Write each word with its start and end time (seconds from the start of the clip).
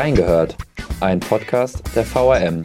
Reingehört, 0.00 0.56
ein 1.00 1.18
Podcast 1.18 1.82
der 1.96 2.04
VRM. 2.04 2.62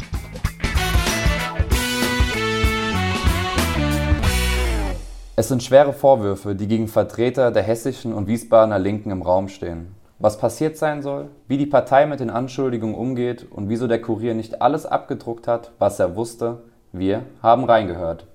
Es 5.35 5.47
sind 5.47 5.63
schwere 5.63 5.93
Vorwürfe, 5.93 6.53
die 6.53 6.67
gegen 6.67 6.87
Vertreter 6.87 7.49
der 7.49 7.63
hessischen 7.63 8.13
und 8.13 8.27
Wiesbadener 8.27 8.77
Linken 8.77 9.09
im 9.09 9.23
Raum 9.23 9.47
stehen. 9.47 9.95
Was 10.19 10.37
passiert 10.37 10.77
sein 10.77 11.01
soll, 11.01 11.29
wie 11.47 11.57
die 11.57 11.65
Partei 11.65 12.05
mit 12.05 12.19
den 12.19 12.29
Anschuldigungen 12.29 12.95
umgeht 12.95 13.47
und 13.49 13.67
wieso 13.67 13.87
der 13.87 13.99
Kurier 13.99 14.35
nicht 14.35 14.61
alles 14.61 14.85
abgedruckt 14.85 15.47
hat, 15.47 15.71
was 15.79 15.99
er 15.99 16.15
wusste, 16.15 16.61
wir 16.91 17.23
haben 17.41 17.63
reingehört. 17.63 18.27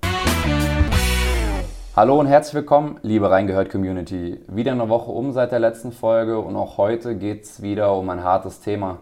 Hallo 1.99 2.17
und 2.17 2.27
herzlich 2.27 2.53
willkommen, 2.53 2.97
liebe 3.01 3.29
Reingehört 3.29 3.69
Community. 3.69 4.39
Wieder 4.47 4.71
eine 4.71 4.87
Woche 4.87 5.11
um 5.11 5.33
seit 5.33 5.51
der 5.51 5.59
letzten 5.59 5.91
Folge 5.91 6.39
und 6.39 6.55
auch 6.55 6.77
heute 6.77 7.17
geht 7.17 7.43
es 7.43 7.61
wieder 7.61 7.93
um 7.93 8.09
ein 8.09 8.23
hartes 8.23 8.61
Thema. 8.61 8.99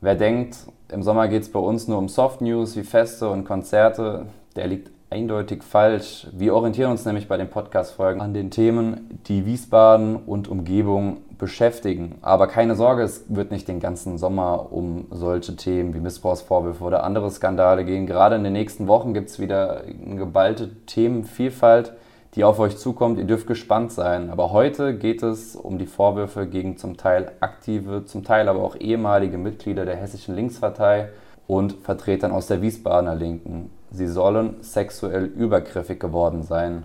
Wer 0.00 0.14
denkt, 0.14 0.56
im 0.88 1.02
Sommer 1.02 1.28
geht 1.28 1.42
es 1.42 1.52
bei 1.52 1.58
uns 1.58 1.86
nur 1.86 1.98
um 1.98 2.08
Soft 2.08 2.40
News 2.40 2.76
wie 2.76 2.82
Feste 2.82 3.28
und 3.28 3.44
Konzerte, 3.44 4.24
der 4.56 4.68
liegt 4.68 4.90
eindeutig 5.10 5.62
falsch. 5.62 6.28
Wir 6.32 6.54
orientieren 6.54 6.90
uns 6.90 7.04
nämlich 7.04 7.28
bei 7.28 7.36
den 7.36 7.50
Podcast-Folgen 7.50 8.22
an 8.22 8.32
den 8.32 8.50
Themen, 8.50 9.20
die 9.26 9.44
Wiesbaden 9.44 10.16
und 10.16 10.48
Umgebung 10.48 11.18
beschäftigen. 11.36 12.14
Aber 12.22 12.46
keine 12.46 12.74
Sorge, 12.74 13.02
es 13.02 13.26
wird 13.28 13.50
nicht 13.50 13.68
den 13.68 13.80
ganzen 13.80 14.16
Sommer 14.16 14.72
um 14.72 15.08
solche 15.10 15.56
Themen 15.56 15.92
wie 15.92 16.00
Missbrauchsvorwürfe 16.00 16.84
oder 16.84 17.04
andere 17.04 17.30
Skandale 17.30 17.84
gehen. 17.84 18.06
Gerade 18.06 18.36
in 18.36 18.44
den 18.44 18.54
nächsten 18.54 18.88
Wochen 18.88 19.12
gibt 19.12 19.28
es 19.28 19.38
wieder 19.38 19.82
eine 19.82 20.16
geballte 20.16 20.70
Themenvielfalt, 20.86 21.92
die 22.34 22.44
auf 22.44 22.58
euch 22.58 22.76
zukommt. 22.76 23.18
Ihr 23.18 23.24
dürft 23.24 23.46
gespannt 23.46 23.92
sein. 23.92 24.30
Aber 24.30 24.52
heute 24.52 24.96
geht 24.96 25.22
es 25.22 25.56
um 25.56 25.78
die 25.78 25.86
Vorwürfe 25.86 26.46
gegen 26.46 26.76
zum 26.76 26.96
Teil 26.96 27.32
aktive, 27.40 28.04
zum 28.04 28.24
Teil 28.24 28.48
aber 28.48 28.62
auch 28.62 28.76
ehemalige 28.76 29.38
Mitglieder 29.38 29.84
der 29.84 29.96
Hessischen 29.96 30.36
Linkspartei 30.36 31.08
und 31.46 31.72
Vertretern 31.82 32.32
aus 32.32 32.46
der 32.46 32.62
Wiesbadener 32.62 33.14
Linken 33.14 33.70
sie 33.90 34.06
sollen 34.06 34.56
sexuell 34.62 35.24
übergriffig 35.24 36.00
geworden 36.00 36.42
sein. 36.42 36.84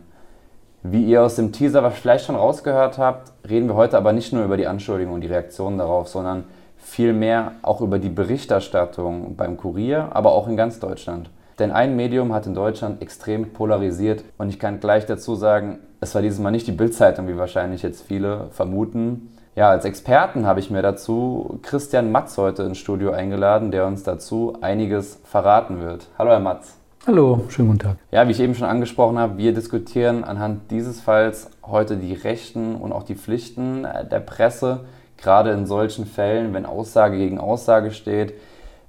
Wie 0.83 1.03
ihr 1.05 1.23
aus 1.23 1.35
dem 1.35 1.51
Teaser 1.51 1.89
vielleicht 1.91 2.25
schon 2.25 2.35
rausgehört 2.35 2.97
habt, 2.97 3.31
reden 3.47 3.67
wir 3.67 3.75
heute 3.75 3.97
aber 3.97 4.13
nicht 4.13 4.33
nur 4.33 4.43
über 4.43 4.57
die 4.57 4.67
Anschuldigungen 4.67 5.15
und 5.15 5.21
die 5.21 5.27
Reaktionen 5.27 5.77
darauf, 5.77 6.07
sondern 6.07 6.43
vielmehr 6.77 7.53
auch 7.63 7.81
über 7.81 7.97
die 7.97 8.09
Berichterstattung 8.09 9.35
beim 9.35 9.57
Kurier, 9.57 10.09
aber 10.11 10.33
auch 10.33 10.47
in 10.47 10.57
ganz 10.57 10.79
Deutschland. 10.79 11.29
Denn 11.59 11.71
ein 11.71 11.95
Medium 11.95 12.33
hat 12.33 12.47
in 12.47 12.53
Deutschland 12.53 13.01
extrem 13.01 13.53
polarisiert 13.53 14.23
und 14.37 14.49
ich 14.49 14.59
kann 14.59 14.79
gleich 14.81 15.05
dazu 15.05 15.35
sagen, 15.35 15.79
es 16.01 16.13
war 16.13 16.21
dieses 16.21 16.39
Mal 16.39 16.51
nicht 16.51 16.67
die 16.67 16.73
Bildzeitung, 16.73 17.27
wie 17.29 17.37
wahrscheinlich 17.37 17.81
jetzt 17.81 18.01
viele 18.01 18.47
vermuten. 18.51 19.31
Ja, 19.55 19.69
als 19.69 19.85
Experten 19.85 20.45
habe 20.45 20.59
ich 20.59 20.69
mir 20.69 20.81
dazu 20.81 21.59
Christian 21.61 22.11
Matz 22.11 22.37
heute 22.37 22.63
ins 22.63 22.77
Studio 22.77 23.11
eingeladen, 23.11 23.71
der 23.71 23.87
uns 23.87 24.03
dazu 24.03 24.57
einiges 24.59 25.21
verraten 25.23 25.79
wird. 25.79 26.07
Hallo 26.17 26.31
Herr 26.31 26.41
Matz. 26.41 26.75
Hallo, 27.07 27.45
schönen 27.47 27.69
guten 27.69 27.79
Tag. 27.79 27.97
Ja, 28.11 28.27
wie 28.27 28.31
ich 28.31 28.39
eben 28.41 28.55
schon 28.55 28.67
angesprochen 28.67 29.17
habe, 29.17 29.37
wir 29.37 29.53
diskutieren 29.53 30.25
anhand 30.25 30.71
dieses 30.71 30.99
Falls 30.99 31.51
heute 31.63 31.95
die 31.95 32.13
Rechten 32.13 32.75
und 32.75 32.91
auch 32.91 33.03
die 33.03 33.15
Pflichten 33.15 33.87
der 34.11 34.19
Presse, 34.19 34.81
gerade 35.15 35.51
in 35.51 35.67
solchen 35.67 36.05
Fällen, 36.05 36.53
wenn 36.53 36.65
Aussage 36.65 37.17
gegen 37.17 37.39
Aussage 37.39 37.91
steht. 37.91 38.33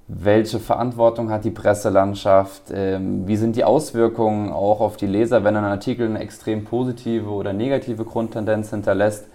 Welche 0.09 0.59
Verantwortung 0.59 1.29
hat 1.29 1.43
die 1.43 1.51
Presselandschaft? 1.51 2.71
Ähm, 2.73 3.27
wie 3.27 3.35
sind 3.35 3.57
die 3.57 3.65
Auswirkungen 3.65 4.53
auch 4.53 4.79
auf 4.79 4.95
die 4.95 5.05
Leser, 5.05 5.43
wenn 5.43 5.57
ein 5.57 5.65
Artikel 5.65 6.07
eine 6.07 6.19
extrem 6.19 6.63
positive 6.63 7.29
oder 7.29 7.51
negative 7.51 8.05
Grundtendenz 8.05 8.69
hinterlässt? 8.69 9.27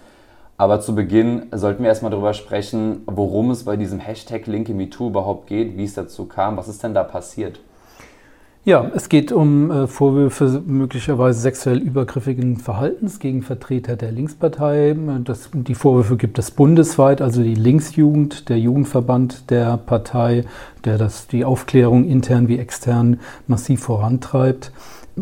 Aber 0.57 0.81
zu 0.81 0.95
Beginn 0.95 1.45
sollten 1.51 1.83
wir 1.83 1.89
erstmal 1.89 2.09
darüber 2.09 2.33
sprechen, 2.33 3.03
worum 3.05 3.51
es 3.51 3.65
bei 3.65 3.77
diesem 3.77 3.99
Hashtag 3.99 4.47
Linke 4.47 4.73
MeToo 4.73 5.09
überhaupt 5.09 5.45
geht, 5.45 5.77
wie 5.77 5.83
es 5.83 5.93
dazu 5.93 6.25
kam. 6.25 6.57
Was 6.57 6.67
ist 6.67 6.81
denn 6.81 6.95
da 6.95 7.03
passiert? 7.03 7.59
Ja, 8.65 8.89
es 8.95 9.09
geht 9.09 9.33
um 9.33 9.71
äh, 9.71 9.87
Vorwürfe 9.87 10.63
möglicherweise 10.65 11.37
sexuell 11.37 11.79
übergriffigen 11.79 12.55
Verhaltens 12.55 13.19
gegen 13.19 13.41
Vertreter 13.41 13.97
der 13.97 14.13
Linkspartei. 14.13 14.95
Das, 15.25 15.49
die 15.51 15.75
Vorwürfe 15.75 16.15
gibt 16.15 16.39
es 16.39 16.51
bundesweit, 16.51 17.21
also 17.21 17.43
die 17.43 17.55
Linksjugend, 17.55 18.47
der 18.47 18.59
Jugendverband 18.59 19.49
der 19.49 19.75
Partei, 19.75 20.45
der 20.85 20.97
das, 20.97 21.27
die 21.27 21.45
Aufklärung 21.45 22.05
intern 22.05 22.47
wie 22.47 22.59
extern 22.59 23.19
massiv 23.47 23.83
vorantreibt 23.83 24.71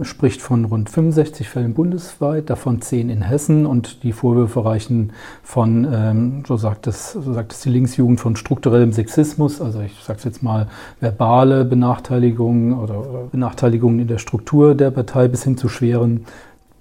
spricht 0.04 0.42
von 0.42 0.66
rund 0.66 0.90
65 0.90 1.50
Fällen 1.50 1.74
bundesweit, 1.74 2.50
davon 2.50 2.82
10 2.82 3.10
in 3.10 3.22
Hessen. 3.22 3.66
Und 3.66 4.04
die 4.04 4.14
Vorwürfe 4.14 4.64
reichen 4.64 5.12
von, 5.44 5.88
ähm, 5.92 6.44
so, 6.48 6.56
sagt 6.58 6.88
es, 6.88 7.12
so 7.12 7.34
sagt 7.34 7.52
es 7.52 7.62
die 7.62 7.70
Linksjugend, 7.70 8.20
von 8.20 8.36
strukturellem 8.36 8.94
Sexismus, 8.94 9.62
also 9.62 9.82
ich 9.82 9.94
sage 10.02 10.20
es 10.20 10.26
jetzt 10.26 10.44
mal 10.44 10.68
verbale 11.00 11.66
Benachteiligungen 11.66 12.74
oder 12.74 13.28
Benachteiligungen 13.32 14.00
in 14.00 14.08
der 14.08 14.18
Struktur 14.18 14.76
der 14.76 14.92
Partei 14.92 15.28
bis 15.28 15.44
hin 15.44 15.58
zu 15.58 15.68
schweren 15.68 16.26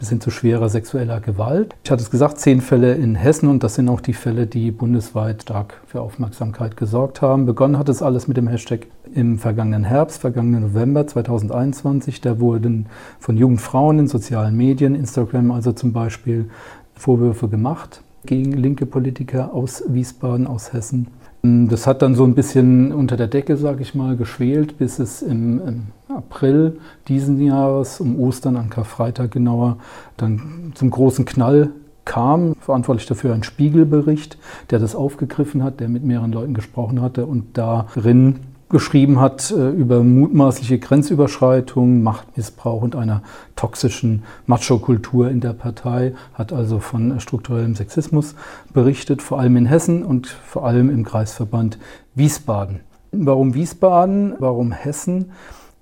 bis 0.01 0.09
hin 0.09 0.21
zu 0.21 0.31
schwerer 0.31 0.69
sexueller 0.69 1.21
Gewalt. 1.21 1.77
Ich 1.85 1.91
hatte 1.91 2.03
es 2.03 2.11
gesagt, 2.11 2.39
zehn 2.39 2.61
Fälle 2.63 2.95
in 2.95 3.15
Hessen 3.15 3.49
und 3.49 3.63
das 3.63 3.75
sind 3.77 3.89
auch 3.89 4.01
die 4.01 4.15
Fälle, 4.15 4.47
die 4.47 4.71
bundesweit 4.71 5.43
stark 5.43 5.83
für 5.87 6.01
Aufmerksamkeit 6.01 6.77
gesorgt 6.77 7.23
haben. 7.23 7.45
Begonnen 7.47 7.79
hat 7.79 7.89
es 7.91 8.03
alles 8.03 8.27
mit 8.27 8.39
dem 8.39 8.49
Hashtag 8.49 8.87
im 9.15 9.39
vergangenen 9.39 9.85
Herbst, 9.85 10.23
vergangenen 10.23 10.63
November 10.63 11.07
2021. 11.07 12.23
Da 12.23 12.41
wurden 12.41 12.87
von 13.19 13.37
jungen 13.37 13.59
Frauen 13.59 13.99
in 13.99 14.09
sozialen 14.09 14.57
Medien, 14.57 14.95
Instagram 14.95 15.51
also 15.53 15.73
zum 15.73 15.93
Beispiel, 15.93 16.49
Vorwürfe 16.95 17.49
gemacht 17.49 18.03
gegen 18.25 18.53
linke 18.53 18.87
Politiker 18.87 19.55
aus 19.55 19.85
Wiesbaden, 19.87 20.47
aus 20.47 20.73
Hessen. 20.73 21.09
Das 21.43 21.87
hat 21.87 22.03
dann 22.03 22.15
so 22.15 22.25
ein 22.25 22.35
bisschen 22.35 22.93
unter 22.93 23.17
der 23.17 23.27
Decke, 23.27 23.57
sage 23.57 23.81
ich 23.81 23.95
mal, 23.95 24.17
geschwelt, 24.17 24.77
bis 24.77 24.99
es 24.99 25.23
im, 25.23 25.67
im, 25.67 25.83
April 26.15 26.79
diesen 27.09 27.41
Jahres, 27.41 28.01
um 28.01 28.19
Ostern, 28.21 28.57
an 28.57 28.69
Karfreitag 28.69 29.31
genauer, 29.31 29.79
dann 30.17 30.73
zum 30.75 30.91
großen 30.91 31.25
Knall 31.25 31.71
kam. 32.05 32.55
Verantwortlich 32.61 33.07
dafür 33.07 33.33
ein 33.33 33.43
Spiegelbericht, 33.43 34.37
der 34.71 34.81
das 34.81 34.95
aufgegriffen 34.95 35.63
hat, 35.63 35.81
der 35.81 35.89
mit 35.89 36.05
mehreren 36.05 36.33
Leuten 36.33 36.53
gesprochen 36.53 37.01
hatte 37.01 37.25
und 37.25 37.57
darin 37.57 38.41
geschrieben 38.71 39.21
hat 39.21 39.51
äh, 39.51 39.71
über 39.71 40.03
mutmaßliche 40.03 40.79
Grenzüberschreitungen, 40.79 42.03
Machtmissbrauch 42.03 42.83
und 42.83 42.97
einer 42.97 43.23
toxischen 43.57 44.23
Macho-Kultur 44.47 45.29
in 45.29 45.41
der 45.41 45.53
Partei, 45.53 46.15
hat 46.35 46.53
also 46.53 46.79
von 46.79 47.21
strukturellem 47.21 47.75
Sexismus 47.75 48.35
berichtet, 48.73 49.21
vor 49.21 49.39
allem 49.41 49.57
in 49.57 49.67
Hessen 49.67 50.05
und 50.05 50.29
vor 50.29 50.65
allem 50.65 50.89
im 50.89 51.05
Kreisverband 51.05 51.79
Wiesbaden. 52.15 52.81
Warum 53.13 53.55
Wiesbaden? 53.55 54.35
Warum 54.39 54.73
Hessen? 54.73 55.33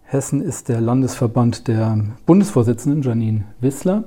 Hessen 0.02 0.40
ist 0.40 0.70
der 0.70 0.80
Landesverband 0.80 1.68
der 1.68 1.98
Bundesvorsitzenden 2.24 3.02
Janine 3.02 3.44
Wissler 3.60 4.04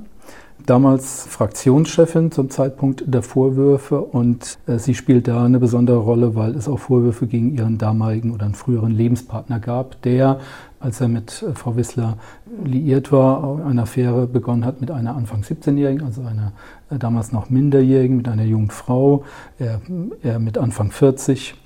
damals 0.66 1.25
Fraktionschefin 1.27 2.31
zum 2.31 2.49
Zeitpunkt 2.49 3.03
der 3.05 3.22
Vorwürfe 3.22 4.01
und 4.01 4.57
äh, 4.67 4.77
sie 4.77 4.94
spielt 4.94 5.27
da 5.27 5.45
eine 5.45 5.59
besondere 5.59 5.97
Rolle, 5.97 6.35
weil 6.35 6.55
es 6.55 6.67
auch 6.67 6.79
Vorwürfe 6.79 7.27
gegen 7.27 7.53
ihren 7.55 7.77
damaligen 7.77 8.31
oder 8.31 8.45
einen 8.45 8.55
früheren 8.55 8.91
Lebenspartner 8.91 9.59
gab, 9.59 10.01
der, 10.01 10.39
als 10.79 11.01
er 11.01 11.07
mit 11.07 11.44
äh, 11.44 11.53
Frau 11.53 11.75
Wissler 11.75 12.17
liiert 12.63 13.11
war, 13.11 13.66
eine 13.66 13.83
Affäre 13.83 14.27
begonnen 14.27 14.66
hat 14.66 14.81
mit 14.81 14.91
einer 14.91 15.16
Anfang 15.16 15.41
17-Jährigen, 15.41 16.03
also 16.03 16.22
einer 16.22 16.53
äh, 16.89 16.97
damals 16.97 17.31
noch 17.31 17.49
Minderjährigen, 17.49 18.17
mit 18.17 18.28
einer 18.28 18.43
jungen 18.43 18.72
Frau, 18.72 19.23
er, 19.59 19.81
er 20.22 20.39
mit 20.39 20.57
Anfang 20.57 20.91
40 20.91 21.53
ähm, 21.53 21.60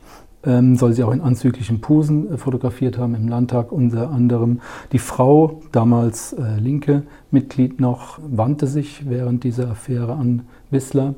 soll 0.75 0.93
sie 0.93 1.03
auch 1.03 1.11
in 1.11 1.21
anzüglichen 1.21 1.81
Posen 1.81 2.33
äh, 2.33 2.37
fotografiert 2.37 2.97
haben 2.97 3.15
im 3.15 3.27
Landtag 3.27 3.71
unter 3.71 4.11
anderem. 4.11 4.61
Die 4.91 4.99
Frau, 4.99 5.61
damals 5.71 6.33
äh, 6.33 6.57
linke 6.59 7.03
Mitglied 7.31 7.79
noch, 7.79 8.19
wandte 8.25 8.67
sich 8.67 9.09
während 9.09 9.43
dieser 9.43 9.69
Affäre 9.71 10.13
an 10.13 10.43
Wissler 10.69 11.15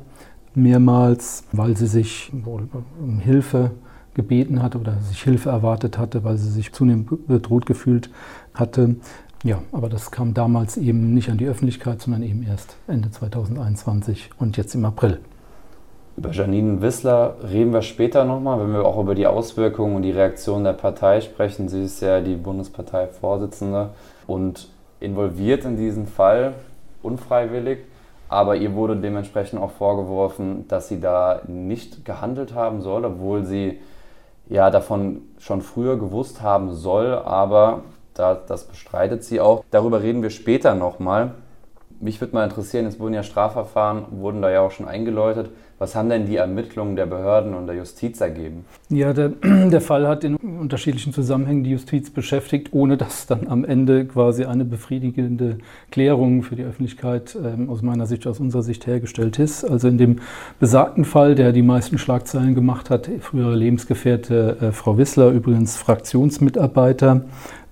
mehrmals, 0.56 1.44
weil 1.52 1.78
sie 1.78 1.88
sich 1.88 2.32
wohl 2.44 2.68
um 3.02 3.20
Hilfe 3.20 3.72
gebeten 4.14 4.64
hatte 4.64 4.80
oder 4.80 4.98
sich 5.00 5.22
Hilfe 5.22 5.50
erwartet 5.50 5.98
hatte, 5.98 6.24
weil 6.24 6.38
sie 6.38 6.50
sich 6.50 6.74
zunehmend 6.74 7.28
bedroht 7.28 7.66
gefühlt 7.66 8.10
hatte. 8.54 8.96
Ja, 9.44 9.62
aber 9.72 9.88
das 9.88 10.10
kam 10.10 10.34
damals 10.34 10.78
eben 10.78 11.14
nicht 11.14 11.30
an 11.30 11.38
die 11.38 11.46
Öffentlichkeit, 11.46 12.02
sondern 12.02 12.24
eben 12.24 12.42
erst 12.44 12.76
Ende 12.88 13.12
2021 13.12 14.32
und 14.40 14.58
jetzt 14.58 14.74
im 14.74 14.86
April. 14.86 15.20
Über 16.18 16.32
Janine 16.32 16.82
Wissler 16.82 17.36
reden 17.48 17.74
wir 17.74 17.84
später 17.84 18.26
nochmal, 18.26 18.60
wenn 18.60 18.74
wir 18.74 18.84
auch 18.84 19.00
über 19.00 19.14
die 19.14 19.28
Auswirkungen 19.28 19.96
und 19.96 20.02
die 20.02 20.10
Reaktion 20.10 20.64
der 20.64 20.74
Partei 20.74 21.22
sprechen. 21.22 21.70
Sie 21.70 21.84
ist 21.84 22.02
ja 22.02 22.22
die 22.22 22.36
Bundesparteivorsitzende 22.36 23.92
und 24.26 24.68
involviert 25.00 25.64
in 25.64 25.78
diesen 25.78 26.08
Fall, 26.08 26.56
unfreiwillig. 27.04 27.82
Aber 28.30 28.56
ihr 28.56 28.74
wurde 28.74 28.96
dementsprechend 28.96 29.62
auch 29.62 29.70
vorgeworfen, 29.70 30.68
dass 30.68 30.88
sie 30.88 31.00
da 31.00 31.44
nicht 31.46 32.04
gehandelt 32.04 32.56
haben 32.56 32.82
soll, 32.82 33.06
obwohl 33.06 33.46
sie 33.46 33.80
ja 34.50 34.72
davon 34.72 35.22
schon 35.38 35.62
früher 35.62 36.00
gewusst 36.00 36.42
haben 36.42 36.74
soll. 36.74 37.14
Aber 37.14 37.84
da, 38.16 38.34
das 38.34 38.64
bestreitet 38.64 39.24
sie 39.24 39.40
auch. 39.40 39.64
Darüber 39.70 40.02
reden 40.02 40.24
wir 40.24 40.32
später 40.32 40.74
nochmal. 40.74 41.36
Mich 42.00 42.20
würde 42.22 42.34
mal 42.34 42.44
interessieren, 42.44 42.88
es 42.88 43.00
wurden 43.00 43.14
ja 43.14 43.22
Strafverfahren, 43.22 44.06
wurden 44.20 44.42
da 44.42 44.50
ja 44.50 44.62
auch 44.62 44.72
schon 44.72 44.88
eingeläutet. 44.88 45.52
Was 45.80 45.94
haben 45.94 46.10
denn 46.10 46.26
die 46.26 46.38
Ermittlungen 46.38 46.96
der 46.96 47.06
Behörden 47.06 47.54
und 47.54 47.68
der 47.68 47.76
Justiz 47.76 48.20
ergeben? 48.20 48.66
Ja, 48.90 49.14
der, 49.14 49.30
der, 49.44 49.80
Fall 49.80 50.08
hat 50.08 50.24
in 50.24 50.36
unterschiedlichen 50.36 51.14
Zusammenhängen 51.14 51.64
die 51.64 51.70
Justiz 51.70 52.10
beschäftigt, 52.10 52.70
ohne 52.72 52.98
dass 52.98 53.28
dann 53.28 53.48
am 53.48 53.64
Ende 53.64 54.06
quasi 54.06 54.46
eine 54.46 54.66
befriedigende 54.66 55.60
Klärung 55.92 56.42
für 56.42 56.56
die 56.56 56.64
Öffentlichkeit 56.64 57.36
äh, 57.36 57.70
aus 57.70 57.84
meiner 57.84 58.08
Sicht, 58.08 58.26
aus 58.26 58.40
unserer 58.40 58.64
Sicht 58.64 58.88
hergestellt 58.88 59.38
ist. 59.38 59.64
Also 59.64 59.88
in 59.88 60.00
dem 60.00 60.16
besagten 60.60 61.06
Fall, 61.06 61.36
der 61.36 61.52
die 61.52 61.62
meisten 61.62 62.00
Schlagzeilen 62.00 62.56
gemacht 62.56 62.90
hat, 62.90 63.08
frühere 63.20 63.56
Lebensgefährte 63.56 64.58
äh, 64.60 64.72
Frau 64.72 64.98
Wissler, 64.98 65.30
übrigens 65.30 65.78
Fraktionsmitarbeiter, 65.78 67.22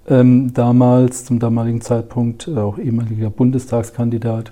ähm, 0.07 0.53
damals, 0.53 1.25
zum 1.25 1.39
damaligen 1.39 1.81
Zeitpunkt 1.81 2.47
auch 2.49 2.77
ehemaliger 2.77 3.31
Bundestagskandidat, 3.31 4.51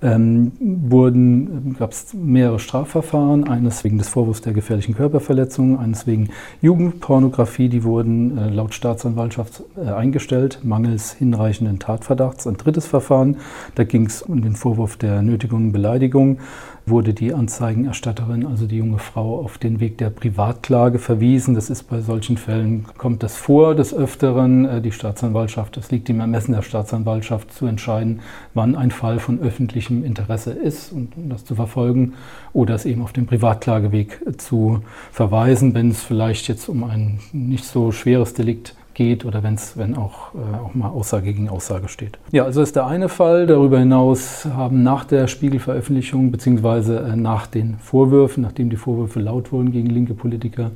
ähm, 0.00 0.52
wurden, 0.60 1.76
gab 1.78 1.92
es 1.92 2.14
mehrere 2.14 2.58
Strafverfahren, 2.58 3.48
eines 3.48 3.82
wegen 3.82 3.98
des 3.98 4.08
Vorwurfs 4.08 4.40
der 4.40 4.52
gefährlichen 4.52 4.94
Körperverletzung, 4.94 5.78
eines 5.78 6.06
wegen 6.06 6.28
Jugendpornografie, 6.62 7.68
die 7.68 7.82
wurden 7.82 8.38
äh, 8.38 8.48
laut 8.50 8.74
Staatsanwaltschaft 8.74 9.64
äh, 9.76 9.90
eingestellt, 9.90 10.60
mangels 10.62 11.12
hinreichenden 11.12 11.78
Tatverdachts. 11.78 12.46
Ein 12.46 12.56
drittes 12.56 12.86
Verfahren, 12.86 13.38
da 13.74 13.84
ging 13.84 14.06
es 14.06 14.22
um 14.22 14.42
den 14.42 14.54
Vorwurf 14.54 14.96
der 14.96 15.22
Nötigung 15.22 15.66
und 15.66 15.72
Beleidigung 15.72 16.38
wurde 16.90 17.14
die 17.14 17.32
Anzeigenerstatterin, 17.32 18.46
also 18.46 18.66
die 18.66 18.78
junge 18.78 18.98
Frau, 18.98 19.40
auf 19.40 19.58
den 19.58 19.80
Weg 19.80 19.98
der 19.98 20.10
Privatklage 20.10 20.98
verwiesen. 20.98 21.54
Das 21.54 21.70
ist 21.70 21.84
bei 21.84 22.00
solchen 22.00 22.36
Fällen, 22.36 22.86
kommt 22.96 23.22
das 23.22 23.36
vor 23.36 23.74
des 23.74 23.94
Öfteren. 23.94 24.64
Äh, 24.64 24.80
die 24.80 24.92
Staatsanwaltschaft, 24.92 25.76
es 25.76 25.90
liegt 25.90 26.08
im 26.08 26.20
Ermessen 26.20 26.52
der 26.52 26.62
Staatsanwaltschaft 26.62 27.52
zu 27.52 27.66
entscheiden, 27.66 28.20
wann 28.54 28.76
ein 28.76 28.90
Fall 28.90 29.18
von 29.18 29.40
öffentlichem 29.40 30.04
Interesse 30.04 30.52
ist 30.52 30.92
und 30.92 31.12
das 31.28 31.44
zu 31.44 31.54
verfolgen 31.54 32.14
oder 32.52 32.74
es 32.74 32.84
eben 32.84 33.02
auf 33.02 33.12
den 33.12 33.26
Privatklageweg 33.26 34.20
zu 34.38 34.82
verweisen, 35.12 35.74
wenn 35.74 35.90
es 35.90 36.02
vielleicht 36.02 36.48
jetzt 36.48 36.68
um 36.68 36.84
ein 36.84 37.20
nicht 37.32 37.64
so 37.64 37.92
schweres 37.92 38.34
Delikt 38.34 38.74
geht 38.98 39.24
oder 39.24 39.44
wenn's, 39.44 39.76
wenn 39.76 39.96
auch, 39.96 40.34
äh, 40.34 40.56
auch 40.58 40.74
mal 40.74 40.88
Aussage 40.88 41.32
gegen 41.32 41.48
Aussage 41.48 41.88
steht. 41.88 42.18
Ja, 42.32 42.44
also 42.44 42.60
ist 42.60 42.74
der 42.74 42.86
eine 42.86 43.08
Fall. 43.08 43.46
Darüber 43.46 43.78
hinaus 43.78 44.44
haben 44.44 44.82
nach 44.82 45.04
der 45.04 45.28
Spiegelveröffentlichung 45.28 46.32
beziehungsweise 46.32 46.98
äh, 46.98 47.16
nach 47.16 47.46
den 47.46 47.78
Vorwürfen, 47.78 48.42
nachdem 48.42 48.70
die 48.70 48.76
Vorwürfe 48.76 49.20
laut 49.20 49.52
wurden 49.52 49.70
gegen 49.70 49.88
linke 49.88 50.14
Politiker, 50.14 50.72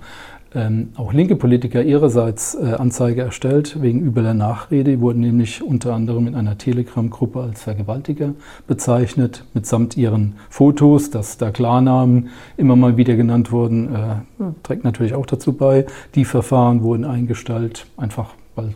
ähm, 0.55 0.91
auch 0.97 1.13
linke 1.13 1.37
Politiker 1.37 1.83
ihrerseits 1.83 2.55
äh, 2.55 2.75
Anzeige 2.75 3.23
erstellt 3.23 3.81
wegen 3.81 4.01
übler 4.01 4.35
Nachrede. 4.35 4.93
Die 4.93 5.01
wurden 5.01 5.21
nämlich 5.21 5.63
unter 5.63 5.95
anderem 5.95 6.27
in 6.27 6.35
einer 6.35 6.59
Telegram-Gruppe 6.59 7.41
als 7.41 7.63
Vergewaltiger 7.63 8.35
bezeichnet, 8.67 9.45
mitsamt 9.55 9.97
ihren 9.97 10.35
Fotos, 10.51 11.11
dass 11.11 11.39
da 11.39 11.51
Klarnamen 11.51 12.29
immer 12.57 12.77
mal 12.77 12.97
wieder 12.97 13.17
genannt 13.17 13.53
wurden, 13.53 13.95
äh, 13.95 14.45
trägt 14.63 14.85
natürlich 14.85 15.15
auch 15.15 15.27
dazu 15.27 15.55
bei. 15.55 15.87
Die 16.15 16.25
Verfahren 16.25 16.83
wurden 16.83 17.05
eingestellt, 17.05 17.87
einfach 17.97 18.35
weil 18.55 18.75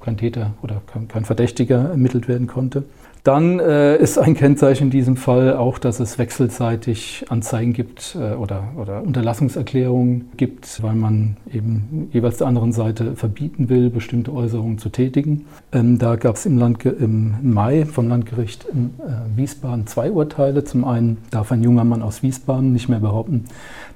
kein 0.00 0.16
Täter 0.16 0.52
oder 0.62 0.80
kein, 0.86 1.08
kein 1.08 1.24
Verdächtiger 1.24 1.90
ermittelt 1.90 2.28
werden 2.28 2.46
konnte. 2.46 2.84
Dann 3.28 3.60
äh, 3.60 3.98
ist 3.98 4.16
ein 4.16 4.32
Kennzeichen 4.32 4.84
in 4.84 4.90
diesem 4.90 5.18
Fall 5.18 5.54
auch, 5.54 5.78
dass 5.78 6.00
es 6.00 6.16
wechselseitig 6.16 7.26
Anzeigen 7.28 7.74
gibt 7.74 8.16
äh, 8.18 8.32
oder, 8.32 8.68
oder 8.74 9.02
Unterlassungserklärungen 9.02 10.30
gibt, 10.38 10.82
weil 10.82 10.94
man 10.94 11.36
eben 11.52 12.08
jeweils 12.10 12.38
der 12.38 12.46
anderen 12.46 12.72
Seite 12.72 13.16
verbieten 13.16 13.68
will, 13.68 13.90
bestimmte 13.90 14.32
Äußerungen 14.32 14.78
zu 14.78 14.88
tätigen. 14.88 15.44
Ähm, 15.72 15.98
da 15.98 16.16
gab 16.16 16.36
es 16.36 16.46
im, 16.46 16.58
im, 16.58 17.34
Mai 17.42 17.84
vom 17.84 18.08
Landgericht 18.08 18.64
in 18.64 18.94
äh, 18.98 19.36
Wiesbaden 19.36 19.86
zwei 19.86 20.10
Urteile. 20.10 20.64
Zum 20.64 20.86
einen 20.86 21.18
darf 21.30 21.52
ein 21.52 21.62
junger 21.62 21.84
Mann 21.84 22.00
aus 22.00 22.22
Wiesbaden 22.22 22.72
nicht 22.72 22.88
mehr 22.88 23.00
behaupten, 23.00 23.44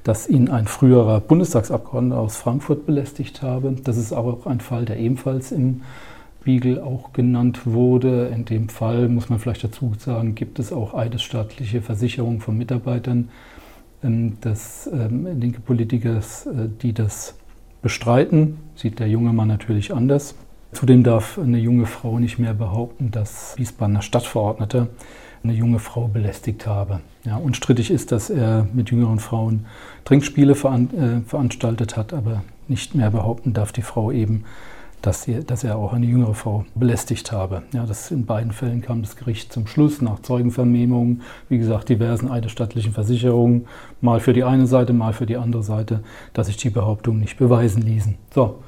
dass 0.05 0.29
ihn 0.29 0.51
ein 0.51 0.67
früherer 0.67 1.21
Bundestagsabgeordneter 1.21 2.21
aus 2.21 2.37
Frankfurt 2.37 2.85
belästigt 2.85 3.41
habe. 3.41 3.77
Das 3.83 3.97
ist 3.97 4.13
aber 4.13 4.35
auch 4.35 4.47
ein 4.47 4.61
Fall, 4.61 4.85
der 4.85 4.99
ebenfalls 4.99 5.53
im 5.53 5.81
Spiegel 6.43 6.81
auch 6.81 7.13
genannt 7.13 7.67
wurde. 7.67 8.27
In 8.35 8.45
dem 8.45 8.69
Fall 8.69 9.09
muss 9.09 9.29
man 9.29 9.39
vielleicht 9.39 9.63
dazu 9.63 9.93
sagen, 9.97 10.35
gibt 10.35 10.59
es 10.59 10.73
auch 10.73 10.93
eidesstaatliche 10.93 11.83
Versicherungen 11.83 12.41
von 12.41 12.59
Mitarbeitern 12.59 13.29
ähm, 14.03 14.41
des 14.41 14.91
ähm, 14.93 15.39
linke 15.39 15.61
Politikers, 15.61 16.47
äh, 16.47 16.69
die 16.83 16.93
das 16.95 17.37
bestreiten. 17.81 18.59
Sieht 18.75 18.99
der 18.99 19.07
junge 19.09 19.33
Mann 19.33 19.47
natürlich 19.47 19.95
anders. 19.95 20.35
Zudem 20.73 21.05
darf 21.05 21.39
eine 21.39 21.59
junge 21.59 21.87
Frau 21.87 22.19
nicht 22.19 22.41
mehr 22.41 22.55
behaupten, 22.55 23.13
dass 23.13 23.57
Wiesbadener 23.57 24.03
Stadtverordneter 24.03 24.89
eine 25.45 25.53
junge 25.53 25.79
Frau 25.79 26.09
belästigt 26.09 26.67
habe. 26.67 27.03
Ja, 27.25 27.37
unstrittig 27.37 27.93
ist, 27.93 28.11
dass 28.11 28.31
er 28.31 28.67
mit 28.73 28.91
jüngeren 28.91 29.21
Frauen 29.21 29.67
Trinkspiele 30.05 30.57
veran 30.57 30.91
äh, 30.91 31.29
veranstaltet 31.29 31.97
hat, 31.97 32.13
aber 32.13 32.43
nicht 32.67 32.97
mehr 32.97 33.13
behaupten 33.13 33.53
darf 33.53 33.71
die 33.71 33.83
Frau 33.83 34.11
eben, 34.11 34.43
dass, 35.03 35.23
sie, 35.23 35.45
dass 35.45 35.65
er 35.65 35.77
auch 35.77 35.93
eine 35.93 36.07
jüngere 36.07 36.35
Frau 36.35 36.65
belästigt 36.75 37.33
habe. 37.33 37.63
Ja, 37.73 37.85
das 37.85 38.11
in 38.11 38.25
beiden 38.25 38.53
Fällen 38.53 38.81
kam 38.81 39.03
das 39.03 39.17
Gericht 39.17 39.53
zum 39.53 39.67
Schluss 39.67 40.01
nach 40.01 40.21
Zeugenvernehmungen, 40.21 41.23
wie 41.49 41.59
gesagt, 41.59 41.89
diversen 41.89 42.31
eidesstattlichen 42.31 42.93
Versicherungen, 42.93 43.67
mal 44.01 44.21
für 44.21 44.33
die 44.33 44.45
eine 44.45 44.67
Seite, 44.67 44.93
mal 44.93 45.13
für 45.13 45.27
die 45.27 45.37
andere 45.37 45.63
Seite, 45.63 46.01
dass 46.33 46.47
sich 46.47 46.57
die 46.57 46.71
Behauptungen 46.71 47.21
nicht 47.21 47.37
beweisen 47.37 47.83
ließen. 47.83 48.17
So, 48.33 48.61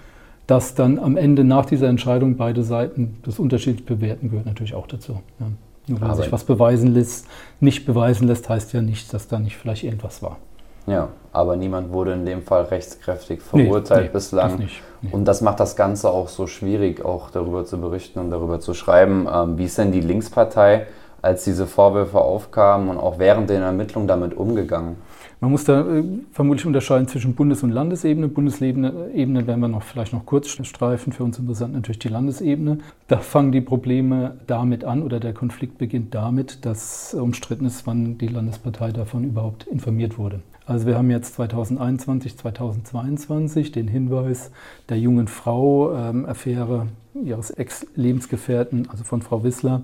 dass 0.46 0.74
dann 0.74 0.98
am 0.98 1.16
Ende 1.16 1.44
nach 1.44 1.66
dieser 1.66 1.88
Entscheidung 1.88 2.36
beide 2.36 2.64
Seiten 2.64 3.18
das 3.22 3.38
unterschiedlich 3.38 3.86
bewerten, 3.86 4.28
gehört 4.28 4.46
natürlich 4.46 4.74
auch 4.74 4.86
dazu. 4.86 5.20
Ja. 5.40 5.46
Nur 5.86 6.00
weil 6.00 6.16
sich 6.16 6.32
was 6.32 6.44
beweisen 6.44 6.94
lässt, 6.94 7.26
nicht 7.60 7.84
beweisen 7.84 8.26
lässt, 8.26 8.48
heißt 8.48 8.72
ja 8.72 8.80
nicht, 8.80 9.12
dass 9.12 9.28
da 9.28 9.38
nicht 9.38 9.56
vielleicht 9.56 9.84
irgendwas 9.84 10.22
war. 10.22 10.38
Ja, 10.86 11.08
aber 11.32 11.56
niemand 11.56 11.92
wurde 11.92 12.12
in 12.12 12.26
dem 12.26 12.42
Fall 12.42 12.64
rechtskräftig 12.64 13.42
verurteilt 13.42 14.00
nee, 14.00 14.06
nee, 14.06 14.12
bislang. 14.12 14.50
Das 14.50 14.58
nicht, 14.58 14.82
nee. 15.02 15.08
Und 15.12 15.24
das 15.24 15.40
macht 15.40 15.60
das 15.60 15.76
Ganze 15.76 16.10
auch 16.10 16.28
so 16.28 16.46
schwierig, 16.46 17.04
auch 17.04 17.30
darüber 17.30 17.64
zu 17.64 17.80
berichten 17.80 18.18
und 18.18 18.30
darüber 18.30 18.60
zu 18.60 18.74
schreiben. 18.74 19.26
Ähm, 19.32 19.58
wie 19.58 19.64
ist 19.64 19.78
denn 19.78 19.92
die 19.92 20.00
Linkspartei, 20.00 20.86
als 21.22 21.44
diese 21.44 21.66
Vorwürfe 21.66 22.20
aufkamen 22.20 22.88
und 22.88 22.98
auch 22.98 23.18
während 23.18 23.48
den 23.48 23.62
Ermittlungen 23.62 24.06
damit 24.06 24.36
umgegangen? 24.36 24.96
Man 25.40 25.50
muss 25.50 25.64
da 25.64 25.80
äh, 25.80 26.04
vermutlich 26.32 26.66
unterscheiden 26.66 27.08
zwischen 27.08 27.34
Bundes- 27.34 27.62
und 27.62 27.70
Landesebene. 27.70 28.28
Bundesebene 28.28 29.10
Ebene 29.14 29.46
werden 29.46 29.60
wir 29.60 29.68
noch 29.68 29.82
vielleicht 29.82 30.12
noch 30.12 30.24
kurz 30.24 30.48
streifen. 30.48 31.12
Für 31.12 31.24
uns 31.24 31.38
interessant 31.38 31.74
natürlich 31.74 31.98
die 31.98 32.08
Landesebene. 32.08 32.78
Da 33.08 33.18
fangen 33.18 33.52
die 33.52 33.60
Probleme 33.60 34.36
damit 34.46 34.84
an 34.84 35.02
oder 35.02 35.18
der 35.18 35.34
Konflikt 35.34 35.78
beginnt 35.78 36.14
damit, 36.14 36.64
dass 36.64 37.14
umstritten 37.14 37.66
ist, 37.66 37.86
wann 37.86 38.16
die 38.18 38.28
Landespartei 38.28 38.92
davon 38.92 39.24
überhaupt 39.24 39.66
informiert 39.66 40.18
wurde. 40.18 40.40
Also 40.66 40.86
wir 40.86 40.96
haben 40.96 41.10
jetzt 41.10 41.34
2021, 41.34 42.38
2022 42.38 43.70
den 43.70 43.86
Hinweis 43.86 44.50
der 44.88 44.98
jungen 44.98 45.28
Frau, 45.28 45.94
ähm, 45.94 46.24
Affäre 46.24 46.88
ihres 47.22 47.50
Ex-Lebensgefährten, 47.50 48.88
also 48.88 49.04
von 49.04 49.20
Frau 49.20 49.44
Wissler. 49.44 49.82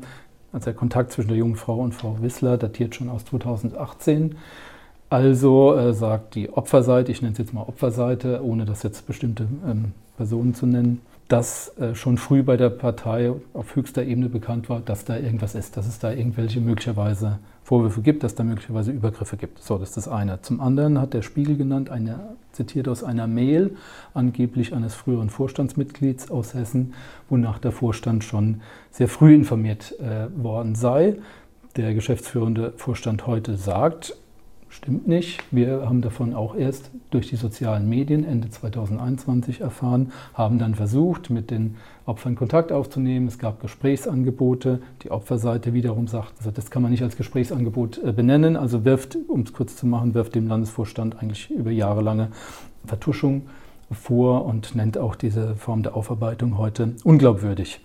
Also 0.53 0.65
der 0.65 0.75
Kontakt 0.75 1.13
zwischen 1.13 1.29
der 1.29 1.37
jungen 1.37 1.57
Frau 1.57 1.77
und 1.77 1.95
Frau 1.95 2.17
Wissler 2.23 2.57
datiert 2.57 2.95
schon 2.95 3.11
aus 3.11 3.27
2018. 3.27 4.37
Also 5.11 5.77
äh, 5.77 5.93
sagt 5.93 6.35
die 6.35 6.51
Opferseite, 6.51 7.13
ich 7.13 7.21
nenne 7.21 7.33
es 7.33 7.39
jetzt 7.39 7.53
mal 7.53 7.63
Opferseite, 7.63 8.43
ohne 8.43 8.65
das 8.65 8.83
jetzt 8.83 9.07
bestimmte 9.07 9.49
ähm, 9.69 9.93
Personen 10.17 10.55
zu 10.55 10.67
nennen, 10.67 11.03
dass 11.29 11.77
äh, 11.79 11.95
schon 11.95 12.17
früh 12.17 12.43
bei 12.43 12.57
der 12.57 12.71
Partei 12.71 13.33
auf 13.53 13.77
höchster 13.77 14.03
Ebene 14.03 14.29
bekannt 14.29 14.69
war, 14.71 14.81
dass 14.81 15.05
da 15.05 15.17
irgendwas 15.17 15.55
ist, 15.55 15.77
dass 15.77 15.87
es 15.87 15.99
da 15.99 16.11
irgendwelche 16.13 16.61
möglicherweise 16.61 17.39
Vorwürfe 17.71 18.03
gibt, 18.03 18.25
dass 18.25 18.35
da 18.35 18.43
möglicherweise 18.43 18.91
Übergriffe 18.91 19.37
gibt. 19.37 19.63
So, 19.63 19.79
das 19.79 19.91
ist 19.91 19.97
das 19.97 20.09
eine. 20.09 20.43
Zum 20.43 20.61
anderen 20.61 21.01
hat 21.01 21.15
der 21.15 21.23
Spiegel 21.23 21.57
genannt, 21.57 21.89
eine, 21.89 22.19
zitiert 22.51 22.89
aus 22.89 23.05
einer 23.05 23.29
Mail, 23.29 23.77
angeblich 24.13 24.75
eines 24.75 24.97
früheren 24.97 25.31
Vorstandsmitglieds 25.31 26.33
aus 26.33 26.53
Hessen, 26.53 26.95
wonach 27.29 27.61
der 27.61 27.71
Vorstand 27.71 28.25
schon 28.25 28.61
sehr 28.91 29.07
früh 29.07 29.33
informiert 29.33 29.95
äh, 30.01 30.27
worden 30.43 30.75
sei. 30.75 31.19
Der 31.77 31.95
geschäftsführende 31.95 32.73
Vorstand 32.77 33.29
heute 33.29 33.55
sagt, 33.55 34.17
Stimmt 34.73 35.09
nicht. 35.09 35.43
Wir 35.51 35.83
haben 35.85 36.01
davon 36.01 36.33
auch 36.33 36.55
erst 36.55 36.93
durch 37.11 37.29
die 37.29 37.35
sozialen 37.35 37.89
Medien 37.89 38.25
Ende 38.25 38.51
2021 38.51 39.63
erfahren, 39.63 40.13
haben 40.33 40.61
dann 40.61 40.77
versucht, 40.77 41.29
mit 41.29 41.51
den 41.51 41.77
Opfern 42.11 42.35
Kontakt 42.35 42.73
aufzunehmen. 42.73 43.29
Es 43.29 43.39
gab 43.39 43.61
Gesprächsangebote. 43.61 44.81
Die 45.05 45.13
Opferseite 45.13 45.75
wiederum 45.75 46.09
sagt, 46.09 46.33
also 46.39 46.51
das 46.51 46.69
kann 46.69 46.83
man 46.83 46.91
nicht 46.91 47.05
als 47.05 47.17
Gesprächsangebot 47.17 48.03
äh, 48.03 48.13
benennen. 48.13 48.57
Also 48.57 48.85
wirft, 48.85 49.17
um 49.29 49.43
es 49.43 49.53
kurz 49.53 49.77
zu 49.77 49.87
machen, 49.87 50.13
wirft 50.13 50.35
dem 50.35 50.49
Landesvorstand 50.49 51.23
eigentlich 51.23 51.53
über 51.53 51.71
jahrelange 51.71 52.33
Vertuschung 52.85 53.43
vor 53.93 54.45
und 54.45 54.75
nennt 54.75 54.99
auch 54.99 55.15
diese 55.15 55.55
Form 55.55 55.85
der 55.85 55.95
Aufarbeitung 55.95 56.59
heute 56.59 56.95
unglaubwürdig. 57.05 57.81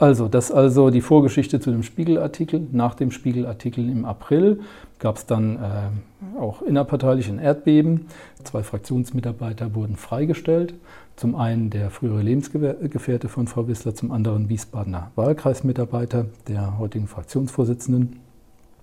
Also, 0.00 0.28
das 0.28 0.52
also 0.52 0.90
die 0.90 1.00
Vorgeschichte 1.00 1.58
zu 1.58 1.72
dem 1.72 1.82
Spiegelartikel. 1.82 2.68
Nach 2.70 2.94
dem 2.94 3.10
Spiegelartikel 3.10 3.88
im 3.90 4.04
April 4.04 4.60
gab 5.00 5.16
es 5.16 5.26
dann 5.26 5.56
äh, 5.56 6.38
auch 6.38 6.62
innerparteilich 6.62 7.28
ein 7.28 7.40
Erdbeben. 7.40 8.06
Zwei 8.44 8.62
Fraktionsmitarbeiter 8.62 9.74
wurden 9.74 9.96
freigestellt. 9.96 10.74
Zum 11.16 11.34
einen 11.34 11.70
der 11.70 11.90
frühere 11.90 12.22
Lebensgefährte 12.22 13.28
von 13.28 13.48
Frau 13.48 13.66
Wissler, 13.66 13.92
zum 13.92 14.12
anderen 14.12 14.48
Wiesbadener 14.48 15.10
Wahlkreismitarbeiter 15.16 16.26
der 16.46 16.78
heutigen 16.78 17.08
Fraktionsvorsitzenden. 17.08 18.20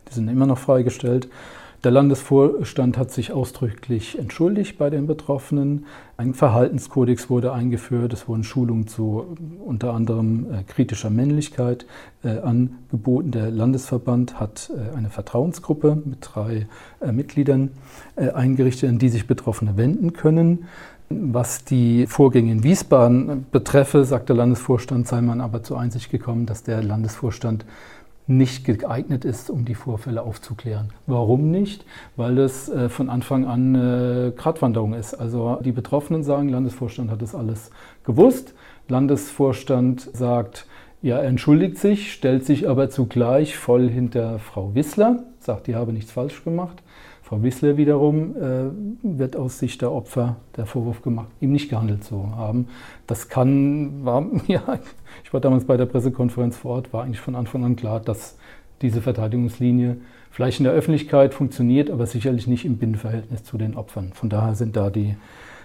Die 0.10 0.13
sind 0.13 0.27
immer 0.27 0.45
noch 0.45 0.57
freigestellt. 0.57 1.29
Der 1.86 1.92
Landesvorstand 1.92 2.98
hat 2.98 3.12
sich 3.12 3.32
ausdrücklich 3.32 4.18
entschuldigt 4.18 4.80
bei 4.80 4.89
den 4.89 5.06
Betroffenen. 5.06 5.86
Ein 6.18 6.34
Verhaltenskodex 6.34 7.30
wurde 7.30 7.54
eingeführt. 7.54 8.12
Es 8.12 8.27
wurden 8.27 8.44
Schulungen 8.44 8.88
zu 8.88 9.38
unter 9.63 9.94
anderem 9.94 10.48
äh, 10.51 10.63
kritischer 10.63 11.12
Männlichkeit 11.12 11.86
äh, 12.24 12.39
angeboten. 12.39 13.30
Der 13.30 13.51
Landesverband 13.51 14.39
hat 14.39 14.72
äh, 14.74 14.98
eine 14.98 15.12
Vertrauensgruppe 15.12 16.01
mit 16.04 16.18
drei 16.22 16.65
äh, 17.01 17.12
Mitgliedern 17.12 17.70
äh, 18.15 18.32
eingerichtet, 18.32 18.89
an 18.89 18.98
die 18.98 19.10
sich 19.10 19.27
Betroffene 19.27 19.77
wenden 19.77 20.13
können. 20.13 20.65
Was 21.10 21.65
die 21.65 22.08
Vorgänge 22.08 22.51
in 22.51 22.63
Wiesbaden 22.63 23.46
betreffe, 23.51 24.06
sagt 24.06 24.30
der 24.30 24.38
Landesvorstand, 24.38 25.08
sei 25.08 25.22
man 25.22 25.39
aber 25.39 25.62
zur 25.62 25.80
Einsicht 25.80 26.10
gekommen, 26.10 26.48
dass 26.48 26.63
der 26.63 26.82
Landesvorstand 26.82 27.63
nicht 28.27 28.65
geeignet 28.65 29.24
ist, 29.24 29.50
um 29.50 29.65
die 29.65 29.75
Vorfälle 29.75 30.24
aufzuklären. 30.24 30.89
Warum 31.05 31.51
nicht? 31.51 31.86
Weil 32.15 32.36
das 32.36 32.70
äh, 32.70 32.89
von 32.89 33.10
Anfang 33.10 33.46
an 33.46 33.75
eine 33.75 34.34
Gratwanderung 34.36 34.94
ist. 34.94 35.13
Also 35.13 35.60
die 35.63 35.72
Betroffenen 35.72 36.24
sagen, 36.24 36.50
Landesvorstand 36.50 37.12
hat 37.12 37.22
das 37.22 37.36
alles 37.36 37.70
gewusst. 38.03 38.53
Landesvorstand 38.88 40.10
sagt, 40.13 40.65
ja, 41.01 41.20
er 41.20 41.29
entschuldigt 41.29 41.77
sich, 41.77 42.13
stellt 42.13 42.46
sich 42.46 42.67
aber 42.67 42.89
zugleich 42.89 43.58
voll 43.58 43.89
hinter 43.89 44.39
Frau 44.39 44.74
Wissler, 44.74 45.24
sagt, 45.39 45.67
die 45.67 45.75
habe 45.75 45.94
nichts 45.94 46.12
falsch 46.12 46.44
gemacht. 46.44 46.82
Frau 47.25 47.41
Wissler 47.41 47.75
wiederum 47.75 48.36
äh, 48.36 48.70
wird 49.01 49.36
aus 49.36 49.58
Sicht 49.58 49.82
der 49.82 49.91
Opfer 49.91 50.36
der 50.58 50.67
Vorwurf 50.67 51.01
gemacht, 51.01 51.29
ihm 51.41 51.53
nicht 51.53 51.72
gehandelt 51.72 52.03
zu 52.03 52.36
haben. 52.36 52.67
Das 53.08 53.29
kann, 53.29 54.05
war, 54.05 54.27
ja, 54.48 54.62
ich 55.24 55.34
war 55.34 55.41
damals 55.41 55.65
bei 55.65 55.75
der 55.75 55.88
Pressekonferenz 55.88 56.55
vor 56.55 56.75
Ort, 56.75 56.94
war 56.94 57.03
eigentlich 57.03 57.20
von 57.20 57.34
Anfang 57.34 57.65
an 57.65 57.75
klar, 57.75 58.00
dass 58.00 58.38
diese 58.84 59.01
Verteidigungslinie 59.01 59.98
vielleicht 60.29 60.60
in 60.60 60.65
der 60.65 60.74
Öffentlichkeit 60.74 61.34
funktioniert, 61.34 61.89
aber 61.89 62.05
sicherlich 62.05 62.46
nicht 62.46 62.63
im 62.63 62.77
Binnenverhältnis 62.77 63.44
zu 63.44 63.58
den 63.58 63.75
Opfern. 63.75 64.12
Von 64.13 64.29
daher 64.29 64.53
sind 64.53 64.75
da 64.75 64.91
die, 64.91 65.15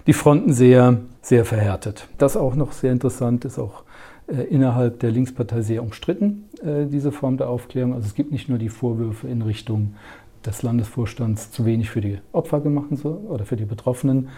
die 0.07 0.14
Fronten 0.14 0.55
sehr, 0.55 0.97
sehr 1.21 1.45
verhärtet. 1.45 2.09
Das 2.17 2.38
auch 2.38 2.55
noch 2.55 2.73
sehr 2.73 2.90
interessant 2.90 3.45
ist 3.45 3.59
auch 3.59 3.83
äh, 4.31 4.45
innerhalb 4.45 5.00
der 5.00 5.11
Linkspartei 5.11 5.62
sehr 5.62 5.83
umstritten, 5.83 6.49
äh, 6.62 6.87
diese 6.87 7.11
Form 7.11 7.37
der 7.37 7.49
Aufklärung. 7.49 7.95
Also 7.95 8.07
es 8.07 8.14
gibt 8.14 8.31
nicht 8.31 8.49
nur 8.49 8.59
die 8.59 8.69
Vorwürfe 8.69 9.29
in 9.29 9.43
Richtung 9.43 9.95
des 10.44 10.62
Landesvorstands 10.62 11.50
zu 11.50 11.66
wenig 11.66 11.90
für 11.90 12.00
die 12.00 12.18
Opfer 12.32 12.61
gemacht 12.61 12.88
oder 13.04 13.44
für 13.44 13.56
die 13.56 13.64
Betroffenen 13.64 14.28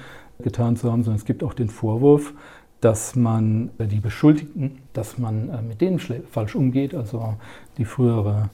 getan 0.41 0.77
zu 0.77 0.91
haben, 0.91 1.03
sondern 1.03 1.19
es 1.19 1.25
gibt 1.25 1.45
auch 1.45 1.55
den 1.55 1.69
Vorwurf, 1.69 2.35
dass 2.81 3.15
man 3.15 3.71
die 3.79 4.01
Beschuldigten, 4.01 4.79
dass 4.93 5.17
man 5.17 5.49
äh, 5.49 5.63
mit 5.63 5.81
denen 5.81 6.01
falsch 6.01 6.57
umgeht. 6.57 6.95
Also 6.95 7.35
die 7.79 7.85
frühere 7.85 8.51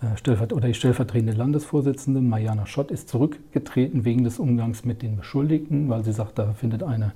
äh, 0.00 0.54
oder 0.54 0.68
die 0.68 0.74
stellvertretende 0.74 1.34
Landesvorsitzende 1.34 2.22
Mariana 2.22 2.64
Schott 2.64 2.90
ist 2.90 3.10
zurückgetreten 3.10 4.06
wegen 4.06 4.24
des 4.24 4.38
Umgangs 4.38 4.86
mit 4.86 5.02
den 5.02 5.16
Beschuldigten, 5.16 5.90
weil 5.90 6.04
sie 6.04 6.12
sagt, 6.12 6.38
da 6.38 6.54
findet 6.54 6.82
eine 6.82 7.12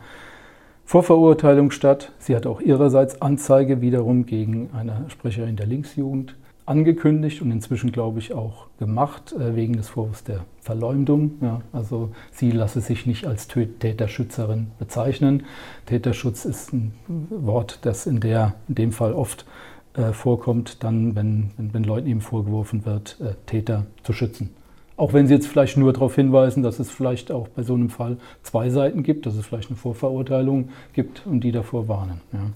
Vorverurteilung 0.84 1.70
statt. 1.70 2.12
Sie 2.18 2.36
hat 2.36 2.46
auch 2.46 2.60
ihrerseits 2.60 3.22
Anzeige 3.22 3.80
wiederum 3.80 4.26
gegen 4.26 4.68
eine 4.74 5.06
Sprecherin 5.08 5.56
der 5.56 5.66
Linksjugend 5.66 6.36
angekündigt 6.66 7.42
und 7.42 7.50
inzwischen, 7.50 7.92
glaube 7.92 8.18
ich, 8.18 8.32
auch 8.32 8.66
gemacht, 8.78 9.32
äh, 9.32 9.54
wegen 9.54 9.74
des 9.74 9.88
Vorwurfs 9.88 10.24
der 10.24 10.44
Verleumdung. 10.60 11.32
Ja, 11.40 11.60
also 11.72 12.10
sie 12.32 12.50
lasse 12.50 12.80
sich 12.80 13.06
nicht 13.06 13.26
als 13.26 13.48
Täterschützerin 13.48 14.68
bezeichnen. 14.78 15.44
Täterschutz 15.86 16.44
ist 16.44 16.72
ein 16.72 16.92
Wort, 17.28 17.80
das 17.82 18.06
in, 18.06 18.20
der, 18.20 18.54
in 18.68 18.74
dem 18.76 18.92
Fall 18.92 19.12
oft 19.12 19.44
äh, 19.94 20.12
vorkommt, 20.12 20.82
dann, 20.82 21.14
wenn, 21.14 21.50
wenn, 21.56 21.74
wenn, 21.74 21.84
Leuten 21.84 22.08
eben 22.08 22.20
vorgeworfen 22.20 22.86
wird, 22.86 23.18
äh, 23.20 23.34
Täter 23.46 23.86
zu 24.02 24.12
schützen. 24.12 24.50
Auch 24.96 25.12
wenn 25.12 25.26
Sie 25.26 25.34
jetzt 25.34 25.48
vielleicht 25.48 25.76
nur 25.76 25.92
darauf 25.92 26.14
hinweisen, 26.14 26.62
dass 26.62 26.78
es 26.78 26.90
vielleicht 26.90 27.32
auch 27.32 27.48
bei 27.48 27.62
so 27.62 27.74
einem 27.74 27.90
Fall 27.90 28.16
zwei 28.42 28.70
Seiten 28.70 29.02
gibt, 29.02 29.26
dass 29.26 29.34
es 29.34 29.44
vielleicht 29.44 29.68
eine 29.68 29.76
Vorverurteilung 29.76 30.68
gibt 30.92 31.26
und 31.26 31.40
die 31.40 31.52
davor 31.52 31.88
warnen. 31.88 32.20
Ja. 32.32 32.50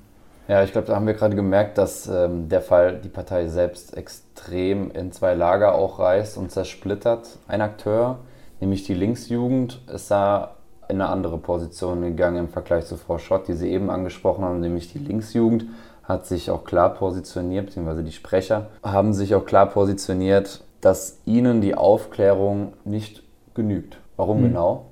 Ja, 0.48 0.64
ich 0.64 0.72
glaube, 0.72 0.86
da 0.86 0.96
haben 0.96 1.06
wir 1.06 1.12
gerade 1.12 1.36
gemerkt, 1.36 1.76
dass 1.76 2.08
ähm, 2.08 2.48
der 2.48 2.62
Fall 2.62 3.00
die 3.04 3.10
Partei 3.10 3.48
selbst 3.48 3.94
extrem 3.94 4.90
in 4.90 5.12
zwei 5.12 5.34
Lager 5.34 5.74
auch 5.74 5.98
reißt 5.98 6.38
und 6.38 6.50
zersplittert. 6.50 7.36
Ein 7.46 7.60
Akteur, 7.60 8.20
nämlich 8.58 8.84
die 8.84 8.94
Linksjugend, 8.94 9.82
ist 9.92 10.10
da 10.10 10.54
in 10.88 11.02
eine 11.02 11.10
andere 11.10 11.36
Position 11.36 12.00
gegangen 12.00 12.38
im 12.38 12.48
Vergleich 12.48 12.86
zu 12.86 12.96
Frau 12.96 13.18
Schott, 13.18 13.46
die 13.46 13.52
Sie 13.52 13.70
eben 13.70 13.90
angesprochen 13.90 14.42
haben, 14.42 14.60
nämlich 14.60 14.90
die 14.90 14.98
Linksjugend 14.98 15.66
hat 16.02 16.26
sich 16.26 16.50
auch 16.50 16.64
klar 16.64 16.94
positioniert, 16.94 17.66
beziehungsweise 17.66 18.02
die 18.02 18.12
Sprecher 18.12 18.68
haben 18.82 19.12
sich 19.12 19.34
auch 19.34 19.44
klar 19.44 19.66
positioniert, 19.66 20.64
dass 20.80 21.18
ihnen 21.26 21.60
die 21.60 21.74
Aufklärung 21.74 22.72
nicht 22.86 23.22
genügt. 23.52 23.98
Warum 24.16 24.38
mhm. 24.38 24.48
genau? 24.48 24.86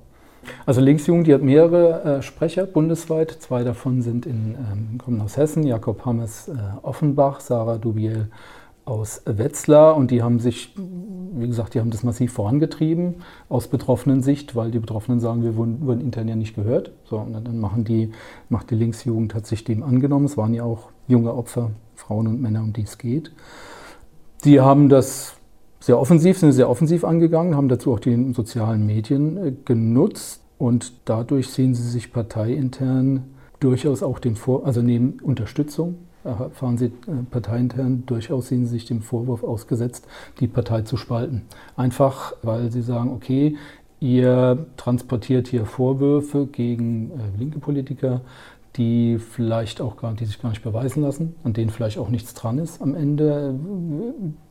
Also 0.65 0.81
Linksjugend, 0.81 1.27
die 1.27 1.33
hat 1.33 1.41
mehrere 1.41 2.03
äh, 2.17 2.21
Sprecher 2.21 2.65
bundesweit. 2.65 3.31
Zwei 3.39 3.63
davon 3.63 4.01
sind 4.01 4.25
in, 4.25 4.55
ähm, 4.55 4.97
kommen 4.97 5.21
aus 5.21 5.37
Hessen, 5.37 5.63
Jakob 5.63 6.05
Hammes 6.05 6.47
äh, 6.47 6.53
Offenbach, 6.81 7.39
Sarah 7.39 7.77
Dubiel 7.77 8.29
aus 8.87 9.21
Wetzlar 9.25 9.97
und 9.97 10.11
die 10.11 10.23
haben 10.23 10.39
sich, 10.39 10.73
wie 10.77 11.47
gesagt, 11.47 11.73
die 11.73 11.81
haben 11.81 11.91
das 11.91 12.03
massiv 12.03 12.31
vorangetrieben 12.31 13.15
aus 13.49 13.67
betroffenen 13.67 14.23
Sicht, 14.23 14.55
weil 14.55 14.71
die 14.71 14.79
Betroffenen 14.79 15.19
sagen, 15.19 15.43
wir 15.43 15.57
wurden, 15.57 15.85
wurden 15.85 15.99
intern 15.99 16.29
ja 16.29 16.37
nicht 16.37 16.55
gehört. 16.55 16.91
So, 17.03 17.17
und 17.17 17.33
dann 17.33 17.59
machen 17.59 17.83
die, 17.83 18.11
macht 18.47 18.71
die 18.71 18.75
Linksjugend, 18.75 19.35
hat 19.35 19.45
sich 19.45 19.65
dem 19.65 19.83
angenommen. 19.83 20.25
Es 20.25 20.37
waren 20.37 20.53
ja 20.53 20.63
auch 20.63 20.89
junge 21.07 21.33
Opfer, 21.33 21.71
Frauen 21.95 22.27
und 22.27 22.41
Männer, 22.41 22.61
um 22.61 22.71
die 22.71 22.83
es 22.83 22.97
geht. 22.97 23.33
Die 24.45 24.61
haben 24.61 24.87
das 24.87 25.36
sehr 25.79 25.99
offensiv, 25.99 26.37
sind 26.37 26.51
sehr 26.51 26.69
offensiv 26.69 27.03
angegangen, 27.03 27.55
haben 27.55 27.69
dazu 27.69 27.93
auch 27.93 27.99
die 27.99 28.33
sozialen 28.33 28.85
Medien 28.85 29.37
äh, 29.37 29.53
genutzt 29.65 30.41
und 30.57 30.93
dadurch 31.05 31.49
sehen 31.49 31.75
sie 31.75 31.87
sich 31.87 32.11
parteiintern 32.11 33.23
durchaus 33.59 34.03
auch 34.03 34.19
dem 34.19 34.35
Vor, 34.35 34.65
also 34.65 34.81
neben 34.81 35.19
Unterstützung 35.21 35.95
erfahren 36.27 36.77
sie 36.77 36.87
äh, 36.87 36.91
parteiintern 37.29 38.03
durchaus 38.05 38.49
sehen 38.49 38.65
sie 38.65 38.73
sich 38.73 38.85
dem 38.85 39.01
Vorwurf 39.01 39.43
ausgesetzt, 39.43 40.07
die 40.39 40.47
Partei 40.47 40.81
zu 40.81 40.97
spalten. 40.97 41.43
Einfach, 41.75 42.33
weil 42.43 42.71
sie 42.71 42.81
sagen, 42.81 43.11
okay, 43.11 43.55
ihr 43.99 44.67
transportiert 44.77 45.47
hier 45.47 45.65
Vorwürfe 45.65 46.47
gegen 46.47 47.11
äh, 47.11 47.37
linke 47.37 47.59
Politiker, 47.59 48.21
die 48.77 49.17
vielleicht 49.17 49.81
auch 49.81 49.97
gar, 49.97 50.13
die 50.13 50.25
sich 50.25 50.41
gar 50.41 50.49
nicht 50.49 50.63
beweisen 50.63 51.01
lassen, 51.01 51.35
an 51.43 51.53
denen 51.53 51.69
vielleicht 51.69 51.97
auch 51.97 52.09
nichts 52.09 52.33
dran 52.33 52.59
ist 52.59 52.81
am 52.81 52.95
Ende, 52.95 53.55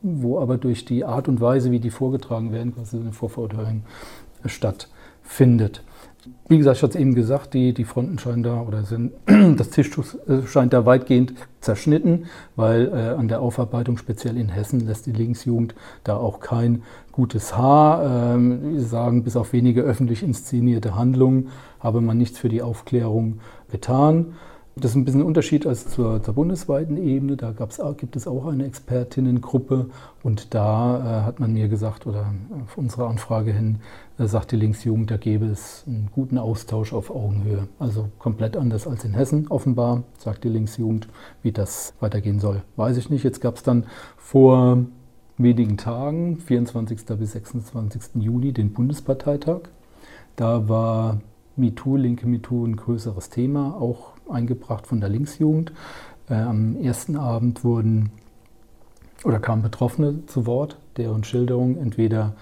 wo 0.01 0.39
aber 0.39 0.57
durch 0.57 0.85
die 0.85 1.05
Art 1.05 1.27
und 1.27 1.41
Weise, 1.41 1.71
wie 1.71 1.79
die 1.79 1.89
vorgetragen 1.89 2.51
werden, 2.51 2.75
quasi 2.75 2.97
eine 2.97 3.13
Vorverurteilung 3.13 3.83
stattfindet. 4.45 5.81
Wie 6.49 6.57
gesagt, 6.57 6.77
ich 6.77 6.83
hatte 6.83 6.97
es 6.97 6.99
eben 6.99 7.15
gesagt, 7.15 7.53
die, 7.53 7.73
die 7.73 7.83
Fronten 7.83 8.19
scheinen 8.19 8.43
da 8.43 8.61
oder 8.61 8.83
sind, 8.83 9.13
das 9.57 9.69
Tischtuch 9.69 10.05
äh, 10.27 10.45
scheint 10.45 10.73
da 10.73 10.85
weitgehend 10.85 11.33
zerschnitten, 11.61 12.25
weil 12.55 12.87
äh, 12.87 13.17
an 13.17 13.27
der 13.27 13.41
Aufarbeitung, 13.41 13.97
speziell 13.97 14.37
in 14.37 14.49
Hessen, 14.49 14.81
lässt 14.81 15.05
die 15.05 15.11
Linksjugend 15.11 15.75
da 16.03 16.17
auch 16.17 16.39
kein 16.39 16.83
gutes 17.11 17.57
Haar. 17.57 18.35
Ähm, 18.35 18.79
sagen, 18.79 19.23
bis 19.23 19.35
auf 19.35 19.53
wenige 19.53 19.81
öffentlich 19.81 20.23
inszenierte 20.23 20.95
Handlungen 20.95 21.49
habe 21.79 22.01
man 22.01 22.17
nichts 22.17 22.39
für 22.39 22.49
die 22.49 22.61
Aufklärung 22.61 23.39
getan. 23.69 24.33
Das 24.79 24.91
ist 24.91 24.95
ein 24.95 25.05
bisschen 25.05 25.21
ein 25.21 25.25
Unterschied 25.25 25.65
als 25.65 25.87
zur, 25.87 26.21
zur 26.21 26.35
bundesweiten 26.35 26.97
Ebene. 26.97 27.35
Da 27.35 27.51
gibt 27.51 28.15
es 28.15 28.27
auch 28.27 28.45
eine 28.45 28.65
Expertinnengruppe 28.65 29.89
und 30.21 30.53
da 30.53 30.99
äh, 30.99 31.25
hat 31.25 31.39
man 31.39 31.53
mir 31.53 31.67
gesagt, 31.67 32.05
oder 32.05 32.31
auf 32.63 32.77
unsere 32.77 33.07
Anfrage 33.07 33.51
hin, 33.51 33.79
äh, 34.19 34.27
sagt 34.27 34.51
die 34.51 34.55
Linksjugend, 34.55 35.09
da 35.09 35.17
gäbe 35.17 35.47
es 35.47 35.83
einen 35.87 36.09
guten 36.11 36.37
Austausch 36.37 36.93
auf 36.93 37.09
Augenhöhe. 37.09 37.67
Also 37.79 38.09
komplett 38.19 38.55
anders 38.55 38.85
als 38.85 39.03
in 39.03 39.15
Hessen 39.15 39.47
offenbar, 39.47 40.03
sagt 40.19 40.43
die 40.43 40.49
Linksjugend. 40.49 41.07
Wie 41.41 41.51
das 41.51 41.95
weitergehen 41.99 42.39
soll, 42.39 42.61
weiß 42.75 42.97
ich 42.97 43.09
nicht. 43.09 43.23
Jetzt 43.23 43.41
gab 43.41 43.55
es 43.55 43.63
dann 43.63 43.85
vor 44.15 44.85
wenigen 45.39 45.77
Tagen, 45.77 46.37
24. 46.37 47.03
bis 47.17 47.31
26. 47.31 48.21
Juli, 48.21 48.53
den 48.53 48.73
Bundesparteitag. 48.73 49.61
Da 50.35 50.69
war 50.69 51.19
MeToo, 51.57 51.97
linke 51.97 52.27
MeToo, 52.27 52.65
ein 52.65 52.75
größeres 52.75 53.29
Thema, 53.29 53.75
auch 53.79 54.13
eingebracht 54.29 54.87
von 54.87 54.99
der 54.99 55.09
Linksjugend. 55.09 55.71
Äh, 56.29 56.35
am 56.35 56.75
ersten 56.77 57.15
Abend 57.15 57.63
wurden 57.63 58.11
oder 59.23 59.39
kamen 59.39 59.61
Betroffene 59.61 60.25
zu 60.27 60.45
Wort, 60.45 60.77
deren 60.97 61.23
Schilderungen 61.23 61.77
entweder 61.77 62.33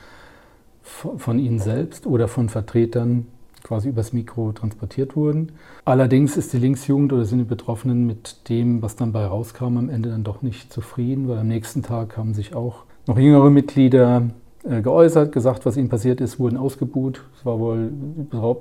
von 0.81 1.39
ihnen 1.39 1.59
selbst 1.59 2.05
oder 2.05 2.27
von 2.27 2.49
Vertretern 2.49 3.27
quasi 3.63 3.89
übers 3.89 4.13
Mikro 4.13 4.51
transportiert 4.51 5.15
wurden. 5.15 5.53
Allerdings 5.83 6.37
ist 6.37 6.53
die 6.53 6.59
Linksjugend 6.59 7.11
oder 7.11 7.25
sind 7.25 7.39
die 7.39 7.45
Betroffenen 7.45 8.05
mit 8.05 8.47
dem, 8.49 8.83
was 8.83 8.95
dann 8.95 9.11
bei 9.11 9.25
rauskam, 9.25 9.77
am 9.77 9.89
Ende 9.89 10.09
dann 10.09 10.23
doch 10.23 10.43
nicht 10.43 10.71
zufrieden, 10.71 11.27
weil 11.27 11.39
am 11.39 11.47
nächsten 11.47 11.81
Tag 11.81 12.15
haben 12.17 12.35
sich 12.35 12.53
auch 12.53 12.83
noch 13.07 13.17
jüngere 13.17 13.49
Mitglieder 13.49 14.29
geäußert, 14.67 15.31
gesagt, 15.31 15.65
was 15.65 15.77
ihnen 15.77 15.89
passiert 15.89 16.21
ist, 16.21 16.39
wurden 16.39 16.57
ausgebuht. 16.57 17.23
Es 17.37 17.45
war 17.45 17.59
wohl 17.59 17.91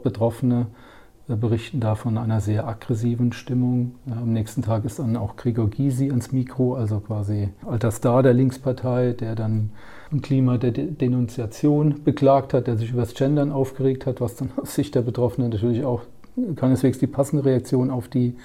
Betroffene 0.02 0.66
berichten 1.26 1.80
da 1.80 1.94
von 1.94 2.18
einer 2.18 2.40
sehr 2.40 2.68
aggressiven 2.68 3.32
Stimmung. 3.32 3.94
Am 4.10 4.32
nächsten 4.32 4.62
Tag 4.62 4.84
ist 4.84 4.98
dann 4.98 5.16
auch 5.16 5.36
Gregor 5.36 5.70
Gysi 5.70 6.10
ans 6.10 6.32
Mikro, 6.32 6.74
also 6.74 7.00
quasi 7.00 7.48
alter 7.66 7.90
Star 7.90 8.22
der 8.22 8.34
Linkspartei, 8.34 9.12
der 9.12 9.34
dann 9.34 9.70
ein 10.12 10.20
Klima 10.20 10.58
der 10.58 10.72
Denunziation 10.72 12.02
beklagt 12.04 12.52
hat, 12.52 12.66
der 12.66 12.76
sich 12.76 12.90
über 12.90 13.00
das 13.00 13.14
Gendern 13.14 13.52
aufgeregt 13.52 14.04
hat, 14.06 14.20
was 14.20 14.36
dann 14.36 14.50
aus 14.56 14.74
Sicht 14.74 14.94
der 14.94 15.02
Betroffenen 15.02 15.50
natürlich 15.50 15.84
auch 15.84 16.02
keineswegs 16.56 16.98
die 16.98 17.06
passende 17.06 17.44
Reaktion 17.44 17.90
auf 17.90 18.08
die, 18.08 18.36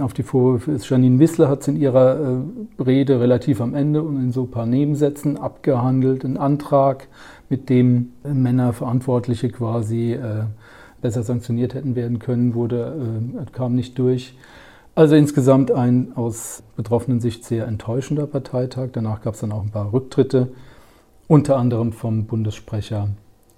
auf 0.00 0.12
die 0.12 0.22
Vorwürfe 0.22 0.72
ist. 0.72 0.88
Janine 0.88 1.18
Wissler 1.18 1.48
hat 1.48 1.60
es 1.60 1.68
in 1.68 1.76
ihrer 1.76 2.18
äh, 2.18 2.82
Rede 2.82 3.20
relativ 3.20 3.60
am 3.60 3.74
Ende 3.74 4.02
und 4.02 4.16
in 4.16 4.32
so 4.32 4.42
ein 4.42 4.50
paar 4.50 4.66
Nebensätzen 4.66 5.36
abgehandelt, 5.36 6.24
einen 6.24 6.36
Antrag, 6.36 7.08
mit 7.48 7.70
dem 7.70 8.12
Männer 8.24 8.72
Verantwortliche 8.72 9.48
quasi 9.48 10.12
äh, 10.12 10.44
besser 11.00 11.22
sanktioniert 11.22 11.74
hätten 11.74 11.96
werden 11.96 12.18
können, 12.18 12.54
wurde, 12.54 13.22
äh, 13.40 13.50
kam 13.52 13.74
nicht 13.74 13.98
durch. 13.98 14.36
Also 14.94 15.14
insgesamt 15.14 15.70
ein 15.70 16.16
aus 16.16 16.62
betroffenen 16.76 17.20
Sicht 17.20 17.44
sehr 17.44 17.66
enttäuschender 17.66 18.26
Parteitag. 18.26 18.88
Danach 18.92 19.22
gab 19.22 19.34
es 19.34 19.40
dann 19.40 19.52
auch 19.52 19.62
ein 19.62 19.70
paar 19.70 19.92
Rücktritte, 19.92 20.48
unter 21.28 21.56
anderem 21.56 21.92
vom 21.92 22.26
Bundessprecher 22.26 23.10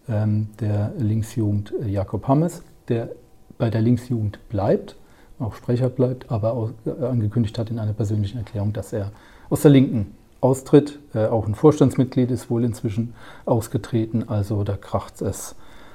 ähm, 0.09 0.49
der 0.61 0.93
Linksjugend 0.99 1.73
äh, 1.83 1.89
Jakob 1.89 2.29
Hammes, 2.29 2.63
der 2.89 3.11
bei 3.59 3.71
der 3.71 3.81
Linksjugend 3.81 4.39
bleibt, 4.49 4.97
auch 5.41 5.55
Sprecher 5.55 5.89
bleibt, 5.89 6.31
aber 6.31 6.53
auch 6.53 6.71
äh, 6.87 7.05
angekündigt 7.05 7.59
hat 7.59 7.71
in 7.71 7.79
einer 7.79 7.93
persönlichen 7.93 8.39
Erklärung, 8.39 8.73
dass 8.73 8.93
er 8.93 9.13
aus 9.49 9.63
der 9.63 9.71
Linken 9.71 10.15
austritt. 10.41 10.99
Äh, 11.15 11.27
auch 11.27 11.47
ein 11.47 11.55
Vorstandsmitglied 11.55 12.31
ist 12.31 12.51
wohl 12.51 12.65
inzwischen 12.65 13.15
ausgetreten, 13.47 14.29
also 14.29 14.65
da 14.65 14.77
kracht 14.77 15.21
es 15.23 15.55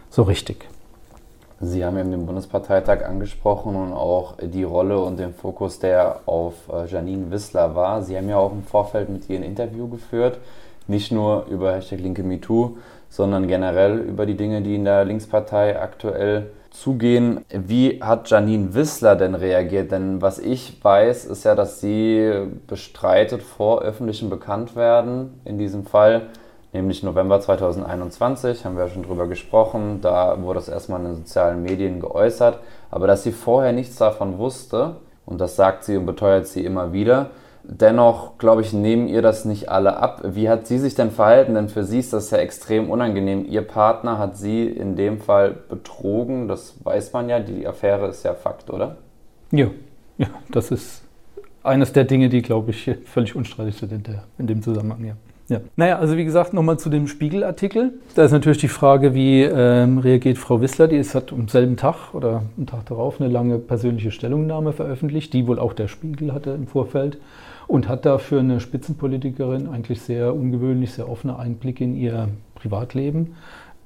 so 0.10 0.24
richtig. 0.24 0.68
Sie 1.62 1.86
haben 1.86 1.98
eben 1.98 2.12
den 2.12 2.26
Bundesparteitag 2.26 3.06
angesprochen 3.06 3.76
und 3.76 3.94
auch 3.94 4.36
die 4.42 4.64
Rolle 4.64 5.00
und 5.00 5.18
den 5.18 5.34
Fokus, 5.34 5.80
der 5.80 6.20
auf 6.26 6.54
äh, 6.72 6.86
Janine 6.86 7.32
Wissler 7.32 7.76
war. 7.76 8.04
Sie 8.04 8.18
haben 8.18 8.28
ja 8.28 8.38
auch 8.38 8.52
im 8.52 8.64
Vorfeld 8.64 9.10
mit 9.10 9.30
ihr 9.30 9.38
ein 9.38 9.44
Interview 9.44 9.88
geführt, 9.88 10.40
nicht 10.88 11.14
nur 11.14 11.46
über 11.50 11.74
Hashtag 11.74 12.00
Linke 12.00 12.24
MeToo, 12.24 12.78
sondern 13.10 13.48
generell 13.48 14.00
über 14.00 14.26
die 14.26 14.36
Dinge, 14.36 14.62
die 14.62 14.76
in 14.76 14.84
der 14.84 15.06
Linkspartei 15.06 15.80
aktuell 15.80 16.52
zugehen. 16.80 17.46
Wie 17.50 18.02
hat 18.02 18.30
Janine 18.30 18.74
Wissler 18.74 19.16
denn 19.16 19.36
reagiert? 19.36 19.92
Denn 19.92 20.22
was 20.22 20.40
ich 20.40 20.84
weiß, 20.84 21.26
ist 21.26 21.46
ja, 21.46 21.56
dass 21.56 21.82
sie 21.82 22.48
bestreitet 22.68 23.42
vor 23.42 23.82
öffentlichem 23.82 24.30
Bekanntwerden 24.30 25.40
in 25.46 25.58
diesem 25.58 25.86
Fall 25.86 26.28
nämlich 26.76 27.04
November 27.04 27.40
2021, 27.40 28.66
haben 28.66 28.76
wir 28.76 28.84
ja 28.84 28.90
schon 28.90 29.04
drüber 29.04 29.28
gesprochen, 29.28 30.02
da 30.02 30.42
wurde 30.42 30.60
es 30.60 30.68
erstmal 30.68 31.00
in 31.00 31.06
den 31.08 31.16
sozialen 31.16 31.64
Medien 31.64 32.02
geäußert, 32.02 32.60
aber 32.92 33.08
dass 33.08 33.24
sie 33.24 33.32
vorher 33.32 33.72
nichts 33.72 33.96
davon 33.96 34.38
wusste, 34.38 34.98
und 35.26 35.40
das 35.40 35.56
sagt 35.56 35.86
sie 35.86 35.98
und 35.98 36.06
beteuert 36.06 36.48
sie 36.48 36.66
immer 36.66 36.92
wieder, 36.94 37.32
dennoch, 37.68 38.38
glaube 38.38 38.62
ich, 38.62 38.74
nehmen 38.74 39.08
ihr 39.08 39.22
das 39.22 39.46
nicht 39.46 39.70
alle 39.70 39.98
ab. 39.98 40.22
Wie 40.24 40.50
hat 40.50 40.68
sie 40.68 40.78
sich 40.78 40.96
denn 40.96 41.12
verhalten? 41.12 41.56
Denn 41.56 41.70
für 41.70 41.84
sie 41.84 42.00
ist 42.00 42.14
das 42.14 42.32
ja 42.32 42.38
extrem 42.38 42.90
unangenehm. 42.90 43.46
Ihr 43.48 43.62
Partner 43.62 44.18
hat 44.18 44.38
sie 44.38 44.68
in 44.68 44.96
dem 44.96 45.20
Fall 45.20 45.56
betrogen, 45.70 46.48
das 46.48 46.76
weiß 46.84 47.14
man 47.14 47.30
ja, 47.30 47.40
die 47.40 47.68
Affäre 47.68 48.08
ist 48.08 48.24
ja 48.24 48.34
Fakt, 48.34 48.70
oder? 48.70 48.98
Ja, 49.52 49.68
ja 50.18 50.28
das 50.52 50.72
ist 50.72 51.04
eines 51.64 51.94
der 51.94 52.04
Dinge, 52.04 52.30
die, 52.30 52.42
glaube 52.42 52.72
ich, 52.72 52.90
völlig 53.06 53.36
unstreitig 53.36 53.78
sind 53.78 53.92
in, 53.92 54.04
der, 54.04 54.24
in 54.38 54.48
dem 54.48 54.62
Zusammenhang. 54.62 55.04
Ja. 55.06 55.16
Ja. 55.48 55.60
Naja, 55.76 56.00
also 56.00 56.18
wie 56.18 56.26
gesagt, 56.26 56.54
nochmal 56.54 56.80
zu 56.80 56.90
dem 56.90 57.08
Spiegelartikel. 57.08 57.94
Da 58.16 58.26
ist 58.26 58.32
natürlich 58.32 58.58
die 58.58 58.68
Frage, 58.68 59.14
wie 59.14 59.44
ähm, 59.44 60.00
reagiert 60.00 60.40
Frau 60.40 60.60
Wissler? 60.60 60.88
Die 60.88 60.96
ist, 60.96 61.14
hat 61.14 61.32
am 61.32 61.48
selben 61.48 61.78
Tag 61.78 62.16
oder 62.16 62.42
am 62.58 62.66
Tag 62.66 62.88
darauf 62.88 63.22
eine 63.22 63.30
lange 63.30 63.60
persönliche 63.60 64.10
Stellungnahme 64.10 64.74
veröffentlicht, 64.74 65.34
die 65.34 65.46
wohl 65.46 65.60
auch 65.60 65.74
der 65.74 65.88
Spiegel 65.88 66.34
hatte 66.34 66.52
im 66.52 66.66
Vorfeld 66.66 67.20
und 67.68 67.88
hat 67.88 68.06
dafür 68.06 68.40
eine 68.40 68.60
Spitzenpolitikerin 68.60 69.68
eigentlich 69.68 70.02
sehr 70.02 70.36
ungewöhnlich, 70.36 70.94
sehr 70.94 71.10
offene 71.10 71.38
Einblicke 71.38 71.84
in 71.84 71.96
ihr 71.96 72.30
Privatleben 72.56 73.36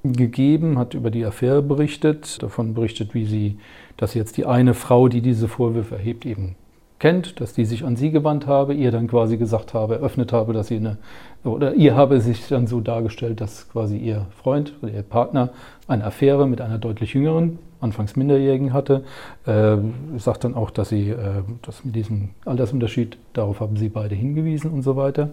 gegeben, 0.02 0.78
hat 0.78 0.94
über 0.94 1.10
die 1.10 1.24
Affäre 1.24 1.62
berichtet, 1.62 2.42
davon 2.42 2.74
berichtet, 2.74 3.14
wie 3.14 3.26
sie, 3.26 3.58
dass 3.96 4.14
jetzt 4.14 4.36
die 4.36 4.46
eine 4.46 4.74
Frau, 4.74 5.08
die 5.08 5.20
diese 5.20 5.48
Vorwürfe 5.48 5.96
erhebt, 5.96 6.24
eben 6.24 6.56
kennt, 6.98 7.40
dass 7.40 7.54
die 7.54 7.64
sich 7.64 7.84
an 7.84 7.96
sie 7.96 8.10
gewandt 8.10 8.46
habe, 8.46 8.74
ihr 8.74 8.92
dann 8.92 9.08
quasi 9.08 9.36
gesagt 9.36 9.74
habe, 9.74 9.96
eröffnet 9.96 10.32
habe, 10.32 10.52
dass 10.52 10.68
sie 10.68 10.76
eine, 10.76 10.98
oder 11.44 11.74
ihr 11.74 11.96
habe 11.96 12.20
sich 12.20 12.46
dann 12.48 12.66
so 12.66 12.80
dargestellt, 12.80 13.40
dass 13.40 13.68
quasi 13.70 13.96
ihr 13.96 14.26
Freund 14.30 14.74
oder 14.82 14.92
ihr 14.92 15.02
Partner 15.02 15.50
eine 15.88 16.04
Affäre 16.04 16.46
mit 16.46 16.60
einer 16.60 16.78
deutlich 16.78 17.14
jüngeren, 17.14 17.58
anfangs 17.80 18.16
Minderjährigen 18.16 18.72
hatte. 18.72 19.04
Äh, 19.46 19.76
sagt 20.18 20.44
dann 20.44 20.54
auch, 20.54 20.70
dass 20.70 20.88
sie, 20.88 21.10
äh, 21.10 21.42
dass 21.62 21.84
mit 21.84 21.96
diesem 21.96 22.30
Altersunterschied, 22.44 23.18
darauf 23.32 23.60
haben 23.60 23.76
sie 23.76 23.88
beide 23.88 24.14
hingewiesen 24.14 24.70
und 24.70 24.82
so 24.82 24.96
weiter. 24.96 25.30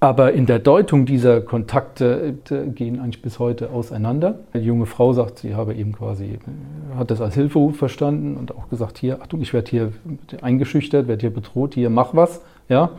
Aber 0.00 0.32
in 0.32 0.46
der 0.46 0.60
Deutung 0.60 1.06
dieser 1.06 1.40
Kontakte 1.40 2.36
äh, 2.50 2.68
gehen 2.68 3.00
eigentlich 3.00 3.20
bis 3.20 3.40
heute 3.40 3.70
auseinander. 3.70 4.38
Die 4.54 4.58
junge 4.58 4.86
Frau 4.86 5.12
sagt, 5.12 5.40
sie 5.40 5.56
habe 5.56 5.74
eben 5.74 5.92
quasi, 5.92 6.34
äh, 6.34 6.96
hat 6.96 7.10
das 7.10 7.20
als 7.20 7.34
Hilferuf 7.34 7.76
verstanden 7.76 8.36
und 8.36 8.54
auch 8.54 8.68
gesagt, 8.68 8.98
hier, 8.98 9.20
Achtung, 9.20 9.40
ich 9.42 9.52
werde 9.52 9.68
hier 9.68 9.92
eingeschüchtert, 10.40 11.08
werde 11.08 11.20
hier 11.20 11.34
bedroht, 11.34 11.74
hier 11.74 11.90
mach 11.90 12.14
was, 12.14 12.42
ja, 12.68 12.90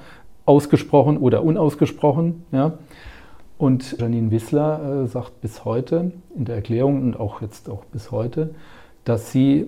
ausgesprochen 0.46 1.18
oder 1.18 1.44
unausgesprochen, 1.44 2.44
ja. 2.52 2.74
Und 3.60 4.00
Janine 4.00 4.32
Wissler 4.32 5.04
äh, 5.04 5.08
sagt 5.08 5.42
bis 5.42 5.66
heute 5.66 6.14
in 6.34 6.46
der 6.46 6.56
Erklärung 6.56 7.04
und 7.04 7.20
auch 7.20 7.42
jetzt 7.42 7.70
auch 7.70 7.84
bis 7.84 8.10
heute, 8.10 8.52
dass 9.04 9.34
sie 9.34 9.68